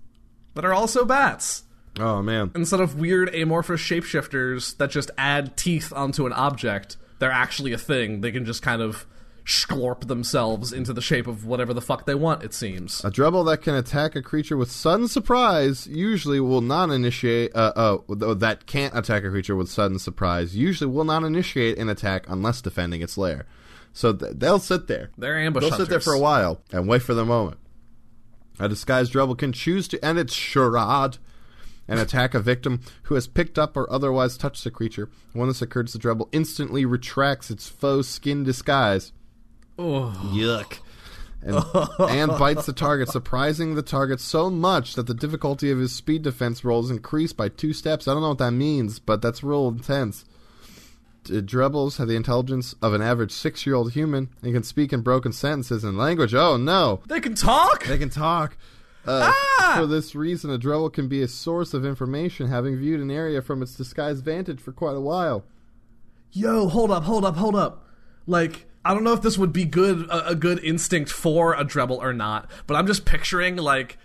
that 0.55 0.65
are 0.65 0.73
also 0.73 1.05
bats. 1.05 1.64
Oh 1.99 2.23
man. 2.23 2.51
Instead 2.55 2.81
of 2.81 2.99
weird 2.99 3.35
amorphous 3.35 3.81
shapeshifters 3.81 4.77
that 4.79 4.91
just 4.91 5.11
add 5.17 5.57
teeth 5.57 5.93
onto 5.95 6.27
an 6.27 6.33
object, 6.33 6.97
they're 7.19 7.31
actually 7.31 7.73
a 7.73 7.79
thing. 7.79 8.21
They 8.21 8.33
can 8.33 8.45
just 8.45 8.63
kind 8.63 8.83
of 8.83 9.07
scorp 9.45 10.07
themselves 10.07 10.73
into 10.73 10.93
the 10.93 11.03
shape 11.03 11.27
of 11.27 11.45
whatever 11.45 11.75
the 11.75 11.81
fuck 11.81 12.07
they 12.07 12.15
want, 12.15 12.43
it 12.43 12.55
seems. 12.55 13.05
A 13.05 13.11
Drebil 13.11 13.47
that 13.47 13.61
can 13.61 13.75
attack 13.75 14.17
a 14.17 14.23
creature 14.23 14.57
with 14.57 14.71
sudden 14.71 15.07
surprise 15.07 15.87
usually 15.87 16.41
will 16.41 16.63
not 16.63 16.91
initiate. 16.91 17.55
Uh, 17.55 17.99
uh, 18.09 18.35
that 18.35 18.67
can't 18.67 18.97
attack 18.97 19.23
a 19.23 19.31
creature 19.31 19.55
with 19.55 19.71
sudden 19.71 19.99
surprise 19.99 20.57
usually 20.57 20.91
will 20.91 21.05
not 21.05 21.25
initiate 21.25 21.79
an 21.79 21.89
attack 21.89 22.25
unless 22.29 22.63
defending 22.63 23.03
its 23.03 23.19
lair. 23.19 23.47
So 23.93 24.13
th- 24.13 24.33
they'll 24.37 24.59
sit 24.59 24.89
there. 24.89 25.11
They're 25.17 25.39
ambush 25.39 25.63
They'll 25.63 25.73
sit 25.73 25.89
there 25.89 26.01
for 26.01 26.15
a 26.15 26.19
while 26.19 26.63
and 26.73 26.89
wait 26.89 27.03
for 27.03 27.15
the 27.15 27.25
moment. 27.25 27.59
A 28.59 28.69
disguised 28.69 29.13
Drebil 29.13 29.37
can 29.37 29.53
choose 29.53 29.89
to 29.89 30.05
end 30.05 30.19
its 30.19 30.33
charade 30.33 31.19
and 31.87 32.01
attack 32.01 32.35
a 32.35 32.41
victim 32.41 32.81
who 33.05 33.15
has 33.15 33.27
picked 33.27 33.59
up 33.59 33.77
or 33.77 33.91
otherwise 33.93 34.37
touched 34.37 34.65
the 34.65 34.71
creature. 34.71 35.11
When 35.33 35.49
this 35.49 35.63
occurs, 35.63 35.93
the 35.93 35.99
Drebil 35.99 36.29
instantly 36.33 36.85
retracts 36.85 37.51
its 37.51 37.69
faux 37.69 38.09
skin 38.09 38.45
disguise. 38.45 39.13
Yuck. 39.79 40.79
And, 41.43 41.63
and 41.99 42.39
bites 42.39 42.65
the 42.65 42.73
target, 42.73 43.11
surprising 43.11 43.75
the 43.75 43.83
target 43.83 44.21
so 44.21 44.49
much 44.49 44.95
that 44.95 45.07
the 45.07 45.15
difficulty 45.15 45.71
of 45.71 45.79
his 45.79 45.95
speed 45.95 46.23
defense 46.23 46.65
rolls 46.65 46.91
increased 46.91 47.37
by 47.37 47.51
two 47.51 47.75
steps. 47.75 48.09
I 48.09 48.15
don't 48.15 48.23
know 48.23 48.31
what 48.31 48.39
that 48.39 48.53
means, 48.53 48.99
but 48.99 49.21
that's 49.21 49.43
real 49.43 49.69
intense. 49.69 50.25
D- 51.25 51.43
Drebils 51.43 51.99
have 51.99 52.09
the 52.09 52.17
intelligence 52.17 52.75
of 52.81 52.95
an 52.95 53.03
average 53.03 53.33
six 53.33 53.67
year 53.67 53.75
old 53.75 53.93
human 53.93 54.31
and 54.43 54.55
can 54.55 54.63
speak 54.63 54.93
in 54.93 55.03
broken 55.03 55.33
sentences 55.33 55.85
and 55.85 55.99
language. 55.99 56.35
Oh 56.35 56.57
no! 56.57 57.01
They 57.07 57.21
can 57.21 57.35
talk? 57.35 57.85
They 57.85 57.99
can 57.99 58.11
talk. 58.11 58.57
Uh, 59.07 59.33
Ah! 59.61 59.77
For 59.81 59.87
this 59.87 60.15
reason, 60.15 60.51
a 60.51 60.59
Drebil 60.59 60.93
can 60.93 61.09
be 61.09 61.23
a 61.23 61.29
source 61.29 61.75
of 61.75 61.85
information, 61.85 62.49
having 62.49 62.77
viewed 62.77 63.01
an 63.01 63.11
area 63.11 63.41
from 63.43 63.63
its 63.63 63.75
disguised 63.75 64.25
vantage 64.25 64.61
for 64.61 64.73
quite 64.73 64.97
a 64.97 65.01
while. 65.01 65.45
Yo, 66.33 66.69
hold 66.69 66.91
up, 66.91 67.05
hold 67.05 67.25
up, 67.25 67.37
hold 67.37 67.55
up. 67.57 67.87
Like, 68.27 68.67
I 68.85 68.93
don't 68.95 69.05
know 69.05 69.13
if 69.13 69.23
this 69.23 69.39
would 69.39 69.53
be 69.53 69.65
good 69.65 70.07
a, 70.11 70.29
a 70.31 70.35
good 70.35 70.63
instinct 70.65 71.11
for 71.11 71.55
a 71.55 71.65
Drebil 71.65 71.99
or 71.99 72.13
not, 72.13 72.51
but 72.67 72.75
I'm 72.75 72.87
just 72.87 73.05
picturing 73.05 73.57
like 73.57 73.97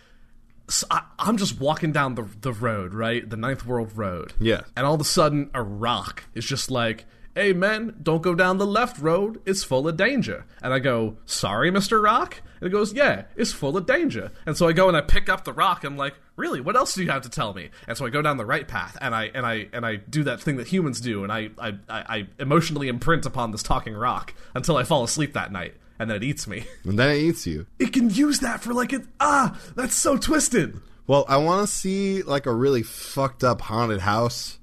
I'm 1.17 1.37
just 1.37 1.59
walking 1.59 1.91
down 1.91 2.15
the 2.15 2.27
the 2.41 2.53
road, 2.53 2.93
right, 2.93 3.27
the 3.27 3.37
Ninth 3.37 3.65
World 3.65 3.91
Road. 3.97 4.33
Yeah. 4.39 4.61
and 4.77 4.85
all 4.85 4.93
of 4.93 5.01
a 5.01 5.05
sudden, 5.05 5.49
a 5.53 5.63
rock 5.63 6.25
is 6.35 6.45
just 6.45 6.69
like, 6.69 7.05
"Hey, 7.39 7.53
man, 7.53 7.95
don't 8.03 8.21
go 8.21 8.35
down 8.35 8.57
the 8.57 8.65
left 8.65 8.99
road. 8.99 9.39
It's 9.45 9.63
full 9.63 9.87
of 9.87 9.95
danger." 9.95 10.45
And 10.61 10.73
I 10.73 10.79
go, 10.79 11.17
"Sorry, 11.25 11.71
Mister 11.71 12.01
Rock." 12.01 12.41
And 12.59 12.67
it 12.67 12.71
goes, 12.71 12.91
"Yeah, 12.93 13.23
it's 13.37 13.53
full 13.53 13.77
of 13.77 13.85
danger." 13.85 14.31
And 14.45 14.57
so 14.57 14.67
I 14.67 14.73
go 14.73 14.87
and 14.89 14.97
I 14.97 15.01
pick 15.01 15.29
up 15.29 15.45
the 15.45 15.53
rock. 15.53 15.83
I'm 15.83 15.95
like, 15.95 16.15
"Really? 16.35 16.59
What 16.59 16.75
else 16.75 16.93
do 16.93 17.03
you 17.03 17.09
have 17.09 17.21
to 17.21 17.29
tell 17.29 17.53
me?" 17.53 17.69
And 17.87 17.97
so 17.97 18.05
I 18.05 18.09
go 18.09 18.21
down 18.21 18.37
the 18.37 18.45
right 18.45 18.67
path, 18.67 18.97
and 18.99 19.15
I 19.15 19.31
and 19.33 19.45
I 19.45 19.69
and 19.71 19.85
I 19.85 19.95
do 19.95 20.23
that 20.25 20.41
thing 20.41 20.57
that 20.57 20.67
humans 20.67 20.99
do, 20.99 21.23
and 21.23 21.31
I 21.31 21.49
I 21.57 21.69
I, 21.89 22.17
I 22.17 22.27
emotionally 22.39 22.89
imprint 22.89 23.25
upon 23.25 23.51
this 23.51 23.63
talking 23.63 23.93
rock 23.93 24.33
until 24.53 24.75
I 24.75 24.83
fall 24.83 25.03
asleep 25.03 25.33
that 25.33 25.51
night, 25.51 25.75
and 25.97 26.09
then 26.09 26.17
it 26.17 26.23
eats 26.23 26.45
me. 26.47 26.65
And 26.83 26.99
then 26.99 27.09
it 27.11 27.19
eats 27.19 27.47
you. 27.47 27.65
It 27.79 27.93
can 27.93 28.09
use 28.09 28.39
that 28.39 28.61
for 28.61 28.73
like 28.73 28.91
it. 28.93 29.05
Ah, 29.19 29.57
that's 29.75 29.95
so 29.95 30.17
twisted. 30.17 30.81
Well, 31.07 31.25
I 31.27 31.37
want 31.37 31.67
to 31.67 31.73
see 31.73 32.21
like 32.21 32.45
a 32.45 32.53
really 32.53 32.83
fucked 32.83 33.43
up 33.43 33.61
haunted 33.61 34.01
house. 34.01 34.58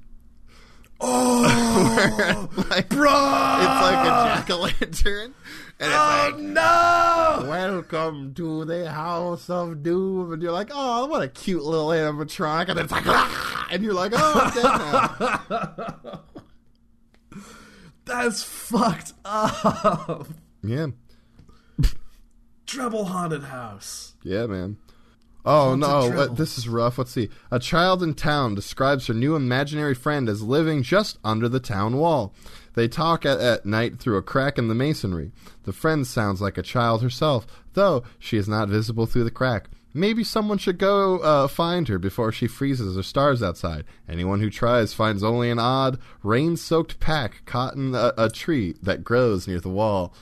Oh, 1.00 2.48
like, 2.70 2.88
bro! 2.88 3.10
It's 3.10 3.82
like 3.82 4.06
a 4.06 4.08
jack 4.08 4.50
o' 4.50 4.60
lantern. 4.60 5.34
And 5.78 5.90
it's 5.90 5.94
Oh 5.94 6.30
like, 6.32 6.38
no! 6.38 7.46
Welcome 7.48 8.32
to 8.34 8.64
the 8.64 8.90
House 8.90 9.50
of 9.50 9.82
Doom. 9.82 10.32
And 10.32 10.42
you're 10.42 10.52
like, 10.52 10.70
oh, 10.72 11.06
what 11.06 11.22
a 11.22 11.28
cute 11.28 11.62
little 11.62 11.88
animatronic. 11.88 12.70
And 12.70 12.78
it's 12.80 12.92
like, 12.92 13.06
ah! 13.06 13.68
And 13.70 13.82
you're 13.82 13.92
like, 13.92 14.12
oh, 14.14 14.32
I'm 14.34 14.54
dead 14.54 16.12
now. 17.32 17.40
That's 18.06 18.42
fucked 18.42 19.12
up. 19.24 20.28
yeah. 20.62 20.86
Treble 22.66 23.04
haunted 23.04 23.44
house. 23.44 24.14
Yeah, 24.22 24.46
man. 24.46 24.78
Oh 25.48 25.76
no, 25.76 26.10
what, 26.10 26.36
this 26.36 26.58
is 26.58 26.68
rough. 26.68 26.98
Let's 26.98 27.12
see. 27.12 27.28
A 27.52 27.60
child 27.60 28.02
in 28.02 28.14
town 28.14 28.56
describes 28.56 29.06
her 29.06 29.14
new 29.14 29.36
imaginary 29.36 29.94
friend 29.94 30.28
as 30.28 30.42
living 30.42 30.82
just 30.82 31.18
under 31.22 31.48
the 31.48 31.60
town 31.60 31.98
wall. 31.98 32.34
They 32.74 32.88
talk 32.88 33.24
at, 33.24 33.38
at 33.38 33.64
night 33.64 34.00
through 34.00 34.16
a 34.16 34.22
crack 34.22 34.58
in 34.58 34.66
the 34.66 34.74
masonry. 34.74 35.30
The 35.62 35.72
friend 35.72 36.04
sounds 36.06 36.40
like 36.42 36.58
a 36.58 36.62
child 36.62 37.00
herself, 37.00 37.46
though 37.74 38.02
she 38.18 38.36
is 38.36 38.48
not 38.48 38.68
visible 38.68 39.06
through 39.06 39.24
the 39.24 39.30
crack. 39.30 39.68
Maybe 39.94 40.24
someone 40.24 40.58
should 40.58 40.76
go 40.78 41.20
uh, 41.20 41.46
find 41.48 41.88
her 41.88 41.98
before 41.98 42.30
she 42.32 42.48
freezes 42.48 42.98
or 42.98 43.02
starves 43.02 43.42
outside. 43.42 43.84
Anyone 44.08 44.40
who 44.40 44.50
tries 44.50 44.92
finds 44.92 45.22
only 45.22 45.48
an 45.48 45.58
odd, 45.58 45.98
rain-soaked 46.22 47.00
pack 47.00 47.46
caught 47.46 47.76
in 47.76 47.94
a, 47.94 48.12
a 48.18 48.28
tree 48.28 48.74
that 48.82 49.04
grows 49.04 49.48
near 49.48 49.60
the 49.60 49.70
wall. 49.70 50.12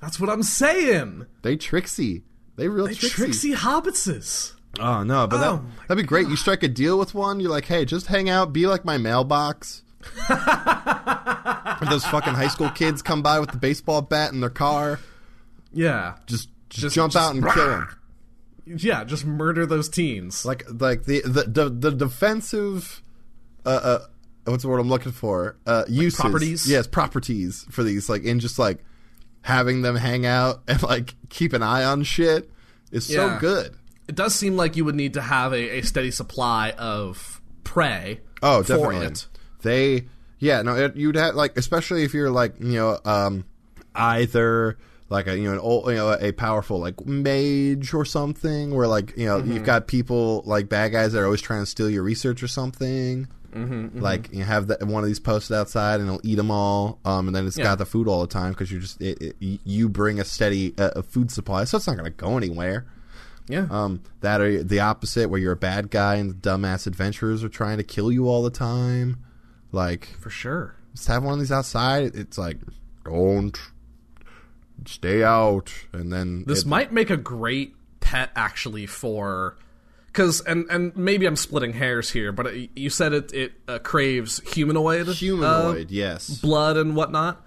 That's 0.00 0.20
what 0.20 0.30
I'm 0.30 0.44
saying. 0.44 1.26
They 1.42 1.56
tricksy. 1.56 2.22
They 2.54 2.68
real 2.68 2.86
They 2.86 2.94
tricksy. 2.94 3.16
tricksy 3.22 3.52
hobbitses. 3.54 4.52
Oh 4.80 5.02
no, 5.02 5.26
but 5.26 5.36
Oh, 5.36 5.56
that, 5.56 5.88
that'd 5.88 6.02
be 6.02 6.06
great. 6.06 6.28
You 6.28 6.36
strike 6.36 6.62
a 6.62 6.68
deal 6.68 6.98
with 6.98 7.14
one. 7.14 7.40
You're 7.40 7.50
like, 7.50 7.64
hey, 7.66 7.84
just 7.84 8.06
hang 8.06 8.28
out, 8.28 8.52
be 8.52 8.66
like 8.66 8.84
my 8.84 8.96
mailbox. 8.98 9.82
Those 11.88 12.04
fucking 12.06 12.34
high 12.34 12.48
school 12.48 12.70
kids 12.70 13.02
come 13.02 13.22
by 13.22 13.38
with 13.40 13.50
the 13.50 13.56
baseball 13.56 14.02
bat 14.02 14.32
in 14.32 14.40
their 14.40 14.50
car, 14.50 15.00
Yeah. 15.72 16.14
just, 16.26 16.48
just, 16.70 16.82
Just- 16.82 16.94
jump 16.94 17.12
just- 17.12 17.24
out 17.28 17.34
and 17.34 17.44
kill 17.44 17.66
them. 17.68 17.88
Yeah, 18.66 19.04
just 19.04 19.24
murder 19.24 19.64
those 19.64 19.88
teens. 19.88 20.44
Like 20.44 20.64
like 20.68 21.04
the 21.04 21.22
the 21.22 21.44
the, 21.44 21.70
the 21.70 21.90
defensive, 21.90 23.00
uh, 23.64 23.68
uh, 23.68 23.98
what's 24.44 24.62
the 24.62 24.68
word 24.68 24.78
I'm 24.78 24.90
looking 24.90 25.12
for? 25.12 25.56
Uh, 25.66 25.84
uses 25.88 26.20
properties? 26.20 26.68
Yes, 26.70 26.86
properties 26.86 27.64
for 27.70 27.82
these. 27.82 28.10
Like 28.10 28.24
in 28.24 28.40
just 28.40 28.58
like 28.58 28.84
having 29.40 29.80
them 29.80 29.96
hang 29.96 30.26
out 30.26 30.64
and 30.68 30.82
like 30.82 31.14
keep 31.30 31.54
an 31.54 31.62
eye 31.62 31.82
on 31.84 32.02
shit 32.02 32.50
is 32.92 33.06
so 33.06 33.38
good. 33.40 33.74
It 34.08 34.14
does 34.14 34.34
seem 34.34 34.56
like 34.56 34.74
you 34.76 34.84
would 34.84 34.94
need 34.96 35.14
to 35.14 35.20
have 35.22 35.52
a, 35.52 35.78
a 35.78 35.82
steady 35.82 36.10
supply 36.10 36.70
of 36.78 37.40
prey 37.64 38.20
Oh, 38.42 38.62
for 38.62 38.68
definitely. 38.68 39.06
it. 39.06 39.26
They, 39.62 40.06
yeah, 40.38 40.62
no, 40.62 40.74
it, 40.76 40.96
you'd 40.96 41.16
have 41.16 41.34
like, 41.34 41.56
especially 41.56 42.04
if 42.04 42.14
you're 42.14 42.30
like, 42.30 42.58
you 42.60 42.72
know, 42.74 42.98
um, 43.04 43.44
either 43.94 44.78
like 45.10 45.26
a 45.26 45.36
you 45.38 45.44
know 45.44 45.52
an 45.54 45.58
old 45.58 45.88
you 45.88 45.94
know 45.94 46.12
a 46.20 46.32
powerful 46.32 46.78
like 46.78 47.04
mage 47.06 47.94
or 47.94 48.04
something 48.04 48.74
where 48.74 48.86
like 48.86 49.16
you 49.16 49.24
know 49.24 49.42
you've 49.42 49.64
got 49.64 49.86
people 49.86 50.42
like 50.44 50.68
bad 50.68 50.92
guys 50.92 51.12
that 51.14 51.20
are 51.20 51.24
always 51.24 51.40
trying 51.40 51.62
to 51.62 51.66
steal 51.66 51.88
your 51.88 52.02
research 52.02 52.42
or 52.42 52.48
something. 52.48 53.26
Mm-hmm, 53.54 54.00
Like 54.00 54.28
you 54.30 54.44
have 54.44 54.66
that 54.66 54.82
one 54.86 55.02
of 55.02 55.08
these 55.08 55.18
posted 55.18 55.56
outside 55.56 56.00
and 56.00 56.08
it'll 56.08 56.20
eat 56.22 56.34
them 56.34 56.50
all, 56.50 56.98
um, 57.06 57.26
and 57.28 57.34
then 57.34 57.46
it's 57.46 57.56
Yeah. 57.56 57.64
got 57.64 57.78
the 57.78 57.86
food 57.86 58.06
all 58.06 58.20
the 58.20 58.26
time 58.26 58.52
because 58.52 58.70
you're 58.70 58.82
just 58.82 59.00
it, 59.00 59.20
it, 59.22 59.36
you 59.40 59.88
bring 59.88 60.20
a 60.20 60.24
steady 60.24 60.74
uh, 60.78 60.90
a 60.96 61.02
food 61.02 61.30
supply, 61.30 61.64
so 61.64 61.78
it's 61.78 61.86
not 61.86 61.96
going 61.96 62.04
to 62.04 62.16
go 62.16 62.36
anywhere. 62.36 62.86
Yeah. 63.48 63.66
Um, 63.70 64.02
that 64.20 64.40
are 64.40 64.62
the 64.62 64.80
opposite, 64.80 65.30
where 65.30 65.40
you're 65.40 65.52
a 65.52 65.56
bad 65.56 65.90
guy 65.90 66.16
and 66.16 66.30
the 66.30 66.34
dumbass 66.34 66.86
adventurers 66.86 67.42
are 67.42 67.48
trying 67.48 67.78
to 67.78 67.84
kill 67.84 68.12
you 68.12 68.28
all 68.28 68.42
the 68.42 68.50
time. 68.50 69.24
Like, 69.72 70.16
for 70.20 70.30
sure. 70.30 70.74
just 70.94 71.08
have 71.08 71.22
one 71.24 71.34
of 71.34 71.38
these 71.40 71.52
outside. 71.52 72.14
It's 72.14 72.36
like, 72.38 72.58
don't 73.04 73.58
stay 74.86 75.22
out, 75.22 75.72
and 75.92 76.12
then 76.12 76.44
This 76.46 76.60
it- 76.62 76.66
might 76.66 76.92
make 76.92 77.10
a 77.10 77.16
great 77.16 77.74
pet 78.00 78.30
actually 78.36 78.86
for 78.86 79.56
because 80.06 80.40
and 80.42 80.66
and 80.70 80.96
maybe 80.96 81.26
I'm 81.26 81.36
splitting 81.36 81.72
hairs 81.74 82.10
here, 82.10 82.32
but 82.32 82.46
it, 82.46 82.70
you 82.76 82.90
said 82.90 83.12
it 83.12 83.32
it 83.34 83.52
uh, 83.66 83.78
craves 83.80 84.40
humanoid 84.54 85.08
uh, 85.08 85.12
humanoid. 85.12 85.90
yes, 85.90 86.28
blood 86.40 86.76
and 86.76 86.96
whatnot. 86.96 87.44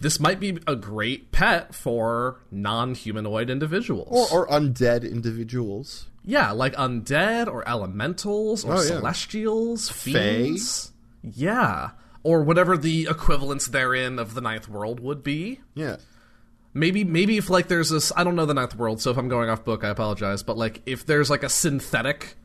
This 0.00 0.20
might 0.20 0.38
be 0.40 0.58
a 0.66 0.76
great 0.76 1.32
pet 1.32 1.74
for 1.74 2.40
non-humanoid 2.50 3.48
individuals. 3.50 4.30
or, 4.32 4.46
or 4.46 4.48
undead 4.48 5.10
individuals. 5.10 6.06
yeah, 6.24 6.50
like 6.52 6.74
undead 6.74 7.46
or 7.46 7.66
elementals 7.68 8.64
or 8.64 8.74
Oh, 8.74 8.80
yeah. 8.82 8.86
celestials, 8.88 9.88
fiends. 9.88 10.92
Yeah, 11.22 11.90
or 12.22 12.42
whatever 12.42 12.76
the 12.76 13.06
equivalents 13.10 13.66
therein 13.68 14.18
of 14.18 14.34
the 14.34 14.40
ninth 14.40 14.68
world 14.68 15.00
would 15.00 15.22
be. 15.22 15.60
Yeah, 15.74 15.96
Maybe 16.74 17.04
maybe 17.04 17.38
if 17.38 17.48
like 17.48 17.68
there's 17.68 17.88
this 17.88 18.12
I 18.14 18.22
don't 18.22 18.36
know 18.36 18.44
the 18.44 18.52
ninth 18.52 18.76
world, 18.76 19.00
so 19.00 19.10
if 19.10 19.16
I'm 19.16 19.28
going 19.28 19.48
off 19.48 19.64
book, 19.64 19.82
I 19.82 19.88
apologize. 19.88 20.42
But 20.42 20.58
like 20.58 20.82
if 20.84 21.06
there's 21.06 21.30
like 21.30 21.42
a 21.42 21.48
synthetic 21.48 22.36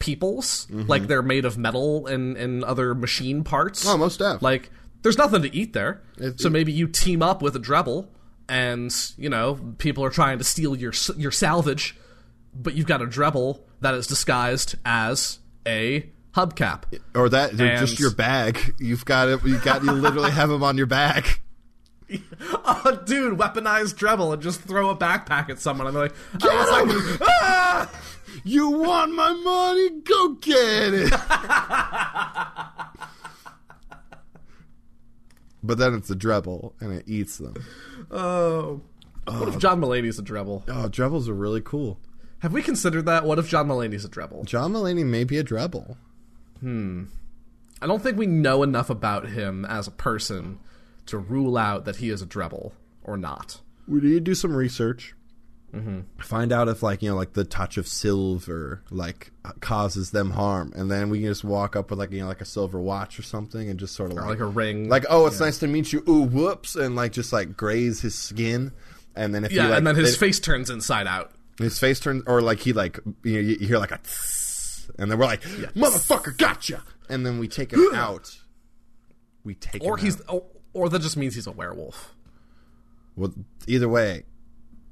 peoples, 0.00 0.66
Mm-hmm. 0.70 0.88
like 0.88 1.06
they're 1.06 1.22
made 1.22 1.44
of 1.44 1.56
metal 1.58 2.06
and, 2.08 2.36
and 2.36 2.64
other 2.64 2.94
machine 2.94 3.44
parts. 3.44 3.86
oh, 3.86 3.96
most 3.96 4.18
def. 4.18 4.42
Like 4.42 4.70
there's 5.02 5.18
nothing 5.18 5.42
to 5.42 5.54
eat 5.54 5.72
there. 5.72 6.02
It- 6.16 6.40
so 6.40 6.48
maybe 6.50 6.72
you 6.72 6.86
team 6.88 7.22
up 7.22 7.42
with 7.42 7.54
a 7.56 7.60
Drebil 7.60 8.08
and, 8.48 8.94
you 9.16 9.28
know, 9.28 9.58
people 9.78 10.04
are 10.04 10.10
trying 10.10 10.38
to 10.38 10.44
steal 10.44 10.74
your 10.76 10.92
your 11.16 11.30
salvage, 11.30 11.96
but 12.54 12.74
you've 12.74 12.86
got 12.86 13.02
a 13.02 13.06
Drebil 13.06 13.60
that 13.80 13.94
is 13.94 14.06
disguised 14.06 14.74
as 14.84 15.38
a 15.66 16.08
hubcap. 16.34 16.82
or 17.14 17.28
that 17.28 17.52
and- 17.52 17.78
just 17.78 17.98
your 18.00 18.10
bag. 18.12 18.74
You've 18.78 19.04
got 19.04 19.28
it. 19.28 19.44
You 19.44 19.58
got 19.58 19.82
you 19.84 19.92
literally 19.92 20.30
have 20.30 20.48
them 20.48 20.62
on 20.62 20.76
your 20.76 20.86
back. 20.86 21.40
oh, 22.64 23.02
dude, 23.04 23.36
weaponized 23.38 23.94
Drebil 23.96 24.32
and 24.32 24.40
just 24.42 24.62
throw 24.62 24.88
a 24.88 24.96
backpack 24.96 25.50
at 25.50 25.58
someone 25.60 25.86
and 25.88 25.94
they're 25.94 26.04
like, 26.04 26.14
oh, 26.42 26.88
it's 26.88 27.20
like, 27.20 27.28
ah! 27.28 27.90
You 28.44 28.70
want 28.70 29.12
my 29.14 29.32
money? 29.32 30.00
Go 30.02 30.34
get 30.34 30.94
it. 30.94 31.12
but 35.68 35.76
then 35.76 35.92
it's 35.92 36.08
a 36.08 36.16
Drebil 36.16 36.72
and 36.80 36.94
it 36.94 37.04
eats 37.06 37.36
them. 37.36 37.54
Oh. 38.10 38.80
What 39.26 39.48
if 39.48 39.58
John 39.58 39.82
Mulaney's 39.82 40.18
a 40.18 40.22
Drebil? 40.22 40.62
Oh, 40.66 40.88
Drebils 40.88 41.28
are 41.28 41.34
really 41.34 41.60
cool. 41.60 42.00
Have 42.38 42.54
we 42.54 42.62
considered 42.62 43.04
that? 43.04 43.24
What 43.26 43.38
if 43.38 43.48
John 43.48 43.68
Mulaney's 43.68 44.06
a 44.06 44.08
Drebil? 44.08 44.46
John 44.46 44.72
Mulaney 44.72 45.04
may 45.04 45.24
be 45.24 45.36
a 45.36 45.44
Drebil. 45.44 45.98
Hmm. 46.60 47.04
I 47.82 47.86
don't 47.86 48.02
think 48.02 48.16
we 48.16 48.26
know 48.26 48.62
enough 48.62 48.88
about 48.88 49.28
him 49.28 49.66
as 49.66 49.86
a 49.86 49.90
person 49.90 50.58
to 51.04 51.18
rule 51.18 51.58
out 51.58 51.84
that 51.84 51.96
he 51.96 52.08
is 52.08 52.22
a 52.22 52.26
Drebil 52.26 52.72
or 53.04 53.18
not. 53.18 53.60
We 53.86 54.00
need 54.00 54.14
to 54.14 54.20
do 54.20 54.34
some 54.34 54.56
research. 54.56 55.14
Mm-hmm. 55.74 56.00
Find 56.22 56.50
out 56.50 56.68
if, 56.68 56.82
like, 56.82 57.02
you 57.02 57.10
know, 57.10 57.16
like 57.16 57.34
the 57.34 57.44
touch 57.44 57.76
of 57.76 57.86
silver, 57.86 58.82
like, 58.90 59.32
causes 59.60 60.12
them 60.12 60.30
harm, 60.30 60.72
and 60.74 60.90
then 60.90 61.10
we 61.10 61.18
can 61.20 61.28
just 61.28 61.44
walk 61.44 61.76
up 61.76 61.90
with, 61.90 61.98
like, 61.98 62.10
you 62.10 62.20
know, 62.20 62.26
like 62.26 62.40
a 62.40 62.46
silver 62.46 62.80
watch 62.80 63.18
or 63.18 63.22
something, 63.22 63.68
and 63.68 63.78
just 63.78 63.94
sort 63.94 64.10
of 64.10 64.16
like, 64.16 64.26
like 64.26 64.38
a 64.40 64.46
ring. 64.46 64.88
like, 64.88 65.04
oh, 65.10 65.26
it's 65.26 65.40
nice 65.40 65.58
to 65.58 65.66
meet 65.66 65.92
you. 65.92 66.02
Ooh, 66.08 66.22
whoops, 66.22 66.74
and 66.74 66.96
like 66.96 67.12
just 67.12 67.32
like 67.34 67.54
graze 67.56 68.00
his 68.00 68.14
skin, 68.14 68.72
and 69.14 69.34
then 69.34 69.44
if 69.44 69.52
yeah, 69.52 69.64
you, 69.64 69.68
like, 69.68 69.78
and 69.78 69.86
then 69.86 69.94
his 69.96 70.14
it- 70.14 70.18
face 70.18 70.40
turns 70.40 70.70
inside 70.70 71.06
out. 71.06 71.32
his 71.58 71.78
face 71.78 72.00
turns, 72.00 72.22
or 72.26 72.40
like 72.40 72.60
he 72.60 72.72
like 72.72 72.98
you, 73.22 73.34
know, 73.34 73.40
you 73.40 73.58
hear 73.66 73.78
like 73.78 73.90
a, 73.92 73.98
tss, 73.98 74.90
and 74.98 75.10
then 75.10 75.18
we're 75.18 75.26
like, 75.26 75.42
motherfucker, 75.42 76.34
gotcha, 76.38 76.82
and 77.10 77.26
then 77.26 77.38
we 77.38 77.46
take 77.46 77.72
him 77.72 77.84
out. 77.94 78.38
We 79.44 79.54
take 79.54 79.84
Or 79.84 79.98
him 79.98 80.04
he's 80.06 80.20
out. 80.22 80.28
or, 80.30 80.44
or 80.72 80.88
that 80.88 81.02
just 81.02 81.18
means 81.18 81.34
he's 81.34 81.46
a 81.46 81.52
werewolf. 81.52 82.14
well, 83.16 83.34
either 83.66 83.88
way. 83.88 84.24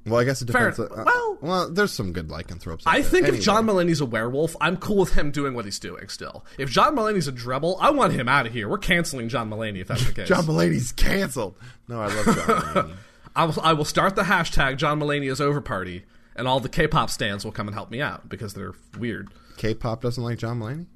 Well, 0.07 0.21
I 0.21 0.25
guess 0.25 0.41
it 0.43 0.51
Fair- 0.51 0.71
depends. 0.71 0.91
uh, 0.93 1.03
well- 1.05 1.39
well, 1.43 1.71
there's 1.71 1.93
some 1.93 2.13
good 2.13 2.31
lycanthropes. 2.31 2.85
I 2.87 3.01
there. 3.01 3.11
think 3.11 3.23
Anyway. 3.25 3.39
if 3.39 3.45
John 3.45 3.67
Mulaney's 3.67 4.01
a 4.01 4.07
werewolf, 4.07 4.57
I'm 4.61 4.77
cool 4.79 4.97
with 4.97 5.13
him 5.13 5.31
doing 5.31 5.53
what 5.55 5.65
he's 5.67 5.79
doing 5.79 6.09
still. 6.09 6.45
If 6.59 6.71
John 6.71 6.97
Mulaney's 6.97 7.29
a 7.29 7.33
Drebil, 7.33 7.77
I 7.81 7.91
want 7.91 8.13
him 8.15 8.29
out 8.29 8.47
of 8.47 8.53
here. 8.53 8.69
We're 8.69 8.79
canceling 8.79 9.29
John 9.29 9.51
Mulaney 9.51 9.81
if 9.83 9.89
that's 9.89 10.07
the 10.07 10.13
case. 10.15 10.29
John 10.29 10.45
Mulaney's 10.45 10.93
canceled. 10.93 11.57
No, 11.89 12.01
I 12.01 12.07
love 12.07 12.25
John 12.25 12.35
Mulaney. 12.47 12.97
I 13.35 13.45
will, 13.45 13.61
I 13.63 13.73
will 13.75 13.85
start 13.85 14.17
the 14.17 14.23
hashtag 14.23 14.79
John 14.79 14.99
Mulaney 14.99 15.31
is 15.31 15.41
over 15.43 15.61
party, 15.61 16.05
and 16.35 16.49
all 16.49 16.59
the 16.61 16.71
K-pop 16.71 17.11
stands 17.11 17.45
will 17.45 17.53
come 17.53 17.69
and 17.69 17.75
help 17.75 17.91
me 17.91 18.01
out 18.01 18.29
because 18.31 18.55
they're 18.55 18.73
weird. 18.99 19.29
K-pop 19.59 20.01
doesn't 20.01 20.23
like 20.25 20.39
John 20.39 20.59
Mulaney. 20.61 20.87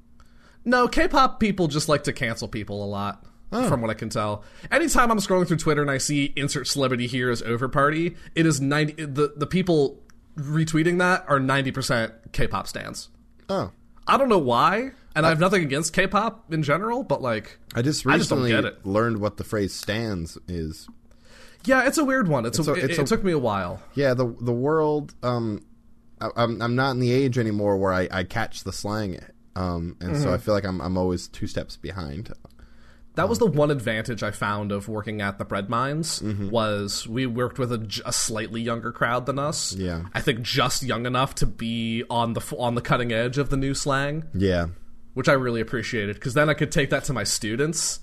No, 0.65 0.87
K-pop 0.87 1.39
people 1.39 1.67
just 1.67 1.87
like 1.87 2.03
to 2.05 2.13
cancel 2.13 2.47
people 2.47 2.83
a 2.83 2.87
lot. 2.87 3.23
From 3.51 3.81
what 3.81 3.89
I 3.91 3.95
can 3.95 4.09
tell, 4.09 4.43
anytime 4.71 5.11
I'm 5.11 5.17
scrolling 5.17 5.45
through 5.45 5.57
Twitter 5.57 5.81
and 5.81 5.91
I 5.91 5.97
see 5.97 6.31
insert 6.37 6.67
celebrity 6.67 7.05
here 7.05 7.29
as 7.29 7.41
over 7.41 7.67
party, 7.67 8.15
it 8.33 8.45
is 8.45 8.61
ninety. 8.61 8.93
The 9.05 9.33
the 9.35 9.45
people 9.45 10.01
retweeting 10.37 10.99
that 10.99 11.25
are 11.27 11.37
ninety 11.39 11.71
percent 11.71 12.13
K-pop 12.31 12.65
stands. 12.67 13.09
Oh, 13.49 13.71
I 14.07 14.17
don't 14.17 14.29
know 14.29 14.37
why, 14.37 14.91
and 15.15 15.25
I 15.25 15.29
have 15.29 15.39
nothing 15.41 15.63
against 15.63 15.91
K-pop 15.93 16.53
in 16.53 16.63
general, 16.63 17.03
but 17.03 17.21
like, 17.21 17.59
I 17.75 17.81
just 17.81 18.07
I 18.07 18.17
just 18.17 18.29
don't 18.29 18.41
recently 18.43 18.51
get 18.51 18.63
it. 18.79 18.85
learned 18.85 19.17
what 19.19 19.35
the 19.35 19.43
phrase 19.43 19.73
"stands" 19.73 20.37
is. 20.47 20.87
yeah, 21.65 21.85
it's 21.85 21.97
a 21.97 22.05
weird 22.05 22.29
one. 22.29 22.45
It's, 22.45 22.57
a, 22.57 22.71
a- 22.71 22.75
it, 22.75 22.85
it's 22.91 22.99
it 22.99 23.01
a- 23.01 23.05
took 23.05 23.21
me 23.23 23.33
a 23.33 23.37
while. 23.39 23.81
Yeah, 23.95 24.13
the 24.13 24.33
the 24.39 24.53
world. 24.53 25.13
Um, 25.23 25.65
I, 26.21 26.29
I'm 26.37 26.61
I'm 26.61 26.75
not 26.77 26.91
in 26.91 26.99
the 26.99 27.11
age 27.11 27.37
anymore 27.37 27.75
where 27.77 27.91
I, 27.91 28.07
I 28.11 28.23
catch 28.23 28.63
the 28.63 28.71
slang. 28.71 29.19
Um, 29.57 29.97
and 29.99 30.11
Mm-hmm. 30.13 30.23
so 30.23 30.33
I 30.33 30.37
feel 30.37 30.53
like 30.53 30.63
I'm 30.63 30.79
I'm 30.79 30.97
always 30.97 31.27
two 31.27 31.47
steps 31.47 31.75
behind. 31.75 32.31
That 33.15 33.27
was 33.27 33.39
the 33.39 33.45
one 33.45 33.71
advantage 33.71 34.23
I 34.23 34.31
found 34.31 34.71
of 34.71 34.87
working 34.87 35.21
at 35.21 35.37
the 35.37 35.43
bread 35.45 35.69
mines 35.69 36.21
Mm-hmm. 36.21 36.49
was 36.49 37.07
we 37.07 37.25
worked 37.25 37.59
with 37.59 37.71
a 37.73 38.13
slightly 38.13 38.61
younger 38.61 38.91
crowd 38.91 39.25
than 39.25 39.37
us. 39.37 39.73
Yeah. 39.73 40.03
I 40.13 40.21
think 40.21 40.41
just 40.43 40.81
young 40.81 41.05
enough 41.05 41.35
to 41.35 41.45
be 41.45 42.03
on 42.09 42.33
the 42.33 42.55
on 42.57 42.75
the 42.75 42.81
cutting 42.81 43.11
edge 43.11 43.37
of 43.37 43.49
the 43.49 43.57
new 43.57 43.73
slang, 43.73 44.23
Yeah, 44.33 44.67
which 45.13 45.27
I 45.27 45.33
really 45.33 45.59
appreciated 45.59 46.15
because 46.15 46.33
then 46.35 46.49
I 46.49 46.53
could 46.53 46.71
take 46.71 46.89
that 46.91 47.03
to 47.05 47.13
my 47.13 47.25
students 47.25 47.99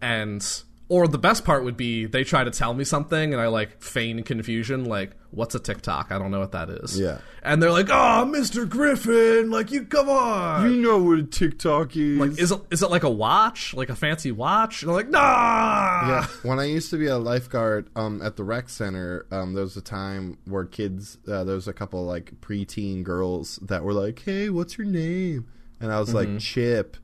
and 0.00 0.44
or 0.90 1.06
the 1.08 1.18
best 1.18 1.44
part 1.46 1.64
would 1.64 1.76
be 1.76 2.04
they 2.04 2.24
try 2.24 2.44
to 2.44 2.50
tell 2.50 2.74
me 2.74 2.84
something 2.84 3.32
and 3.32 3.40
I 3.40 3.46
like 3.46 3.80
feign 3.82 4.22
confusion 4.24 4.84
like 4.84 5.12
what's 5.30 5.54
a 5.54 5.60
TikTok? 5.60 6.10
I 6.10 6.18
don't 6.18 6.32
know 6.32 6.40
what 6.40 6.50
that 6.52 6.68
is. 6.68 6.98
Yeah. 6.98 7.18
And 7.44 7.62
they're 7.62 7.70
like, 7.70 7.88
"Oh, 7.88 8.26
Mr. 8.28 8.68
Griffin, 8.68 9.48
like 9.50 9.70
you 9.70 9.84
come 9.84 10.08
on." 10.10 10.68
You 10.70 10.76
know 10.82 10.98
what 10.98 11.20
a 11.20 11.22
TikTok 11.22 11.96
is. 11.96 12.18
Like 12.18 12.38
is 12.38 12.50
it 12.50 12.60
is 12.72 12.82
it 12.82 12.90
like 12.90 13.04
a 13.04 13.10
watch? 13.10 13.72
Like 13.72 13.88
a 13.88 13.94
fancy 13.94 14.32
watch? 14.32 14.82
And 14.82 14.88
they're 14.90 14.96
like, 14.96 15.08
"Nah." 15.08 16.08
yeah, 16.08 16.26
when 16.42 16.58
I 16.58 16.64
used 16.64 16.90
to 16.90 16.96
be 16.98 17.06
a 17.06 17.16
lifeguard 17.18 17.88
um, 17.94 18.20
at 18.22 18.36
the 18.36 18.42
rec 18.44 18.68
center, 18.68 19.24
um, 19.30 19.54
there 19.54 19.62
was 19.62 19.76
a 19.76 19.80
time 19.80 20.36
where 20.44 20.64
kids, 20.64 21.16
uh, 21.28 21.44
there 21.44 21.54
was 21.54 21.68
a 21.68 21.72
couple 21.72 22.04
like 22.04 22.32
preteen 22.40 23.04
girls 23.04 23.60
that 23.62 23.84
were 23.84 23.92
like, 23.94 24.18
"Hey, 24.24 24.50
what's 24.50 24.76
your 24.76 24.88
name?" 24.88 25.46
And 25.80 25.92
I 25.92 26.00
was 26.00 26.08
Mm-hmm. 26.12 26.32
like, 26.34 26.40
"Chip," 26.40 26.96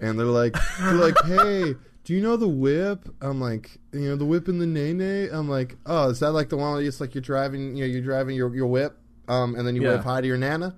and 0.00 0.18
they're 0.18 0.26
like, 0.26 0.56
"They're 0.80 0.94
like, 0.94 1.14
hey." 1.24 1.76
Do 2.08 2.14
you 2.14 2.22
know 2.22 2.38
the 2.38 2.48
whip? 2.48 3.06
I'm 3.20 3.38
like, 3.38 3.76
you 3.92 4.08
know, 4.08 4.16
the 4.16 4.24
whip 4.24 4.48
and 4.48 4.58
the 4.58 4.66
nay 4.66 4.94
nay. 4.94 5.28
I'm 5.28 5.46
like, 5.46 5.76
oh, 5.84 6.08
is 6.08 6.20
that 6.20 6.32
like 6.32 6.48
the 6.48 6.56
one 6.56 6.72
where 6.72 6.82
it's 6.82 7.02
like 7.02 7.14
you're 7.14 7.20
driving, 7.20 7.76
you 7.76 7.84
know, 7.84 7.92
you're 7.92 8.00
driving 8.00 8.34
your, 8.34 8.56
your 8.56 8.66
whip, 8.66 8.96
um, 9.28 9.54
and 9.54 9.68
then 9.68 9.76
you 9.76 9.82
Yeah. 9.82 9.96
wave 9.96 10.04
hi 10.04 10.22
to 10.22 10.26
your 10.26 10.38
nana? 10.38 10.74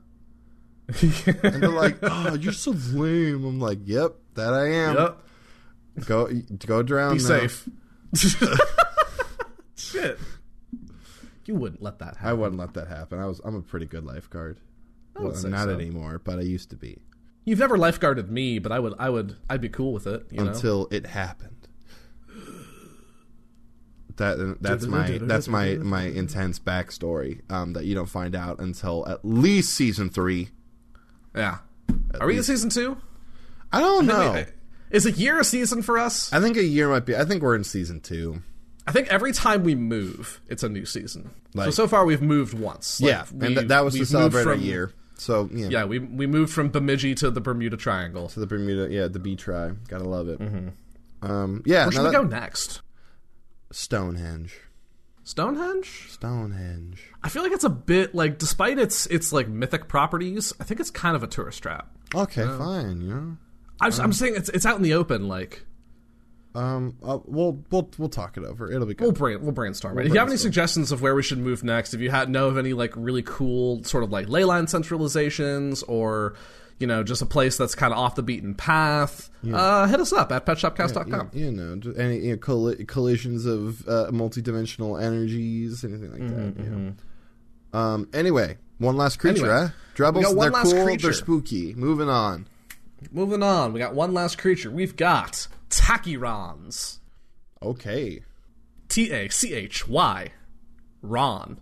And 1.01 1.63
they're 1.63 1.69
like, 1.69 1.99
oh, 2.03 2.35
you're 2.35 2.53
so 2.53 2.73
lame. 2.73 3.45
I'm 3.45 3.61
like, 3.61 3.79
yep, 3.85 4.17
that 4.35 4.53
I 4.53 4.71
am. 4.71 4.97
Yep. 4.97 5.19
Go, 6.07 6.29
go 6.67 6.83
drown. 6.83 7.17
Be 7.17 7.23
now. 7.23 7.29
safe. 7.29 7.69
Shit. 9.77 10.19
You 11.47 11.55
wouldn't 11.55 11.81
let 11.81 12.01
that 12.01 12.17
happen. 12.17 12.29
I 12.29 12.33
wouldn't 12.33 12.59
let 12.59 12.75
that 12.75 12.89
happen. 12.89 13.21
I 13.21 13.27
was 13.27 13.41
I'm 13.45 13.55
a 13.55 13.63
pretty 13.63 13.87
good 13.87 14.05
lifeguard. 14.05 14.59
Well, 15.15 15.31
not 15.45 15.69
so. 15.69 15.71
anymore, 15.71 16.21
but 16.25 16.41
I 16.41 16.43
used 16.43 16.71
to 16.71 16.77
be 16.77 16.99
You've 17.45 17.59
never 17.59 17.77
lifeguarded 17.79 18.29
me, 18.29 18.59
but 18.59 18.71
I 18.73 18.79
would 18.79 18.95
I 18.99 19.09
would 19.11 19.37
I'd 19.49 19.61
be 19.61 19.69
cool 19.69 19.93
with 19.93 20.07
it, 20.07 20.27
you 20.31 20.43
know. 20.45 20.51
until 20.51 20.89
it 20.91 21.07
happened. 21.07 21.57
That 24.17 24.59
that's 24.61 24.87
my 24.87 25.19
that's 25.23 25.49
my 25.49 25.77
my 25.77 26.03
intense 26.03 26.59
backstory 26.59 27.41
um, 27.51 27.73
that 27.73 27.85
you 27.87 27.95
don't 27.95 28.09
find 28.09 28.35
out 28.35 28.59
until 28.61 29.09
at 29.09 29.25
least 29.25 29.75
season 29.75 30.11
three. 30.11 30.51
yeah. 31.35 31.59
Are 32.21 32.27
we 32.27 32.37
in 32.37 32.43
season 32.43 32.71
2? 32.71 32.97
I 33.73 33.81
don't 33.81 34.07
know. 34.07 34.33
Wait, 34.33 34.47
wait. 34.47 34.55
Is 34.91 35.07
a 35.07 35.13
year 35.13 35.39
a 35.41 35.45
season 35.45 35.81
for 35.83 35.97
us? 35.99 36.33
I 36.33 36.41
think 36.41 36.57
a 36.57 36.65
year 36.65 36.89
might 36.89 37.07
be. 37.07 37.17
I 37.17 37.25
think 37.25 37.43
we're 37.43 37.55
in 37.55 37.63
season 37.65 38.01
two. 38.01 38.43
I 38.87 38.93
think 38.93 39.09
every 39.09 39.33
time 39.33 39.63
we 39.63 39.75
move, 39.77 40.41
it's 40.49 40.63
a 40.65 40.69
new 40.69 40.85
season. 40.85 41.31
so 41.55 41.59
Like- 41.61 41.73
so 41.73 41.87
far 41.89 42.05
we've 42.05 42.23
moved 42.23 42.53
once. 42.55 43.01
Like, 43.01 43.11
yeah, 43.11 43.25
and 43.31 43.57
th- 43.57 43.69
that 43.69 43.85
was 43.85 43.95
to 43.95 44.05
celebrate 44.05 44.43
from- 44.43 44.61
year. 44.61 44.93
So 45.21 45.51
yeah, 45.53 45.69
Yeah, 45.69 45.85
we 45.85 45.99
we 45.99 46.27
moved 46.27 46.51
from 46.51 46.71
Bemidji 46.71 47.15
to 47.17 47.31
the 47.31 47.43
Bermuda 47.43 47.77
Triangle. 47.77 48.29
to 48.29 48.41
the 48.41 48.47
Bermuda, 48.47 48.91
yeah, 48.91 49.07
the 49.07 49.19
B 49.19 49.37
try, 49.37 49.71
gotta 49.87 50.09
love 50.09 50.29
it. 50.29 50.39
Mm-hmm. 50.41 51.31
Um, 51.31 51.63
yeah, 51.67 51.85
Where 51.85 51.93
should 51.93 51.99
we 52.01 52.05
that- 52.07 52.13
go 52.15 52.23
next? 52.23 52.81
Stonehenge, 53.71 54.59
Stonehenge? 55.23 56.07
Stonehenge. 56.11 57.03
I 57.23 57.29
feel 57.29 57.43
like 57.43 57.53
it's 57.53 57.65
a 57.65 57.69
bit 57.71 58.15
like, 58.15 58.39
despite 58.39 58.79
its 58.79 59.05
its 59.07 59.31
like 59.33 59.47
mythic 59.47 59.89
properties, 59.89 60.55
I 60.59 60.65
think 60.65 60.81
it's 60.81 60.91
kind 60.91 61.15
of 61.15 61.23
a 61.23 61.27
tourist 61.27 61.63
trap. 61.63 61.89
Okay, 62.15 62.43
um, 62.43 62.59
fine. 62.59 63.01
You 63.03 63.09
know, 63.15 63.37
I 63.81 63.89
just, 63.89 64.01
I'm 64.01 64.07
um, 64.07 64.13
saying 64.15 64.35
it's 64.37 64.49
it's 64.49 64.65
out 64.65 64.77
in 64.77 64.83
the 64.83 64.95
open. 64.95 65.29
Like 65.29 65.65
um, 66.55 66.97
uh, 67.03 67.19
we'll 67.27 67.63
we'll 67.71 67.89
we'll 67.97 68.09
talk 68.09 68.37
it 68.37 68.45
over. 68.45 68.71
It'll 68.71 68.87
be 68.87 68.95
good. 68.95 69.05
we'll 69.05 69.13
brain 69.13 69.43
we'll 69.43 69.53
brainstorm. 69.53 69.99
it. 69.99 70.07
if 70.07 70.13
you 70.13 70.19
have 70.19 70.29
any 70.29 70.37
suggestions 70.37 70.91
of 70.91 71.01
where 71.01 71.15
we 71.15 71.23
should 71.23 71.39
move 71.39 71.63
next, 71.63 71.95
if 71.95 72.01
you 72.01 72.11
had 72.11 72.29
know 72.29 72.49
of 72.49 72.59
any 72.59 72.73
like 72.73 72.93
really 72.97 73.23
cool 73.23 73.85
sort 73.85 74.03
of 74.03 74.11
like 74.11 74.29
ley 74.29 74.45
line 74.45 74.67
centralizations 74.67 75.85
or 75.87 76.35
you 76.81 76.89
know 76.89 77.05
just 77.05 77.23
a 77.23 77.27
place 77.27 77.57
that's 77.57 77.77
kind 77.77 77.93
of 77.93 78.01
off 78.01 78.17
the 78.17 78.23
beaten 78.25 78.55
path, 78.55 79.31
uh, 79.53 79.87
hit 79.87 80.01
us 80.01 80.13
up 80.13 80.33
at 80.33 80.45
petshopcast.com. 80.45 81.31
you, 81.33 81.47
you 81.47 81.53
know, 81.53 81.81
any 81.97 82.19
you 82.19 82.31
know, 82.33 82.37
colli- 82.37 82.85
collisions 82.85 83.47
of 83.47 83.87
uh, 83.89 84.11
multidimensional 84.11 85.01
energies, 85.01 85.85
anything 85.85 86.11
like 86.11 86.29
that. 86.29 86.95
Yeah. 87.73 87.93
Um. 87.95 88.09
Anyway, 88.13 88.59
one 88.79 88.97
last 88.97 89.21
creature. 89.21 89.45
Anyway, 89.49 89.69
huh? 89.69 89.73
Drebils, 89.95 90.35
one 90.35 90.37
they're 90.37 90.51
last 90.51 90.73
cool. 90.73 90.85
creature. 90.85 91.07
They're 91.07 91.13
spooky. 91.13 91.75
Moving 91.75 92.09
on. 92.09 92.49
Moving 93.13 93.43
on, 93.45 93.73
we 93.73 93.79
got 93.79 93.95
one 93.95 94.13
last 94.13 94.37
creature. 94.37 94.71
We've 94.71 94.97
got 94.97 95.47
Tachyrons. 95.71 96.99
Okay. 97.63 98.23
T 98.89 99.11
A 99.11 99.29
C 99.29 99.55
H 99.55 99.89
Y. 99.89 100.33
Ron. 101.03 101.61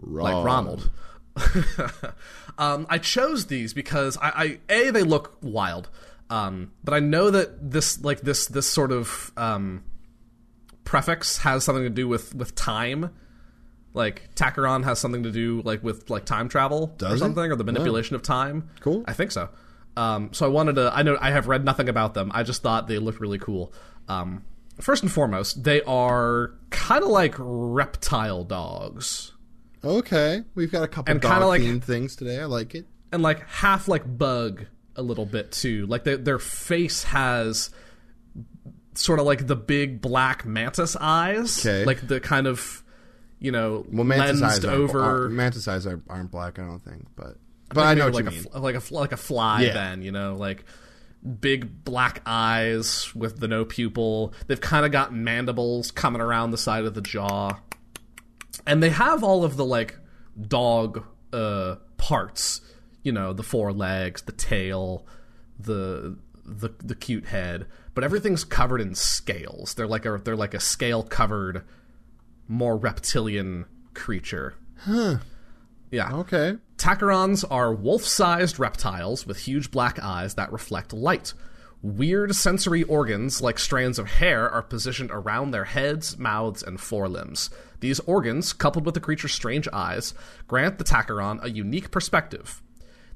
like 0.00 0.44
Ronald. 0.44 0.90
um, 2.58 2.86
I 2.88 2.98
chose 2.98 3.46
these 3.46 3.74
because 3.74 4.16
I, 4.16 4.58
I 4.70 4.74
a 4.74 4.90
they 4.90 5.02
look 5.02 5.36
wild, 5.42 5.90
um, 6.30 6.72
but 6.82 6.94
I 6.94 7.00
know 7.00 7.30
that 7.30 7.70
this 7.70 8.02
like 8.02 8.22
this 8.22 8.46
this 8.46 8.66
sort 8.66 8.90
of 8.90 9.32
um, 9.36 9.84
prefix 10.84 11.38
has 11.38 11.64
something 11.64 11.84
to 11.84 11.90
do 11.90 12.08
with 12.08 12.34
with 12.34 12.54
time. 12.54 13.10
Like 13.92 14.34
Tachyron 14.34 14.84
has 14.84 14.98
something 14.98 15.22
to 15.24 15.30
do 15.30 15.62
like 15.62 15.82
with 15.82 16.08
like 16.08 16.24
time 16.24 16.48
travel 16.48 16.94
Does 16.98 17.12
or 17.12 17.14
it? 17.16 17.18
something, 17.18 17.50
or 17.52 17.56
the 17.56 17.64
manipulation 17.64 18.16
of 18.16 18.22
time. 18.22 18.70
Cool. 18.80 19.04
I 19.06 19.12
think 19.12 19.32
so. 19.32 19.48
Um, 19.96 20.30
so 20.32 20.44
I 20.46 20.48
wanted 20.48 20.74
to. 20.76 20.90
I 20.94 21.02
know 21.02 21.16
I 21.20 21.30
have 21.30 21.48
read 21.48 21.64
nothing 21.64 21.88
about 21.88 22.14
them. 22.14 22.30
I 22.34 22.42
just 22.42 22.62
thought 22.62 22.86
they 22.88 22.98
looked 22.98 23.20
really 23.20 23.38
cool. 23.38 23.72
Um, 24.08 24.44
first 24.80 25.02
and 25.02 25.10
foremost, 25.10 25.64
they 25.64 25.82
are 25.82 26.52
kind 26.70 27.02
of 27.02 27.08
like 27.10 27.34
reptile 27.38 28.44
dogs. 28.44 29.32
Okay, 29.84 30.42
we've 30.54 30.70
got 30.72 30.82
a 30.82 30.88
couple 30.88 31.12
And 31.12 31.20
dog 31.20 31.42
like- 31.44 31.62
themed 31.62 31.82
things 31.84 32.16
today. 32.16 32.40
I 32.40 32.44
like 32.46 32.74
it. 32.74 32.86
and 33.12 33.22
like 33.22 33.48
half 33.48 33.88
like 33.88 34.18
bug 34.18 34.66
a 34.96 35.02
little 35.02 35.26
bit 35.26 35.52
too. 35.52 35.86
Like 35.86 36.04
their 36.04 36.16
their 36.16 36.38
face 36.38 37.04
has 37.04 37.70
sort 38.94 39.18
of 39.20 39.26
like 39.26 39.46
the 39.46 39.56
big 39.56 40.00
black 40.00 40.44
mantis 40.44 40.96
eyes, 40.98 41.64
Okay. 41.64 41.84
like 41.84 42.06
the 42.06 42.18
kind 42.20 42.46
of 42.46 42.82
you 43.38 43.52
know 43.52 43.84
Well, 43.92 44.04
mantis 44.04 44.42
eyes 44.42 44.62
lensed 44.62 44.64
aren't, 44.66 44.78
over. 44.80 45.02
aren't- 45.02 45.32
mantis 45.34 45.68
eyes 45.68 45.86
are, 45.86 46.00
aren't 46.08 46.30
black. 46.30 46.58
I 46.58 46.62
don't 46.62 46.82
think, 46.84 47.06
but 47.14 47.36
but 47.68 47.84
I 47.84 47.94
know 47.94 48.08
like 48.08 48.26
a 48.26 48.30
fl- 48.30 48.58
like 48.58 48.74
a 48.74 48.80
fl- 48.80 48.94
like 48.94 49.12
a 49.12 49.16
fly. 49.16 49.62
Yeah. 49.62 49.72
Then 49.72 50.02
you 50.02 50.12
know 50.12 50.34
like 50.34 50.64
big 51.40 51.84
black 51.84 52.22
eyes 52.24 53.14
with 53.14 53.40
the 53.40 53.48
no 53.48 53.64
pupil. 53.64 54.32
They've 54.46 54.60
kind 54.60 54.86
of 54.86 54.92
got 54.92 55.12
mandibles 55.12 55.90
coming 55.90 56.20
around 56.20 56.50
the 56.50 56.58
side 56.58 56.84
of 56.84 56.94
the 56.94 57.00
jaw, 57.00 57.58
and 58.66 58.82
they 58.82 58.90
have 58.90 59.24
all 59.24 59.44
of 59.44 59.56
the 59.56 59.64
like 59.64 59.96
dog 60.40 61.04
uh, 61.32 61.76
parts. 61.96 62.60
You 63.02 63.12
know, 63.12 63.32
the 63.32 63.42
four 63.42 63.72
legs, 63.72 64.22
the 64.22 64.32
tail, 64.32 65.06
the 65.58 66.16
the 66.44 66.70
the 66.82 66.94
cute 66.94 67.26
head, 67.26 67.66
but 67.94 68.04
everything's 68.04 68.44
covered 68.44 68.80
in 68.80 68.94
scales. 68.94 69.74
They're 69.74 69.86
like 69.86 70.06
a 70.06 70.20
they're 70.22 70.36
like 70.36 70.54
a 70.54 70.60
scale 70.60 71.02
covered, 71.02 71.64
more 72.48 72.76
reptilian 72.76 73.64
creature. 73.94 74.54
Huh. 74.78 75.18
Yeah. 75.90 76.12
Okay. 76.12 76.56
Tachyrons 76.76 77.44
are 77.50 77.72
wolf 77.72 78.04
sized 78.04 78.58
reptiles 78.58 79.26
with 79.26 79.38
huge 79.38 79.70
black 79.70 79.98
eyes 80.02 80.34
that 80.34 80.52
reflect 80.52 80.92
light. 80.92 81.32
Weird 81.82 82.34
sensory 82.34 82.82
organs, 82.82 83.40
like 83.40 83.58
strands 83.58 83.98
of 83.98 84.06
hair, 84.06 84.50
are 84.50 84.62
positioned 84.62 85.10
around 85.10 85.50
their 85.50 85.64
heads, 85.64 86.18
mouths, 86.18 86.62
and 86.62 86.80
forelimbs. 86.80 87.50
These 87.80 88.00
organs, 88.00 88.52
coupled 88.52 88.84
with 88.84 88.94
the 88.94 89.00
creature's 89.00 89.32
strange 89.32 89.68
eyes, 89.72 90.14
grant 90.48 90.78
the 90.78 90.84
Tachyron 90.84 91.42
a 91.42 91.50
unique 91.50 91.90
perspective. 91.90 92.62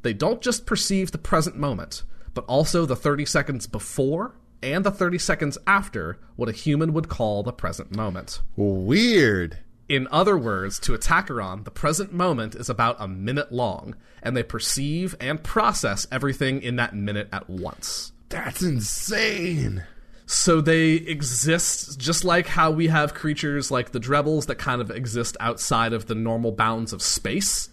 They 0.02 0.12
don't 0.12 0.40
just 0.40 0.66
perceive 0.66 1.10
the 1.10 1.18
present 1.18 1.56
moment, 1.56 2.04
but 2.32 2.44
also 2.44 2.86
the 2.86 2.96
30 2.96 3.24
seconds 3.24 3.66
before 3.66 4.36
and 4.62 4.84
the 4.84 4.90
30 4.90 5.18
seconds 5.18 5.58
after 5.66 6.18
what 6.36 6.48
a 6.48 6.52
human 6.52 6.92
would 6.92 7.08
call 7.08 7.42
the 7.42 7.52
present 7.52 7.96
moment. 7.96 8.40
Weird. 8.56 9.58
In 9.90 10.06
other 10.12 10.38
words, 10.38 10.78
to 10.80 10.94
a 10.94 10.98
Tachyron, 10.98 11.64
the 11.64 11.70
present 11.72 12.12
moment 12.12 12.54
is 12.54 12.70
about 12.70 12.94
a 13.00 13.08
minute 13.08 13.50
long, 13.50 13.96
and 14.22 14.36
they 14.36 14.44
perceive 14.44 15.16
and 15.20 15.42
process 15.42 16.06
everything 16.12 16.62
in 16.62 16.76
that 16.76 16.94
minute 16.94 17.28
at 17.32 17.50
once. 17.50 18.12
That's 18.28 18.62
insane. 18.62 19.82
So 20.26 20.60
they 20.60 20.90
exist 20.92 21.98
just 21.98 22.24
like 22.24 22.46
how 22.46 22.70
we 22.70 22.86
have 22.86 23.14
creatures 23.14 23.72
like 23.72 23.90
the 23.90 23.98
Drebils 23.98 24.46
that 24.46 24.58
kind 24.58 24.80
of 24.80 24.92
exist 24.92 25.36
outside 25.40 25.92
of 25.92 26.06
the 26.06 26.14
normal 26.14 26.52
bounds 26.52 26.92
of 26.92 27.02
space. 27.02 27.68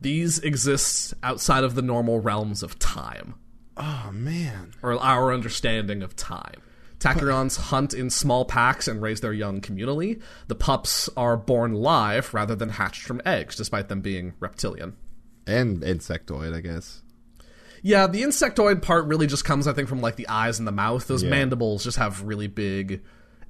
These 0.00 0.38
exist 0.38 1.14
outside 1.24 1.64
of 1.64 1.74
the 1.74 1.82
normal 1.82 2.20
realms 2.20 2.62
of 2.62 2.78
time, 2.78 3.34
Oh 3.76 4.10
man. 4.12 4.72
or 4.84 4.92
our 5.02 5.32
understanding 5.34 6.04
of 6.04 6.14
time. 6.14 6.62
Tachyrons 6.98 7.56
hunt 7.58 7.92
in 7.94 8.08
small 8.10 8.44
packs 8.44 8.88
and 8.88 9.02
raise 9.02 9.20
their 9.20 9.32
young 9.32 9.60
communally. 9.60 10.20
The 10.48 10.54
pups 10.54 11.08
are 11.16 11.36
born 11.36 11.74
live 11.74 12.32
rather 12.32 12.54
than 12.56 12.70
hatched 12.70 13.02
from 13.02 13.20
eggs, 13.26 13.54
despite 13.56 13.88
them 13.88 14.00
being 14.00 14.32
reptilian. 14.40 14.96
And 15.46 15.82
insectoid, 15.82 16.54
I 16.54 16.60
guess. 16.60 17.02
Yeah, 17.82 18.06
the 18.06 18.22
insectoid 18.22 18.82
part 18.82 19.04
really 19.06 19.26
just 19.26 19.44
comes, 19.44 19.68
I 19.68 19.72
think, 19.72 19.88
from 19.88 20.00
like 20.00 20.16
the 20.16 20.26
eyes 20.28 20.58
and 20.58 20.66
the 20.66 20.72
mouth. 20.72 21.06
Those 21.06 21.22
Yeah. 21.22 21.30
mandibles 21.30 21.84
just 21.84 21.98
have 21.98 22.22
really 22.22 22.48
big, 22.48 23.02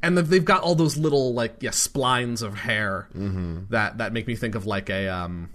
and 0.03 0.19
they've- 0.19 0.45
got 0.45 0.63
all 0.63 0.75
those 0.75 0.97
little 0.99 1.33
like 1.33 1.57
yeah 1.61 1.71
splines 1.71 2.43
of 2.43 2.55
hair 2.55 3.09
Mm-hmm. 3.17 3.67
that 3.71 3.99
that 3.99 4.13
make 4.13 4.27
me 4.27 4.35
think 4.37 4.55
of 4.55 4.67
like 4.67 4.91
a 4.91 5.09
um, 5.09 5.49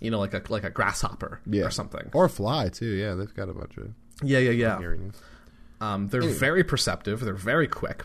you 0.00 0.10
know, 0.10 0.18
like 0.18 0.34
a 0.34 0.42
like 0.50 0.64
a 0.64 0.70
grasshopper 0.70 1.40
Yeah. 1.46 1.64
or 1.64 1.70
something. 1.70 2.10
Or 2.12 2.28
fly 2.28 2.68
too. 2.68 2.90
Yeah, 2.90 3.14
they've 3.14 3.32
got 3.34 3.48
a 3.48 3.54
bunch 3.54 3.76
of 3.78 3.92
Yeah, 4.22 4.40
yeah, 4.40 4.50
yeah. 4.50 4.78
Um, 5.80 6.08
they're 6.08 6.22
very 6.22 6.64
perceptive. 6.64 7.20
They're 7.20 7.34
very 7.34 7.68
quick. 7.68 8.04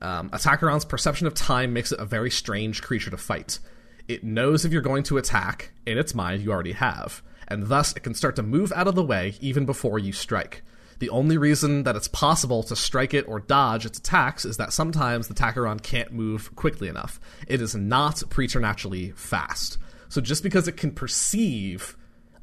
Um, 0.00 0.30
A 0.32 0.38
Tachyron's 0.38 0.84
perception 0.84 1.26
of 1.26 1.34
time 1.34 1.72
makes 1.72 1.92
it 1.92 2.00
a 2.00 2.04
very 2.04 2.30
strange 2.30 2.82
creature 2.82 3.10
to 3.10 3.16
fight. 3.16 3.60
It 4.08 4.24
knows 4.24 4.64
if 4.64 4.72
you're 4.72 4.82
going 4.82 5.04
to 5.04 5.18
attack. 5.18 5.70
In 5.86 5.98
its 5.98 6.14
mind, 6.14 6.42
you 6.42 6.50
already 6.50 6.72
have, 6.72 7.22
and 7.46 7.68
thus 7.68 7.94
it 7.94 8.00
can 8.00 8.14
start 8.14 8.36
to 8.36 8.42
move 8.42 8.72
out 8.72 8.88
of 8.88 8.96
the 8.96 9.04
way 9.04 9.34
even 9.40 9.64
before 9.64 9.98
you 9.98 10.12
strike. 10.12 10.62
The 10.98 11.10
only 11.10 11.36
reason 11.36 11.82
that 11.84 11.96
it's 11.96 12.08
possible 12.08 12.62
to 12.64 12.76
strike 12.76 13.14
it 13.14 13.26
or 13.26 13.40
dodge 13.40 13.86
its 13.86 13.98
attacks 13.98 14.44
is 14.44 14.56
that 14.58 14.72
sometimes 14.72 15.26
the 15.26 15.34
Tachyron 15.34 15.82
can't 15.82 16.12
move 16.12 16.54
quickly 16.54 16.88
enough. 16.88 17.20
It 17.48 17.60
is 17.60 17.74
not 17.74 18.22
preternaturally 18.30 19.10
fast. 19.12 19.78
So 20.08 20.20
just 20.20 20.42
because 20.42 20.68
it 20.68 20.76
can 20.76 20.92
perceive 20.92 21.96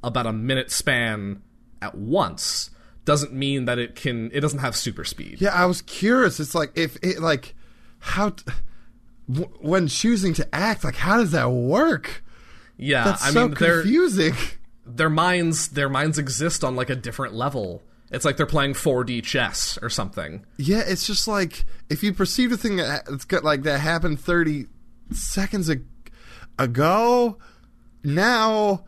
about 0.04 0.28
a 0.28 0.34
minute 0.34 0.72
span 0.72 1.42
at 1.82 1.96
once 1.96 2.70
doesn't 3.06 3.34
mean 3.34 3.66
that 3.66 3.80
it 3.80 3.96
can 3.96 4.30
it 4.34 4.42
doesn't 4.42 4.60
have 4.60 4.76
super 4.76 5.04
speed. 5.04 5.38
Yeah, 5.42 5.54
I 5.54 5.66
was 5.66 5.82
curious. 5.82 6.40
It's 6.40 6.54
like 6.56 6.72
if 6.76 6.98
it 7.04 7.20
like 7.20 7.56
how 8.00 8.30
t- 8.30 8.44
w- 9.30 9.50
when 9.62 9.88
choosing 9.88 10.34
to 10.36 10.56
act, 10.56 10.84
like 10.84 10.96
how 10.96 11.18
does 11.18 11.32
that 11.32 11.50
work? 11.50 12.24
Yeah, 12.78 13.04
That's 13.06 13.26
I 13.26 13.32
so 13.32 13.48
mean 13.48 13.56
confusing. 13.56 14.34
their 14.86 15.10
minds 15.10 15.70
their 15.70 15.90
minds 15.90 16.18
exist 16.18 16.64
on 16.64 16.76
like 16.76 16.90
a 16.90 16.96
different 16.96 17.34
level. 17.34 17.82
It's 18.12 18.26
like 18.26 18.38
they're 18.38 18.46
playing 18.48 18.74
4D 18.74 19.22
chess 19.24 19.78
or 19.84 19.90
something. 19.90 20.44
Yeah, 20.58 20.82
it's 20.86 21.06
just 21.06 21.28
like 21.28 21.66
if 21.90 22.02
you 22.04 22.12
perceive 22.14 22.52
a 22.52 22.58
thing 22.58 22.78
that 22.78 23.04
it's 23.10 23.26
got 23.26 23.44
like 23.44 23.64
that 23.64 23.80
happened 23.80 24.20
thirty 24.20 24.68
seconds 25.12 25.70
ag- 25.70 25.86
ago, 26.58 27.38
now 28.04 28.86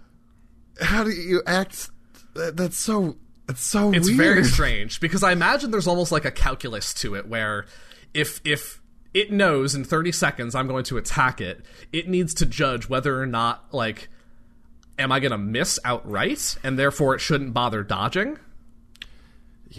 how 0.79 1.03
do 1.03 1.11
you 1.11 1.41
act? 1.45 1.89
That, 2.33 2.57
that's 2.57 2.77
so. 2.77 3.17
It's 3.51 3.63
so 3.63 3.91
It's 3.93 4.07
weird. 4.07 4.17
very 4.17 4.43
strange 4.43 4.99
because 4.99 5.23
I 5.23 5.31
imagine 5.31 5.71
there's 5.71 5.87
almost 5.87 6.11
like 6.11 6.25
a 6.25 6.31
calculus 6.31 6.93
to 6.95 7.15
it 7.15 7.27
where 7.27 7.65
if 8.13 8.41
if 8.43 8.81
it 9.13 9.31
knows 9.31 9.75
in 9.75 9.83
30 9.83 10.11
seconds 10.11 10.55
I'm 10.55 10.67
going 10.67 10.83
to 10.85 10.97
attack 10.97 11.39
it, 11.41 11.65
it 11.93 12.07
needs 12.07 12.33
to 12.35 12.45
judge 12.45 12.89
whether 12.89 13.21
or 13.21 13.25
not 13.25 13.65
like 13.73 14.09
am 14.97 15.11
I 15.11 15.19
going 15.19 15.31
to 15.31 15.37
miss 15.37 15.79
outright 15.85 16.55
and 16.63 16.77
therefore 16.79 17.15
it 17.15 17.19
shouldn't 17.19 17.53
bother 17.53 17.83
dodging? 17.83 18.37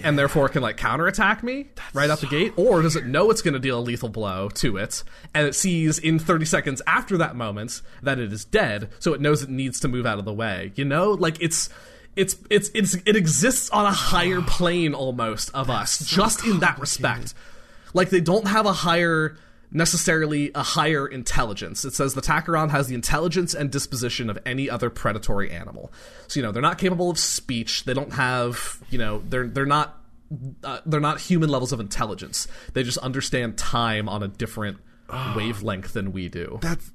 and 0.02 0.18
therefore 0.18 0.46
it 0.46 0.50
can 0.52 0.62
like 0.62 0.78
counterattack 0.78 1.42
me 1.42 1.66
right 1.92 2.08
out 2.08 2.20
the 2.20 2.26
gate? 2.26 2.52
Or 2.56 2.80
does 2.80 2.96
it 2.96 3.04
know 3.04 3.30
it's 3.30 3.42
going 3.42 3.52
to 3.54 3.60
deal 3.60 3.78
a 3.78 3.80
lethal 3.82 4.08
blow 4.08 4.48
to 4.54 4.78
it, 4.78 5.04
and 5.34 5.46
it 5.46 5.54
sees 5.54 5.98
in 5.98 6.18
30 6.18 6.46
seconds 6.46 6.80
after 6.86 7.18
that 7.18 7.36
moment 7.36 7.82
that 8.02 8.18
it 8.18 8.32
is 8.32 8.44
dead, 8.46 8.88
so 9.00 9.12
it 9.12 9.20
knows 9.20 9.42
it 9.42 9.50
needs 9.50 9.80
to 9.80 9.88
move 9.88 10.06
out 10.06 10.18
of 10.18 10.24
the 10.24 10.32
way? 10.32 10.72
You 10.76 10.86
know, 10.86 11.10
like 11.10 11.36
it's. 11.42 11.68
It's 12.14 12.36
it's 12.50 12.70
it's 12.74 12.94
it 13.06 13.16
exists 13.16 13.70
on 13.70 13.86
a 13.86 13.92
higher 13.92 14.42
plane 14.42 14.94
almost 14.94 15.50
of 15.54 15.70
us, 15.70 15.98
just 16.04 16.44
in 16.44 16.60
that 16.60 16.78
respect. 16.78 17.34
Like 17.94 18.10
they 18.10 18.20
don't 18.20 18.46
have 18.46 18.66
a 18.66 18.72
higher 18.72 19.36
necessarily 19.70 20.50
a 20.54 20.62
higher 20.62 21.06
intelligence. 21.06 21.84
It 21.84 21.94
says 21.94 22.14
the 22.14 22.20
Tachyron 22.20 22.70
has 22.70 22.88
the 22.88 22.94
intelligence 22.94 23.54
and 23.54 23.70
disposition 23.70 24.28
of 24.28 24.38
any 24.44 24.68
other 24.68 24.90
predatory 24.90 25.50
animal. 25.50 25.92
So 26.28 26.40
you 26.40 26.46
know 26.46 26.52
they're 26.52 26.62
not 26.62 26.78
capable 26.78 27.10
of 27.10 27.18
speech. 27.18 27.84
They 27.84 27.94
don't 27.94 28.12
have 28.12 28.82
you 28.90 28.98
know 28.98 29.22
they're 29.28 29.46
they're 29.46 29.66
not 29.66 29.98
uh, 30.64 30.80
they're 30.86 31.00
not 31.00 31.20
human 31.20 31.48
levels 31.48 31.72
of 31.72 31.80
intelligence. 31.80 32.46
They 32.74 32.82
just 32.82 32.98
understand 32.98 33.56
time 33.56 34.08
on 34.08 34.22
a 34.22 34.28
different 34.28 34.78
wavelength 35.36 35.92
than 35.92 36.12
we 36.12 36.28
do. 36.28 36.58
That's 36.62 36.90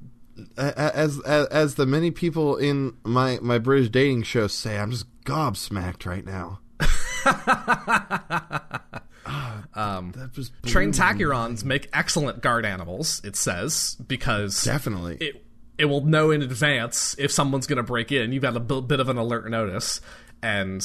as, 0.57 1.19
as 1.21 1.47
as 1.47 1.75
the 1.75 1.85
many 1.85 2.11
people 2.11 2.57
in 2.57 2.95
my 3.03 3.39
my 3.41 3.57
British 3.57 3.89
dating 3.89 4.23
show 4.23 4.47
say. 4.47 4.77
I'm 4.77 4.91
just 4.91 5.05
gobsmacked 5.23 6.05
right 6.05 6.25
now. 6.25 6.59
Um, 9.73 10.11
That 10.13 10.33
just 10.33 10.53
Trained 10.65 10.95
Tachyrons 10.95 11.63
make 11.63 11.87
excellent 11.93 12.41
guard 12.41 12.65
animals. 12.65 13.21
It 13.23 13.35
says 13.35 13.95
because 14.07 14.63
Definitely. 14.63 15.17
it 15.19 15.45
it 15.77 15.85
will 15.85 16.01
know 16.01 16.31
in 16.31 16.41
advance 16.41 17.15
if 17.19 17.31
someone's 17.31 17.67
going 17.67 17.77
to 17.77 17.83
break 17.83 18.11
in. 18.11 18.31
You've 18.31 18.41
got 18.41 18.55
a 18.55 18.59
b- 18.59 18.81
bit 18.81 18.99
of 18.99 19.09
an 19.09 19.17
alert 19.17 19.47
notice, 19.51 20.01
and 20.41 20.83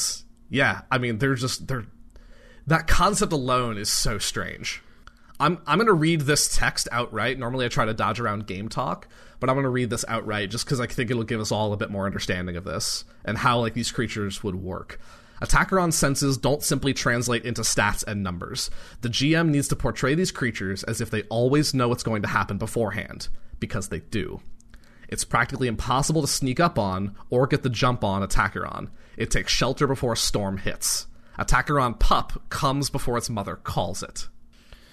yeah, 0.50 0.82
I 0.90 0.98
mean, 0.98 1.18
they're 1.18 1.36
just 1.36 1.68
they're 1.68 1.86
that 2.66 2.86
concept 2.86 3.32
alone 3.32 3.78
is 3.78 3.88
so 3.90 4.18
strange. 4.18 4.82
I'm 5.40 5.58
I'm 5.66 5.78
going 5.78 5.86
to 5.86 5.94
read 5.94 6.22
this 6.22 6.54
text 6.54 6.86
outright. 6.92 7.38
Normally, 7.38 7.64
I 7.64 7.68
try 7.68 7.86
to 7.86 7.94
dodge 7.94 8.20
around 8.20 8.46
game 8.46 8.68
talk, 8.68 9.08
but 9.42 9.50
I'm 9.50 9.56
going 9.56 9.64
to 9.64 9.70
read 9.70 9.90
this 9.90 10.04
outright 10.06 10.50
just 10.50 10.64
because 10.64 10.78
I 10.78 10.86
think 10.86 11.10
it'll 11.10 11.24
give 11.24 11.40
us 11.40 11.50
all 11.50 11.72
a 11.72 11.76
bit 11.76 11.90
more 11.90 12.06
understanding 12.06 12.56
of 12.56 12.62
this 12.62 13.04
and 13.24 13.36
how 13.36 13.58
like 13.58 13.74
these 13.74 13.90
creatures 13.90 14.44
would 14.44 14.54
work. 14.54 15.00
A 15.40 15.46
Tachyron 15.48 15.92
senses 15.92 16.38
don't 16.38 16.62
simply 16.62 16.94
translate 16.94 17.44
into 17.44 17.62
stats 17.62 18.04
and 18.06 18.22
numbers. 18.22 18.70
The 19.00 19.08
GM 19.08 19.48
needs 19.48 19.66
to 19.66 19.74
portray 19.74 20.14
these 20.14 20.30
creatures 20.30 20.84
as 20.84 21.00
if 21.00 21.10
they 21.10 21.24
always 21.24 21.74
know 21.74 21.88
what's 21.88 22.04
going 22.04 22.22
to 22.22 22.28
happen 22.28 22.56
beforehand, 22.56 23.26
because 23.58 23.88
they 23.88 23.98
do. 23.98 24.40
It's 25.08 25.24
practically 25.24 25.66
impossible 25.66 26.20
to 26.20 26.28
sneak 26.28 26.60
up 26.60 26.78
on 26.78 27.16
or 27.28 27.48
get 27.48 27.64
the 27.64 27.68
jump 27.68 28.04
on 28.04 28.22
a 28.22 28.28
Tachyron. 28.28 28.90
It 29.16 29.32
takes 29.32 29.50
shelter 29.50 29.88
before 29.88 30.12
a 30.12 30.16
storm 30.16 30.58
hits. 30.58 31.08
A 31.36 31.44
Tachyron 31.44 31.98
pup 31.98 32.48
comes 32.48 32.90
before 32.90 33.18
its 33.18 33.28
mother 33.28 33.56
calls 33.56 34.04
it. 34.04 34.28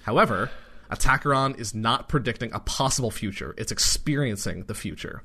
However, 0.06 0.50
A 0.90 0.96
Tachyron 0.96 1.60
is 1.60 1.76
not 1.76 2.10
predicting 2.10 2.52
a 2.54 2.60
possible 2.60 3.12
future, 3.12 3.54
it's 3.58 3.72
experiencing 3.72 4.64
the 4.66 4.74
future. 4.74 5.24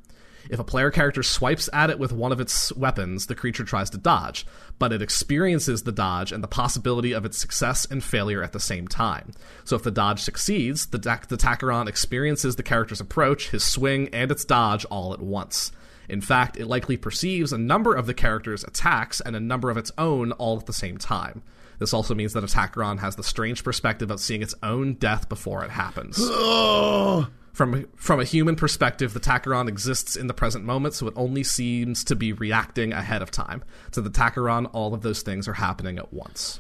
If 0.50 0.58
a 0.58 0.64
player 0.64 0.90
character 0.90 1.22
swipes 1.22 1.70
at 1.72 1.88
it 1.88 1.98
with 1.98 2.12
one 2.12 2.32
of 2.32 2.40
its 2.40 2.70
weapons, 2.74 3.26
the 3.26 3.34
creature 3.34 3.64
tries 3.64 3.88
to 3.90 3.98
dodge, 3.98 4.46
but 4.78 4.92
it 4.92 5.00
experiences 5.00 5.82
the 5.82 5.92
dodge 5.92 6.32
and 6.32 6.44
the 6.44 6.48
possibility 6.48 7.12
of 7.12 7.24
its 7.24 7.38
success 7.38 7.86
and 7.86 8.04
failure 8.04 8.42
at 8.42 8.52
the 8.52 8.60
same 8.60 8.86
time. 8.86 9.32
So 9.64 9.76
if 9.76 9.82
the 9.82 9.90
dodge 9.90 10.20
succeeds, 10.20 10.86
the, 10.86 10.98
da- 10.98 11.20
the 11.26 11.84
experiences 11.88 12.56
the 12.56 12.62
character's 12.62 13.00
approach, 13.00 13.50
his 13.50 13.64
swing, 13.64 14.08
and 14.12 14.30
its 14.30 14.44
dodge 14.44 14.84
all 14.86 15.14
at 15.14 15.20
once. 15.20 15.72
In 16.10 16.20
fact, 16.20 16.58
it 16.58 16.66
likely 16.66 16.98
perceives 16.98 17.52
a 17.52 17.58
number 17.58 17.94
of 17.94 18.06
the 18.06 18.12
character's 18.12 18.64
attacks 18.64 19.22
and 19.22 19.34
a 19.34 19.40
number 19.40 19.70
of 19.70 19.78
its 19.78 19.92
own 19.96 20.32
all 20.32 20.58
at 20.58 20.66
the 20.66 20.74
same 20.74 20.98
time. 20.98 21.42
This 21.84 21.92
also 21.92 22.14
means 22.14 22.32
that 22.32 22.42
a 22.42 22.46
Tachyron 22.46 22.98
has 23.00 23.16
the 23.16 23.22
strange 23.22 23.62
perspective 23.62 24.10
of 24.10 24.18
seeing 24.18 24.40
its 24.40 24.54
own 24.62 24.94
death 24.94 25.28
before 25.28 25.62
it 25.66 25.70
happens. 25.70 26.16
From 27.52 27.86
from 27.94 28.20
a 28.20 28.24
human 28.24 28.56
perspective, 28.56 29.12
the 29.12 29.20
Tachyron 29.20 29.68
exists 29.68 30.16
in 30.16 30.26
the 30.26 30.32
present 30.32 30.64
moment, 30.64 30.94
so 30.94 31.06
it 31.08 31.12
only 31.14 31.44
seems 31.44 32.02
to 32.04 32.16
be 32.16 32.32
reacting 32.32 32.94
ahead 32.94 33.20
of 33.20 33.30
time. 33.30 33.62
To 33.92 34.00
the 34.00 34.08
Tachyron, 34.08 34.70
all 34.72 34.94
of 34.94 35.02
those 35.02 35.20
things 35.20 35.46
are 35.46 35.52
happening 35.52 35.98
at 35.98 36.10
once. 36.10 36.58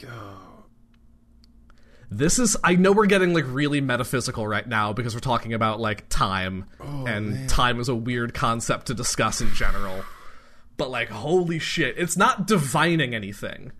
Yo. 0.00 0.08
This 2.10 2.40
is 2.40 2.56
I 2.64 2.74
know 2.74 2.90
we're 2.90 3.06
getting 3.06 3.32
like 3.32 3.44
really 3.46 3.80
metaphysical 3.80 4.48
right 4.48 4.66
now 4.66 4.92
because 4.92 5.14
we're 5.14 5.20
talking 5.20 5.54
about 5.54 5.78
like 5.78 6.08
time 6.08 6.64
oh, 6.80 7.06
and 7.06 7.48
time 7.48 7.78
is 7.78 7.88
a 7.88 7.94
weird 7.94 8.34
concept 8.34 8.88
to 8.88 8.94
discuss 8.94 9.40
in 9.40 9.54
general. 9.54 10.04
But 10.76 10.90
like 10.90 11.08
holy 11.08 11.60
shit, 11.60 11.96
it's 11.96 12.16
not 12.16 12.48
divining 12.48 13.14
anything. 13.14 13.70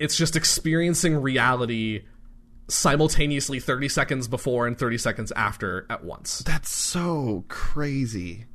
It's 0.00 0.16
just 0.16 0.34
experiencing 0.34 1.20
reality 1.20 2.04
simultaneously 2.68 3.60
30 3.60 3.88
seconds 3.88 4.28
before 4.28 4.66
and 4.66 4.78
30 4.78 4.98
seconds 4.98 5.32
after 5.32 5.86
at 5.90 6.04
once. 6.04 6.38
That's 6.40 6.70
so 6.70 7.44
crazy. 7.48 8.46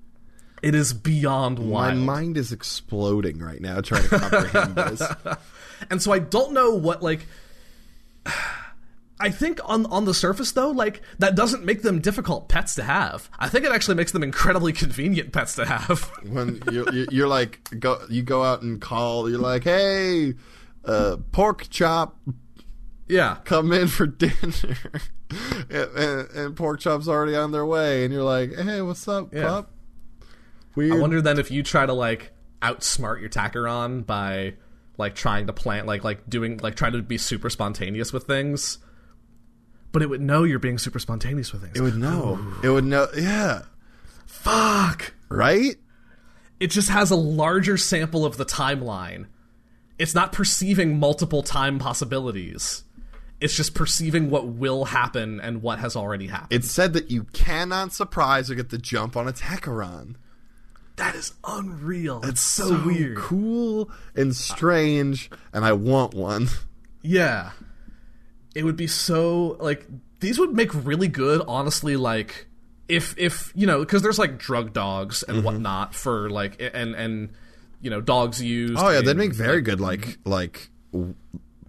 It 0.63 0.73
is 0.73 0.93
beyond 0.93 1.59
wild. 1.59 1.97
My 1.97 2.15
mind 2.15 2.37
is 2.37 2.51
exploding 2.51 3.39
right 3.39 3.61
now 3.61 3.81
trying 3.81 4.03
to 4.03 4.19
comprehend 4.19 4.75
this. 4.75 5.03
And 5.91 6.01
so 6.01 6.11
I 6.11 6.19
don't 6.19 6.53
know 6.53 6.71
what 6.71 7.03
like 7.03 7.27
I 9.19 9.29
think 9.29 9.59
on 9.63 9.85
on 9.87 10.05
the 10.05 10.13
surface 10.13 10.51
though, 10.53 10.71
like 10.71 11.01
that 11.19 11.35
doesn't 11.35 11.63
make 11.63 11.83
them 11.83 11.99
difficult 11.99 12.49
pets 12.49 12.75
to 12.75 12.83
have. 12.83 13.29
I 13.37 13.49
think 13.49 13.65
it 13.65 13.71
actually 13.71 13.95
makes 13.95 14.11
them 14.11 14.23
incredibly 14.23 14.73
convenient 14.73 15.31
pets 15.31 15.55
to 15.55 15.65
have. 15.65 16.11
When 16.23 16.61
you're, 16.71 16.91
you're, 16.91 17.07
you're 17.11 17.27
like, 17.27 17.79
go, 17.79 18.03
you 18.09 18.23
go 18.23 18.43
out 18.43 18.61
and 18.61 18.81
call, 18.81 19.29
you're 19.29 19.39
like, 19.39 19.63
hey, 19.63 20.33
uh, 20.85 21.17
pork 21.31 21.67
chop, 21.69 22.17
yeah. 23.07 23.37
come 23.45 23.71
in 23.71 23.87
for 23.87 24.05
dinner. 24.07 24.75
and, 25.69 26.29
and, 26.35 26.55
pork 26.55 26.79
chop's 26.79 27.07
already 27.07 27.35
on 27.35 27.51
their 27.51 27.65
way. 27.65 28.03
And 28.05 28.13
you're 28.13 28.23
like, 28.23 28.55
hey, 28.55 28.81
what's 28.81 29.07
up, 29.07 29.33
Yeah. 29.33 29.43
pup? 29.47 29.71
Weird. 30.75 30.93
I 30.93 30.99
wonder 30.99 31.21
then 31.21 31.39
if 31.39 31.51
you 31.51 31.63
try 31.63 31.85
to 31.85 31.93
like 31.93 32.33
outsmart 32.61 33.21
your 33.21 33.29
Tachyron 33.29 34.05
by 34.05 34.55
like 34.97 35.15
trying 35.15 35.47
to 35.47 35.53
plant 35.53 35.87
like 35.87 36.03
like 36.03 36.29
doing 36.29 36.57
like 36.57 36.75
trying 36.75 36.91
to 36.93 37.01
be 37.01 37.17
super 37.17 37.49
spontaneous 37.49 38.11
with 38.11 38.23
things. 38.25 38.77
But 39.93 40.01
it 40.01 40.09
would 40.09 40.19
know 40.21 40.43
you're 40.43 40.59
being 40.59 40.77
super 40.77 40.99
spontaneous 40.99 41.53
with 41.53 41.61
things. 41.63 41.77
it 41.77 41.81
would 41.81 41.95
know. 41.97 42.39
It 42.61 42.69
would 42.69 42.83
know. 42.83 43.07
Yeah. 43.15 43.61
Fuck. 44.25 45.13
Right? 45.29 45.75
it 46.59 46.67
just 46.67 46.89
has 46.89 47.11
a 47.11 47.15
larger 47.15 47.75
sample 47.77 48.25
of 48.25 48.37
the 48.37 48.45
timeline. 48.45 49.25
It's 49.97 50.13
not 50.15 50.31
perceiving 50.31 50.99
multiple 50.99 51.41
time 51.43 51.79
possibilities. 51.79 52.83
It's 53.41 53.55
just 53.55 53.73
perceiving 53.75 54.29
what 54.29 54.47
will 54.47 54.85
happen 54.85 55.39
and 55.41 55.61
what 55.61 55.79
has 55.79 55.95
already 55.95 56.27
happened. 56.27 56.53
It 56.53 56.63
said 56.65 56.93
that 56.93 57.11
you 57.11 57.23
cannot 57.33 57.93
surprise 57.93 58.49
or 58.49 58.55
get 58.55 58.69
the 58.69 58.77
jump 58.77 59.15
on 59.17 59.27
a 59.27 59.33
Tachyron. 59.33 60.15
that 60.95 61.15
is 61.15 61.33
unreal. 61.45 62.21
It's 62.23 62.39
so, 62.41 62.69
So 62.69 62.85
weird. 62.85 63.17
cool 63.17 63.91
and 64.15 64.33
strange, 64.35 65.29
and 65.53 65.65
I 65.65 65.73
want 65.73 66.13
one. 66.13 66.47
Yeah. 67.01 67.51
It 68.55 68.63
would 68.63 68.77
be 68.77 68.87
so 68.87 69.57
like 69.59 69.85
these 70.21 70.39
would 70.39 70.53
make 70.55 70.73
really 70.73 71.09
good 71.09 71.41
honestly 71.45 71.97
like 71.97 72.47
if 72.87 73.13
if 73.17 73.51
you 73.53 73.67
know 73.67 73.79
because 73.79 74.01
there's 74.01 74.17
like 74.17 74.37
drug 74.37 74.71
dogs 74.71 75.21
and 75.23 75.37
Mm-hmm. 75.37 75.45
whatnot 75.45 75.93
for 75.93 76.29
like 76.29 76.55
and 76.73 76.95
and 76.95 77.29
you 77.85 77.91
know 77.91 78.01
dogs 78.01 78.41
used 78.41 78.77
Oh 78.77 78.89
yeah, 78.89 79.01
they'd 79.01 79.15
make 79.15 79.33
very 79.33 79.61
good 79.61 79.79
like 79.79 80.17
like 80.25 80.69
w- 80.91 81.13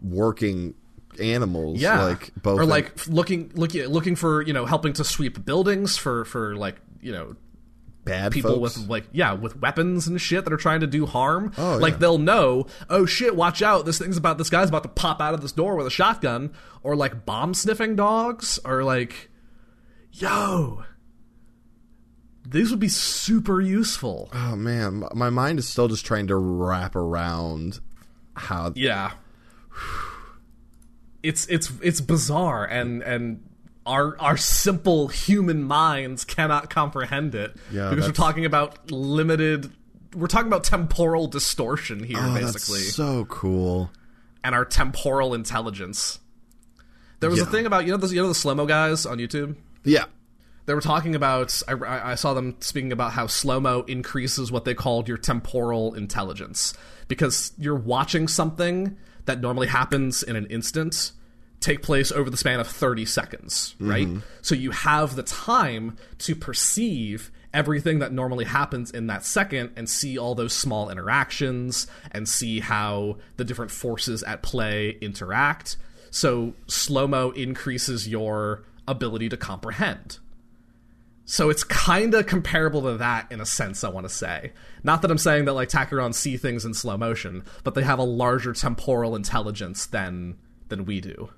working 0.02 0.74
animals. 1.20 1.80
yeah 1.80 2.02
like 2.04 2.32
both 2.42 2.58
or 2.58 2.62
in- 2.62 2.68
like 2.70 3.06
looking 3.06 3.50
looking 3.54 3.86
looking 3.86 4.16
for 4.16 4.40
you 4.42 4.52
know 4.54 4.64
helping 4.66 4.92
to 4.94 5.04
sweep 5.04 5.44
buildings 5.44 5.96
for 5.98 6.24
for 6.24 6.56
like 6.56 6.76
you 7.02 7.12
know 7.12 7.36
bad 8.04 8.30
people 8.32 8.52
folks. 8.60 8.78
with 8.78 8.88
like 8.88 9.04
yeah 9.12 9.32
with 9.32 9.56
weapons 9.60 10.06
and 10.06 10.20
shit 10.20 10.44
that 10.44 10.52
are 10.52 10.56
trying 10.58 10.80
to 10.80 10.86
do 10.86 11.06
harm 11.06 11.52
Oh, 11.58 11.76
like 11.78 11.94
yeah. 11.94 11.98
they'll 11.98 12.18
know 12.18 12.66
oh 12.88 13.04
shit 13.04 13.34
watch 13.34 13.62
out 13.62 13.84
this 13.84 13.98
thing's 13.98 14.16
about 14.16 14.38
this 14.38 14.48
guy's 14.50 14.68
about 14.68 14.84
to 14.84 14.88
pop 14.88 15.20
out 15.20 15.34
of 15.34 15.40
this 15.42 15.52
door 15.52 15.74
with 15.76 15.86
a 15.86 15.90
shotgun 15.90 16.52
or 16.82 16.94
like 16.96 17.26
bomb 17.26 17.52
sniffing 17.52 17.96
dogs 17.96 18.58
or 18.64 18.84
like 18.84 19.28
yo 20.12 20.84
these 22.50 22.70
would 22.70 22.80
be 22.80 22.88
super 22.88 23.60
useful. 23.60 24.28
Oh 24.32 24.56
man, 24.56 25.04
my 25.14 25.30
mind 25.30 25.58
is 25.58 25.68
still 25.68 25.88
just 25.88 26.04
trying 26.06 26.26
to 26.28 26.36
wrap 26.36 26.94
around 26.96 27.80
how. 28.34 28.72
yeah. 28.74 29.12
It's 31.22 31.46
it's 31.48 31.72
it's 31.82 32.00
bizarre 32.00 32.64
and 32.64 33.02
and 33.02 33.42
our 33.84 34.16
our 34.20 34.36
simple 34.36 35.08
human 35.08 35.64
minds 35.64 36.24
cannot 36.24 36.70
comprehend 36.70 37.34
it. 37.34 37.56
Yeah, 37.72 37.90
because 37.90 38.06
we're 38.06 38.12
talking 38.12 38.44
about 38.44 38.90
limited 38.92 39.72
we're 40.14 40.28
talking 40.28 40.46
about 40.46 40.62
temporal 40.64 41.26
distortion 41.26 42.02
here 42.04 42.18
Oh, 42.20 42.34
basically. 42.34 42.78
that's 42.80 42.94
so 42.94 43.24
cool. 43.26 43.90
and 44.44 44.54
our 44.54 44.64
temporal 44.64 45.34
intelligence. 45.34 46.20
There 47.20 47.30
was 47.30 47.40
a 47.40 47.46
thing 47.46 47.66
about 47.66 47.86
you 47.86 47.90
know 47.90 47.96
those 47.96 48.12
you 48.12 48.22
know 48.22 48.28
the 48.28 48.34
slow 48.34 48.54
mo 48.54 48.66
guys 48.66 49.04
on 49.04 49.18
youtube? 49.18 49.56
Yeah, 49.84 50.04
they 50.66 50.74
were 50.74 50.80
talking 50.80 51.14
about 51.14 51.62
I, 51.68 52.12
I 52.12 52.14
saw 52.16 52.34
them 52.34 52.56
speaking 52.60 52.92
about 52.92 53.12
how 53.12 53.26
slow 53.26 53.60
mo 53.60 53.84
increases 53.86 54.52
what 54.52 54.64
they 54.64 54.74
called 54.74 55.08
your 55.08 55.18
temporal 55.18 55.94
intelligence 55.94 56.74
because 57.08 57.52
you're 57.56 57.74
watching 57.74 58.28
something 58.28 58.96
that 59.24 59.40
normally 59.40 59.68
happens 59.68 60.22
in 60.22 60.36
an 60.36 60.46
instant 60.46 61.12
take 61.60 61.82
place 61.82 62.12
over 62.12 62.30
the 62.30 62.36
span 62.36 62.60
of 62.60 62.68
30 62.68 63.04
seconds, 63.06 63.74
mm-hmm. 63.74 63.90
right? 63.90 64.08
So 64.42 64.54
you 64.54 64.70
have 64.72 65.16
the 65.16 65.22
time 65.22 65.96
to 66.18 66.36
perceive 66.36 67.30
everything 67.54 68.00
that 68.00 68.12
normally 68.12 68.44
happens 68.44 68.90
in 68.90 69.06
that 69.06 69.24
second 69.24 69.72
and 69.76 69.88
see 69.88 70.18
all 70.18 70.34
those 70.34 70.52
small 70.52 70.90
interactions 70.90 71.86
and 72.12 72.28
see 72.28 72.60
how 72.60 73.16
the 73.36 73.44
different 73.44 73.70
forces 73.70 74.22
at 74.22 74.42
play 74.42 74.90
interact. 75.00 75.76
So 76.10 76.54
slow 76.66 77.06
mo 77.08 77.30
increases 77.30 78.06
your 78.06 78.64
ability 78.86 79.30
to 79.30 79.36
comprehend. 79.36 80.18
So 81.28 81.50
it's 81.50 81.64
kind 81.64 82.14
of 82.14 82.26
comparable 82.26 82.82
to 82.82 82.98
that 82.98 83.30
in 83.32 83.40
a 83.40 83.46
sense, 83.46 83.82
I 83.82 83.88
want 83.88 84.08
to 84.08 84.14
say. 84.14 84.52
Not 84.84 85.02
that 85.02 85.10
I'm 85.10 85.18
saying 85.18 85.44
that 85.46 85.54
like 85.54 85.68
Tachyron 85.68 86.14
see 86.14 86.36
things 86.36 86.64
in 86.64 86.72
slow 86.72 86.96
motion, 86.96 87.44
but 87.64 87.74
they 87.74 87.82
have 87.82 87.98
a 87.98 88.04
larger 88.04 88.52
temporal 88.52 89.16
intelligence 89.16 89.86
than 89.86 90.38
than 90.68 90.84
we 90.84 91.00
do. 91.00 91.30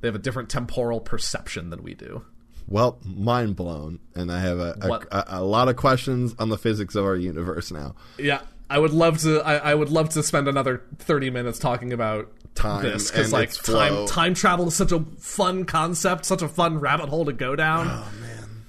They 0.00 0.08
have 0.08 0.16
a 0.16 0.18
different 0.18 0.48
temporal 0.48 1.00
perception 1.00 1.70
than 1.70 1.84
we 1.84 1.94
do. 1.94 2.24
Well, 2.66 2.98
mind 3.04 3.54
blown, 3.54 4.00
and 4.16 4.32
I 4.32 4.40
have 4.40 4.58
a 4.58 4.76
a, 4.80 5.16
a, 5.16 5.24
a 5.40 5.42
lot 5.44 5.68
of 5.68 5.76
questions 5.76 6.34
on 6.40 6.48
the 6.48 6.58
physics 6.58 6.96
of 6.96 7.04
our 7.04 7.16
universe 7.16 7.70
now. 7.70 7.94
Yeah, 8.18 8.42
I 8.68 8.80
would 8.80 8.92
love 8.92 9.20
to. 9.20 9.40
I, 9.42 9.58
I 9.58 9.74
would 9.76 9.90
love 9.90 10.08
to 10.10 10.24
spend 10.24 10.48
another 10.48 10.82
thirty 10.98 11.30
minutes 11.30 11.60
talking 11.60 11.92
about 11.92 12.32
Time 12.54 12.82
this 12.82 13.10
because 13.10 13.32
like 13.32 13.50
time 13.52 14.06
time 14.06 14.34
travel 14.34 14.68
is 14.68 14.76
such 14.76 14.92
a 14.92 15.00
fun 15.18 15.64
concept, 15.64 16.26
such 16.26 16.42
a 16.42 16.48
fun 16.48 16.80
rabbit 16.80 17.08
hole 17.08 17.24
to 17.24 17.32
go 17.32 17.56
down. 17.56 17.86
Oh 17.88 18.12
man, 18.20 18.64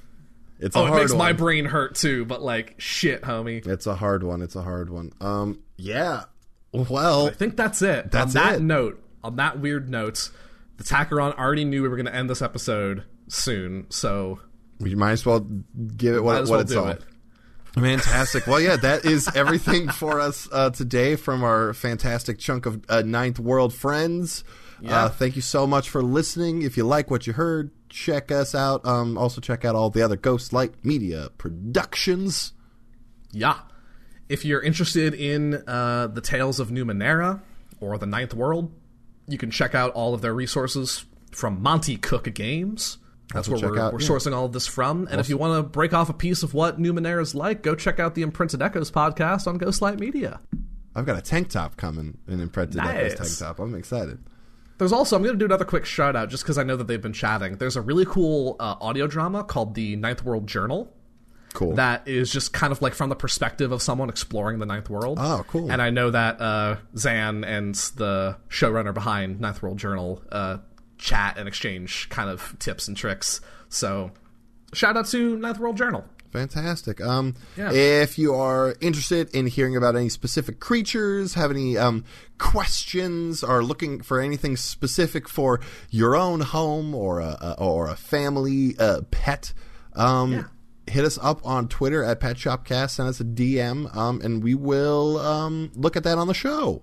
it's 0.60 0.76
a 0.76 0.80
oh, 0.80 0.86
it 0.86 0.96
makes 0.96 1.12
one. 1.12 1.18
my 1.18 1.34
brain 1.34 1.66
hurt 1.66 1.96
too. 1.96 2.24
But 2.24 2.42
like, 2.42 2.76
shit, 2.78 3.24
homie. 3.24 3.66
It's 3.68 3.86
a 3.86 3.96
hard 3.96 4.24
one. 4.24 4.42
It's 4.42 4.56
a 4.56 4.62
hard 4.62 4.90
one. 4.90 5.12
Um, 5.20 5.62
yeah. 5.78 6.24
Well, 6.72 7.28
I 7.28 7.32
think 7.32 7.58
that's 7.58 7.82
it. 7.82 8.10
That's 8.10 8.36
on 8.36 8.44
that 8.44 8.56
it. 8.56 8.62
note, 8.62 9.04
on 9.24 9.36
that 9.36 9.60
weird 9.60 9.90
note, 9.90 10.32
the 10.78 10.84
Tachyron 10.84 11.38
already 11.38 11.66
knew 11.66 11.84
we 11.84 11.90
were 11.90 11.98
going 11.98 12.08
to 12.08 12.16
end 12.16 12.30
this 12.30 12.42
episode 12.42 13.04
soon, 13.28 13.88
so 13.90 14.40
we 14.80 14.96
might 14.96 15.12
as 15.12 15.26
well 15.26 15.42
give 15.96 16.16
it 16.16 16.24
what 16.24 16.48
well 16.48 16.62
it's 16.62 16.74
all. 16.74 16.88
it. 16.88 17.04
Fantastic. 17.74 18.46
Well, 18.46 18.60
yeah, 18.62 18.76
that 18.78 19.04
is 19.04 19.28
everything 19.36 19.90
for 19.90 20.20
us 20.20 20.48
uh, 20.52 20.70
today 20.70 21.16
from 21.16 21.44
our 21.44 21.74
fantastic 21.74 22.38
chunk 22.38 22.66
of 22.66 22.84
uh, 22.88 23.02
Ninth 23.02 23.40
World 23.40 23.74
friends. 23.74 24.44
Yeah. 24.80 25.06
Uh, 25.06 25.10
thank 25.10 25.36
you 25.36 25.42
so 25.42 25.66
much 25.66 25.90
for 25.90 26.04
listening. 26.04 26.62
If 26.62 26.78
you 26.78 26.84
like 26.84 27.10
what 27.10 27.26
you 27.26 27.34
heard, 27.34 27.72
check 27.90 28.32
us 28.32 28.54
out. 28.54 28.86
Um, 28.86 29.18
also, 29.18 29.42
check 29.42 29.66
out 29.66 29.76
all 29.76 29.90
the 29.90 30.02
other 30.02 30.18
Ghostlight 30.18 30.74
Media 30.84 31.30
productions. 31.38 32.54
Yeah. 33.32 33.60
If 34.30 34.46
you're 34.46 34.62
interested 34.62 35.14
in 35.14 35.64
uh, 35.68 36.08
the 36.08 36.22
Tales 36.22 36.60
of 36.60 36.70
Numenera 36.70 37.42
or 37.80 37.98
the 37.98 38.06
Ninth 38.06 38.34
World, 38.34 38.72
you 39.28 39.38
can 39.38 39.52
check 39.52 39.74
out 39.74 39.92
all 39.94 40.14
of 40.14 40.22
their 40.22 40.34
resources 40.34 41.06
from 41.32 41.62
Monte 41.62 41.98
Cook 41.98 42.32
Games. 42.34 42.98
That's 43.34 43.50
where 43.50 43.58
check 43.60 43.72
we're, 43.72 43.80
out- 43.80 43.94
we're 43.94 44.02
yeah. 44.02 44.08
sourcing 44.08 44.34
all 44.36 44.46
of 44.46 44.54
this 44.54 44.68
from. 44.68 45.08
And 45.12 45.20
if 45.20 45.30
you 45.30 45.38
want 45.38 45.58
to 45.58 45.64
break 45.68 45.94
off 45.94 46.10
a 46.10 46.14
piece 46.14 46.44
of 46.44 46.54
what 46.54 46.80
Numenera 46.80 47.22
is 47.22 47.34
like, 47.36 47.64
go 47.64 47.76
check 47.76 48.00
out 48.00 48.16
the 48.16 48.22
Imprinted 48.22 48.62
Echoes 48.62 48.92
podcast 48.92 49.48
on 49.48 49.58
Ghostlight 49.60 50.00
Media. 50.00 50.40
I've 50.96 51.06
got 51.06 51.18
a 51.18 51.22
tank 51.22 51.50
top 51.50 51.76
coming, 51.76 52.18
an 52.28 52.40
imprinted 52.40 52.80
Echoes 52.80 53.20
Nice. 53.20 53.38
tank 53.40 53.58
top. 53.58 53.60
I'm 53.60 53.74
excited. 53.76 54.20
There's 54.78 54.92
also, 54.92 55.16
I'm 55.16 55.24
going 55.24 55.34
to 55.36 55.40
do 55.40 55.46
another 55.46 55.66
quick 55.66 55.86
shout 55.86 56.16
out 56.16 56.30
just 56.30 56.44
because 56.44 56.58
I 56.58 56.64
know 56.64 56.76
that 56.76 56.88
they've 56.88 57.02
been 57.02 57.14
chatting. 57.14 57.58
There's 57.58 57.76
a 57.76 57.82
really 57.82 58.06
cool 58.06 58.56
uh, 58.60 58.76
audio 58.82 59.08
drama 59.08 59.44
called 59.44 59.76
The 59.76 59.96
Ninth 59.96 60.24
World 60.24 60.48
Journal. 60.48 60.94
Cool. 61.54 61.76
that 61.76 62.08
is 62.08 62.32
just 62.32 62.52
kind 62.52 62.72
of 62.72 62.82
like 62.82 62.96
from 62.96 63.10
the 63.10 63.16
perspective 63.16 63.72
of 63.72 63.80
someone 63.80 64.10
exploring 64.10 64.58
the 64.58 64.66
Ninth 64.66 64.90
World. 64.90 65.20
Oh, 65.22 65.46
cool. 65.48 65.72
And 65.72 65.84
I 65.84 65.92
know 65.92 66.10
that 66.10 66.42
uh, 66.42 66.78
Zan 66.98 67.44
and 67.44 67.76
the 67.76 68.38
showrunner 68.50 68.92
behind 68.92 69.40
Ninth 69.40 69.62
World 69.62 69.78
Journal 69.78 70.24
uh, 70.32 70.58
chat 71.04 71.38
and 71.38 71.48
exchange 71.50 72.08
kind 72.10 72.30
of 72.30 72.56
tips 72.60 72.88
and 72.88 72.96
tricks. 72.96 73.42
So, 73.68 74.12
shout 74.74 74.96
out 74.96 75.06
to 75.08 75.36
Ninth 75.38 75.60
World 75.60 75.76
Journal. 75.76 76.06
Fantastic. 76.32 77.00
Um, 77.02 77.36
Yeah. 77.58 77.72
If 77.74 78.18
you 78.18 78.34
are 78.34 78.76
interested 78.82 79.30
in 79.36 79.46
hearing 79.48 79.76
about 79.76 79.96
any 79.96 80.10
specific 80.10 80.60
creatures, 80.60 81.34
have 81.36 81.52
any 81.52 81.78
um, 81.78 82.06
questions, 82.40 83.44
or 83.44 83.64
looking 83.64 84.02
for 84.02 84.20
anything 84.22 84.56
specific 84.58 85.28
for 85.28 85.60
your 85.90 86.16
own 86.16 86.40
home 86.42 86.96
or 86.96 87.20
a, 87.20 87.38
a- 87.42 87.56
or 87.60 87.88
a 87.90 87.96
family 87.96 88.76
uh, 88.80 89.02
pet, 89.12 89.54
um, 89.96 90.50
hit 90.88 91.06
us 91.06 91.20
up 91.22 91.46
on 91.46 91.68
Twitter 91.68 92.04
at 92.04 92.20
Pet 92.20 92.36
Shopcast. 92.38 92.92
Send 92.92 93.10
us 93.10 93.20
a 93.20 93.24
DM, 93.24 93.96
um, 93.96 94.20
and 94.22 94.44
we 94.44 94.56
will 94.56 95.20
um, 95.20 95.72
look 95.76 95.96
at 95.96 96.04
that 96.04 96.18
on 96.18 96.28
the 96.28 96.34
show. 96.34 96.82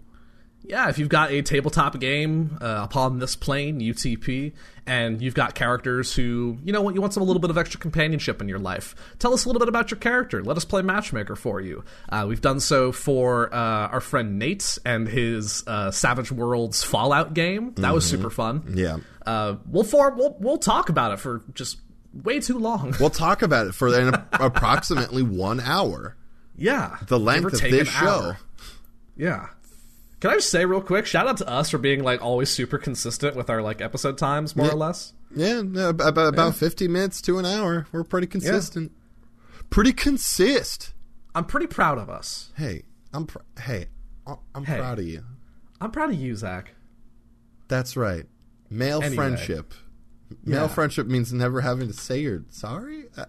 Yeah, 0.70 0.88
if 0.88 0.98
you've 0.98 1.08
got 1.08 1.32
a 1.32 1.42
tabletop 1.42 1.98
game 1.98 2.56
uh, 2.60 2.80
upon 2.84 3.18
this 3.18 3.34
plane, 3.34 3.80
UTP, 3.80 4.52
and 4.86 5.20
you've 5.20 5.34
got 5.34 5.56
characters 5.56 6.14
who, 6.14 6.58
you 6.64 6.72
know 6.72 6.80
what, 6.80 6.94
you 6.94 7.00
want 7.00 7.12
some 7.12 7.24
a 7.24 7.26
little 7.26 7.40
bit 7.40 7.50
of 7.50 7.58
extra 7.58 7.80
companionship 7.80 8.40
in 8.40 8.48
your 8.48 8.60
life, 8.60 8.94
tell 9.18 9.34
us 9.34 9.44
a 9.44 9.48
little 9.48 9.58
bit 9.58 9.68
about 9.68 9.90
your 9.90 9.98
character. 9.98 10.44
Let 10.44 10.56
us 10.56 10.64
play 10.64 10.82
matchmaker 10.82 11.34
for 11.34 11.60
you. 11.60 11.82
Uh, 12.08 12.26
we've 12.28 12.40
done 12.40 12.60
so 12.60 12.92
for 12.92 13.52
uh, 13.52 13.88
our 13.88 14.00
friend 14.00 14.38
Nate 14.38 14.78
and 14.84 15.08
his 15.08 15.64
uh, 15.66 15.90
Savage 15.90 16.30
Worlds 16.30 16.84
Fallout 16.84 17.34
game. 17.34 17.74
That 17.74 17.92
was 17.92 18.08
super 18.08 18.30
fun. 18.30 18.72
Yeah. 18.76 18.98
Uh, 19.26 19.56
we'll 19.66 19.82
form. 19.84 20.16
We'll, 20.18 20.36
we'll 20.38 20.58
talk 20.58 20.88
about 20.88 21.10
it 21.12 21.18
for 21.18 21.42
just 21.52 21.78
way 22.14 22.38
too 22.38 22.58
long. 22.58 22.94
We'll 23.00 23.10
talk 23.10 23.42
about 23.42 23.66
it 23.66 23.74
for 23.74 23.88
an 23.92 24.14
approximately 24.32 25.24
one 25.24 25.58
hour. 25.58 26.16
yeah, 26.56 26.96
The 27.08 27.18
length 27.18 27.54
of 27.54 27.60
this 27.60 27.88
show. 27.88 28.06
hour. 28.06 28.38
Yeah. 29.16 29.48
Can 30.20 30.30
I 30.30 30.34
just 30.34 30.50
say 30.50 30.66
real 30.66 30.82
quick, 30.82 31.06
shout 31.06 31.26
out 31.26 31.38
to 31.38 31.48
us 31.48 31.70
for 31.70 31.78
being 31.78 32.02
like 32.04 32.20
always 32.22 32.50
super 32.50 32.76
consistent 32.78 33.36
with 33.36 33.48
our 33.48 33.62
like 33.62 33.80
episode 33.80 34.18
times, 34.18 34.54
more 34.54 34.66
Yeah. 34.66 34.72
or 34.72 34.76
less. 34.76 35.14
Yeah, 35.34 35.60
about 35.88 36.34
about 36.34 36.56
fifty 36.56 36.88
minutes 36.88 37.20
to 37.22 37.38
an 37.38 37.46
hour. 37.46 37.86
We're 37.92 38.04
pretty 38.04 38.26
consistent. 38.26 38.92
Pretty 39.70 39.92
consist. 39.92 40.92
I'm 41.34 41.44
pretty 41.44 41.68
proud 41.68 41.98
of 41.98 42.10
us. 42.10 42.52
Hey, 42.56 42.82
I'm 43.14 43.26
pr- 43.26 43.38
hey, 43.60 43.86
I'm 44.54 44.64
Hey. 44.64 44.76
proud 44.78 44.98
of 44.98 45.06
you. 45.06 45.22
I'm 45.80 45.90
proud 45.92 46.10
of 46.10 46.16
you, 46.16 46.34
Zach. 46.36 46.74
That's 47.68 47.96
right. 47.96 48.26
Male 48.68 48.98
Anyway. 49.02 49.14
friendship. 49.16 49.72
Male 50.44 50.62
Yeah. 50.62 50.68
friendship 50.68 51.06
means 51.06 51.32
never 51.32 51.60
having 51.62 51.86
to 51.88 51.94
say 51.94 52.20
you're 52.20 52.44
sorry. 52.50 53.04
Uh, 53.16 53.26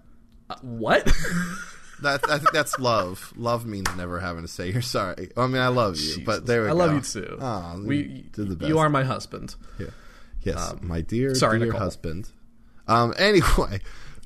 Uh, 0.50 0.56
what? 0.62 1.08
That 2.02 2.22
I 2.30 2.38
think 2.38 2.52
that's 2.52 2.78
love. 2.80 3.34
Love 3.36 3.66
means 3.66 3.88
never 3.96 4.20
having 4.20 4.42
to 4.42 4.48
say 4.48 4.72
you're 4.72 4.82
sorry. 4.82 5.30
I 5.38 5.48
mean, 5.48 5.62
I 5.62 5.68
love 5.68 5.98
you, 5.98 6.24
but 6.26 6.46
there 6.46 6.64
we 6.64 6.68
I 6.68 6.72
go. 6.72 6.78
love 6.78 6.94
you 6.96 7.02
too. 7.02 7.38
Oh, 7.40 7.82
we, 7.86 7.98
you 7.98 8.24
did 8.32 8.50
the 8.50 8.56
best. 8.56 8.70
you 8.70 8.80
are 8.80 8.90
my 8.90 9.04
husband. 9.04 9.56
Yeah. 9.80 9.88
Yes, 10.44 10.74
my 10.82 11.02
dear, 11.02 11.30
Um, 11.30 11.36
sorry, 11.36 11.60
dear 11.60 11.68
Nicole. 11.68 11.82
husband. 11.82 12.30
Um. 12.88 13.14
Anyway, 13.20 13.80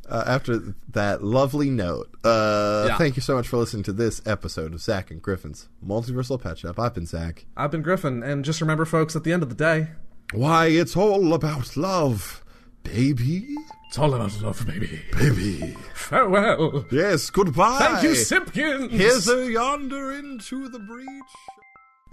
uh, 0.09 0.23
after 0.25 0.73
that 0.93 1.23
lovely 1.23 1.69
note, 1.69 2.09
uh, 2.23 2.85
Yeah. 2.87 2.97
thank 2.97 3.15
you 3.17 3.21
so 3.21 3.35
much 3.35 3.47
for 3.47 3.57
listening 3.57 3.83
to 3.83 3.93
this 3.93 4.21
episode 4.25 4.73
of 4.73 4.79
Zach 4.81 5.11
and 5.11 5.21
Griffin's 5.21 5.67
Multiversal 5.85 6.41
Pet 6.41 6.59
Shop. 6.59 6.79
I've 6.79 6.93
been 6.93 7.05
Zach. 7.05 7.45
I've 7.57 7.71
been 7.71 7.81
Griffin, 7.81 8.23
and 8.23 8.45
just 8.45 8.61
remember, 8.61 8.85
folks, 8.85 9.15
at 9.15 9.23
the 9.25 9.33
end 9.33 9.43
of 9.43 9.49
the 9.49 9.55
day, 9.55 9.89
Why, 10.33 10.67
it's 10.67 10.95
all 10.95 11.33
about 11.33 11.75
love, 11.75 12.43
baby, 12.83 13.55
it's 13.95 14.01
all 14.01 14.13
about 14.13 14.41
love, 14.41 14.67
baby. 14.67 14.99
baby. 15.13 15.77
Farewell. 15.93 16.85
Yes, 16.91 17.29
goodbye. 17.29 17.77
Thank 17.79 18.03
you, 18.03 18.15
Simpkins. 18.15 18.91
Here's 18.91 19.29
a 19.29 19.49
yonder 19.49 20.11
into 20.11 20.67
the 20.67 20.79
breach. 20.79 21.07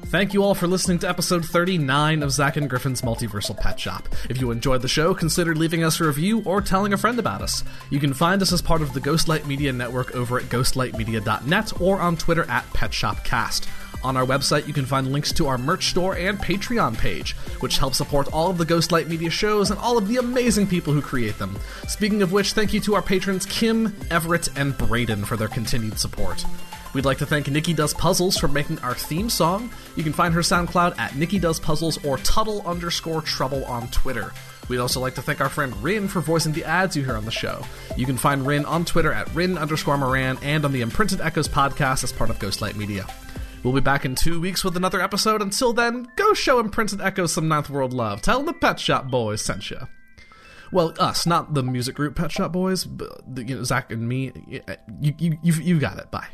Thank 0.03 0.33
you 0.33 0.45
all 0.45 0.55
for 0.55 0.69
listening 0.69 1.01
to 1.01 1.09
episode 1.09 1.45
39 1.45 2.23
of 2.23 2.31
Zach 2.31 2.57
and 2.57 2.71
Griffin's 2.71 3.03
Multiversal 3.03 3.59
Pet 3.59 3.81
Shop. 3.81 4.09
If 4.31 4.41
you 4.41 4.53
enjoyed 4.53 4.83
the 4.83 4.87
show, 4.87 5.13
consider 5.13 5.57
leaving 5.57 5.83
us 5.83 5.99
a 5.99 6.05
review 6.05 6.45
or 6.45 6.61
telling 6.61 6.93
a 6.93 6.97
friend 6.97 7.19
about 7.19 7.43
us. 7.43 7.65
You 7.91 7.99
can 7.99 8.15
find 8.15 8.41
us 8.43 8.53
as 8.53 8.63
part 8.63 8.81
of 8.81 8.93
the 8.93 9.01
Ghostlight 9.01 9.47
Media 9.47 9.73
Network 9.73 10.15
over 10.15 10.39
at 10.39 10.45
ghostlightmedia.net 10.45 11.81
or 11.81 12.01
on 12.01 12.17
Twitter 12.17 12.45
at 12.45 12.65
PetShopCast. 12.67 13.67
On 14.05 14.17
our 14.17 14.27
website, 14.27 14.67
you 14.67 14.73
can 14.73 14.87
find 14.87 15.13
links 15.13 15.33
to 15.33 15.47
our 15.47 15.59
merch 15.59 15.91
store 15.91 16.17
and 16.17 16.39
Patreon 16.39 16.99
page, 16.99 17.35
which 17.61 17.79
helps 17.79 17.99
support 17.99 18.33
all 18.33 18.51
of 18.51 18.59
the 18.59 18.67
Ghostlight 18.67 19.09
Media 19.09 19.31
shows 19.31 19.71
and 19.71 19.79
all 19.79 19.97
of 19.97 20.09
the 20.09 20.17
amazing 20.17 20.67
people 20.67 20.93
who 20.93 21.01
create 21.01 21.39
them. 21.39 21.57
Speaking 21.87 22.23
of 22.23 22.33
which, 22.33 22.53
thank 22.53 22.73
you 22.73 22.81
to 22.81 22.95
our 22.95 23.03
patrons 23.03 23.47
Kim, 23.47 23.95
Everett, 24.11 24.49
and 24.57 24.77
Braden 24.77 25.25
for 25.25 25.37
their 25.37 25.49
continued 25.49 25.99
support. 25.99 26.45
We'd 26.95 27.05
like 27.07 27.19
to 27.19 27.27
thank 27.27 27.49
Nikki 27.49 27.73
Does 27.73 27.95
Puzzles 27.95 28.37
for 28.37 28.49
making 28.49 28.79
our 28.81 28.95
theme 28.95 29.31
song. 29.31 29.71
You 29.97 30.03
can 30.03 30.13
find 30.13 30.35
her 30.35 30.41
SoundCloud 30.41 30.99
at 30.99 31.17
Nikki 31.17 31.39
Does 31.39 31.59
Puzzles 31.59 32.05
or 32.05 32.19
Tuttle 32.19 32.63
underscore 32.67 33.23
Trouble 33.23 33.65
on 33.65 33.89
Twitter. 33.89 34.33
We'd 34.69 34.79
also 34.79 35.01
like 35.01 35.15
to 35.15 35.23
thank 35.23 35.41
our 35.41 35.49
friend 35.49 35.75
Rin 35.83 36.07
for 36.07 36.21
voicing 36.21 36.53
the 36.53 36.65
ads 36.65 36.97
you 36.97 37.05
hear 37.05 37.17
on 37.17 37.25
the 37.25 37.31
show. 37.31 37.65
You 37.97 38.05
can 38.05 38.17
find 38.17 38.47
Rin 38.47 38.65
on 38.65 38.85
Twitter 38.85 39.13
at 39.13 39.33
Rin 39.35 39.57
underscore 39.57 39.97
Moran 39.97 40.39
and 40.43 40.65
on 40.65 40.73
the 40.73 40.83
Imprinted 40.83 41.21
Echoes 41.21 41.49
podcast 41.49 42.05
as 42.05 42.13
part 42.13 42.31
of 42.31 42.39
Ghostlight 42.39 42.77
Media. 42.77 43.07
We'll 43.63 43.73
be 43.73 43.81
back 43.81 44.05
in 44.05 44.17
two 44.17 44.41
weeks 44.41 44.65
with 44.65 44.77
another 44.77 45.01
episode. 45.01 45.41
Until 45.41 45.73
then, 45.73 46.09
go 46.17 46.35
show 46.35 46.59
Imprinted 46.59 47.01
Echoes 47.01 47.33
some 47.33 47.47
Ninth 47.47 47.71
World 47.71 47.93
love. 47.93 48.21
Tell 48.21 48.39
them 48.39 48.47
the 48.47 48.55
Pet 48.55 48.81
Shop 48.81 49.09
Boys 49.09 49.41
sent 49.41 49.71
you. 49.71 49.79
Well, 50.73 50.95
us, 50.99 51.27
not 51.27 51.55
the 51.55 51.63
music 51.63 51.95
group 51.95 52.17
Pet 52.17 52.33
Shop 52.33 52.51
Boys, 52.51 52.85
but 52.85 53.23
you 53.37 53.57
know, 53.57 53.63
Zach 53.63 53.93
and 53.93 54.09
me. 54.09 54.33
You, 55.01 55.15
you, 55.19 55.39
you, 55.43 55.53
you 55.53 55.79
got 55.79 55.99
it. 55.99 56.11
Bye. 56.11 56.29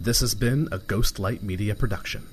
This 0.00 0.20
has 0.20 0.34
been 0.34 0.68
a 0.72 0.78
Ghostlight 0.78 1.42
Media 1.42 1.74
production. 1.74 2.26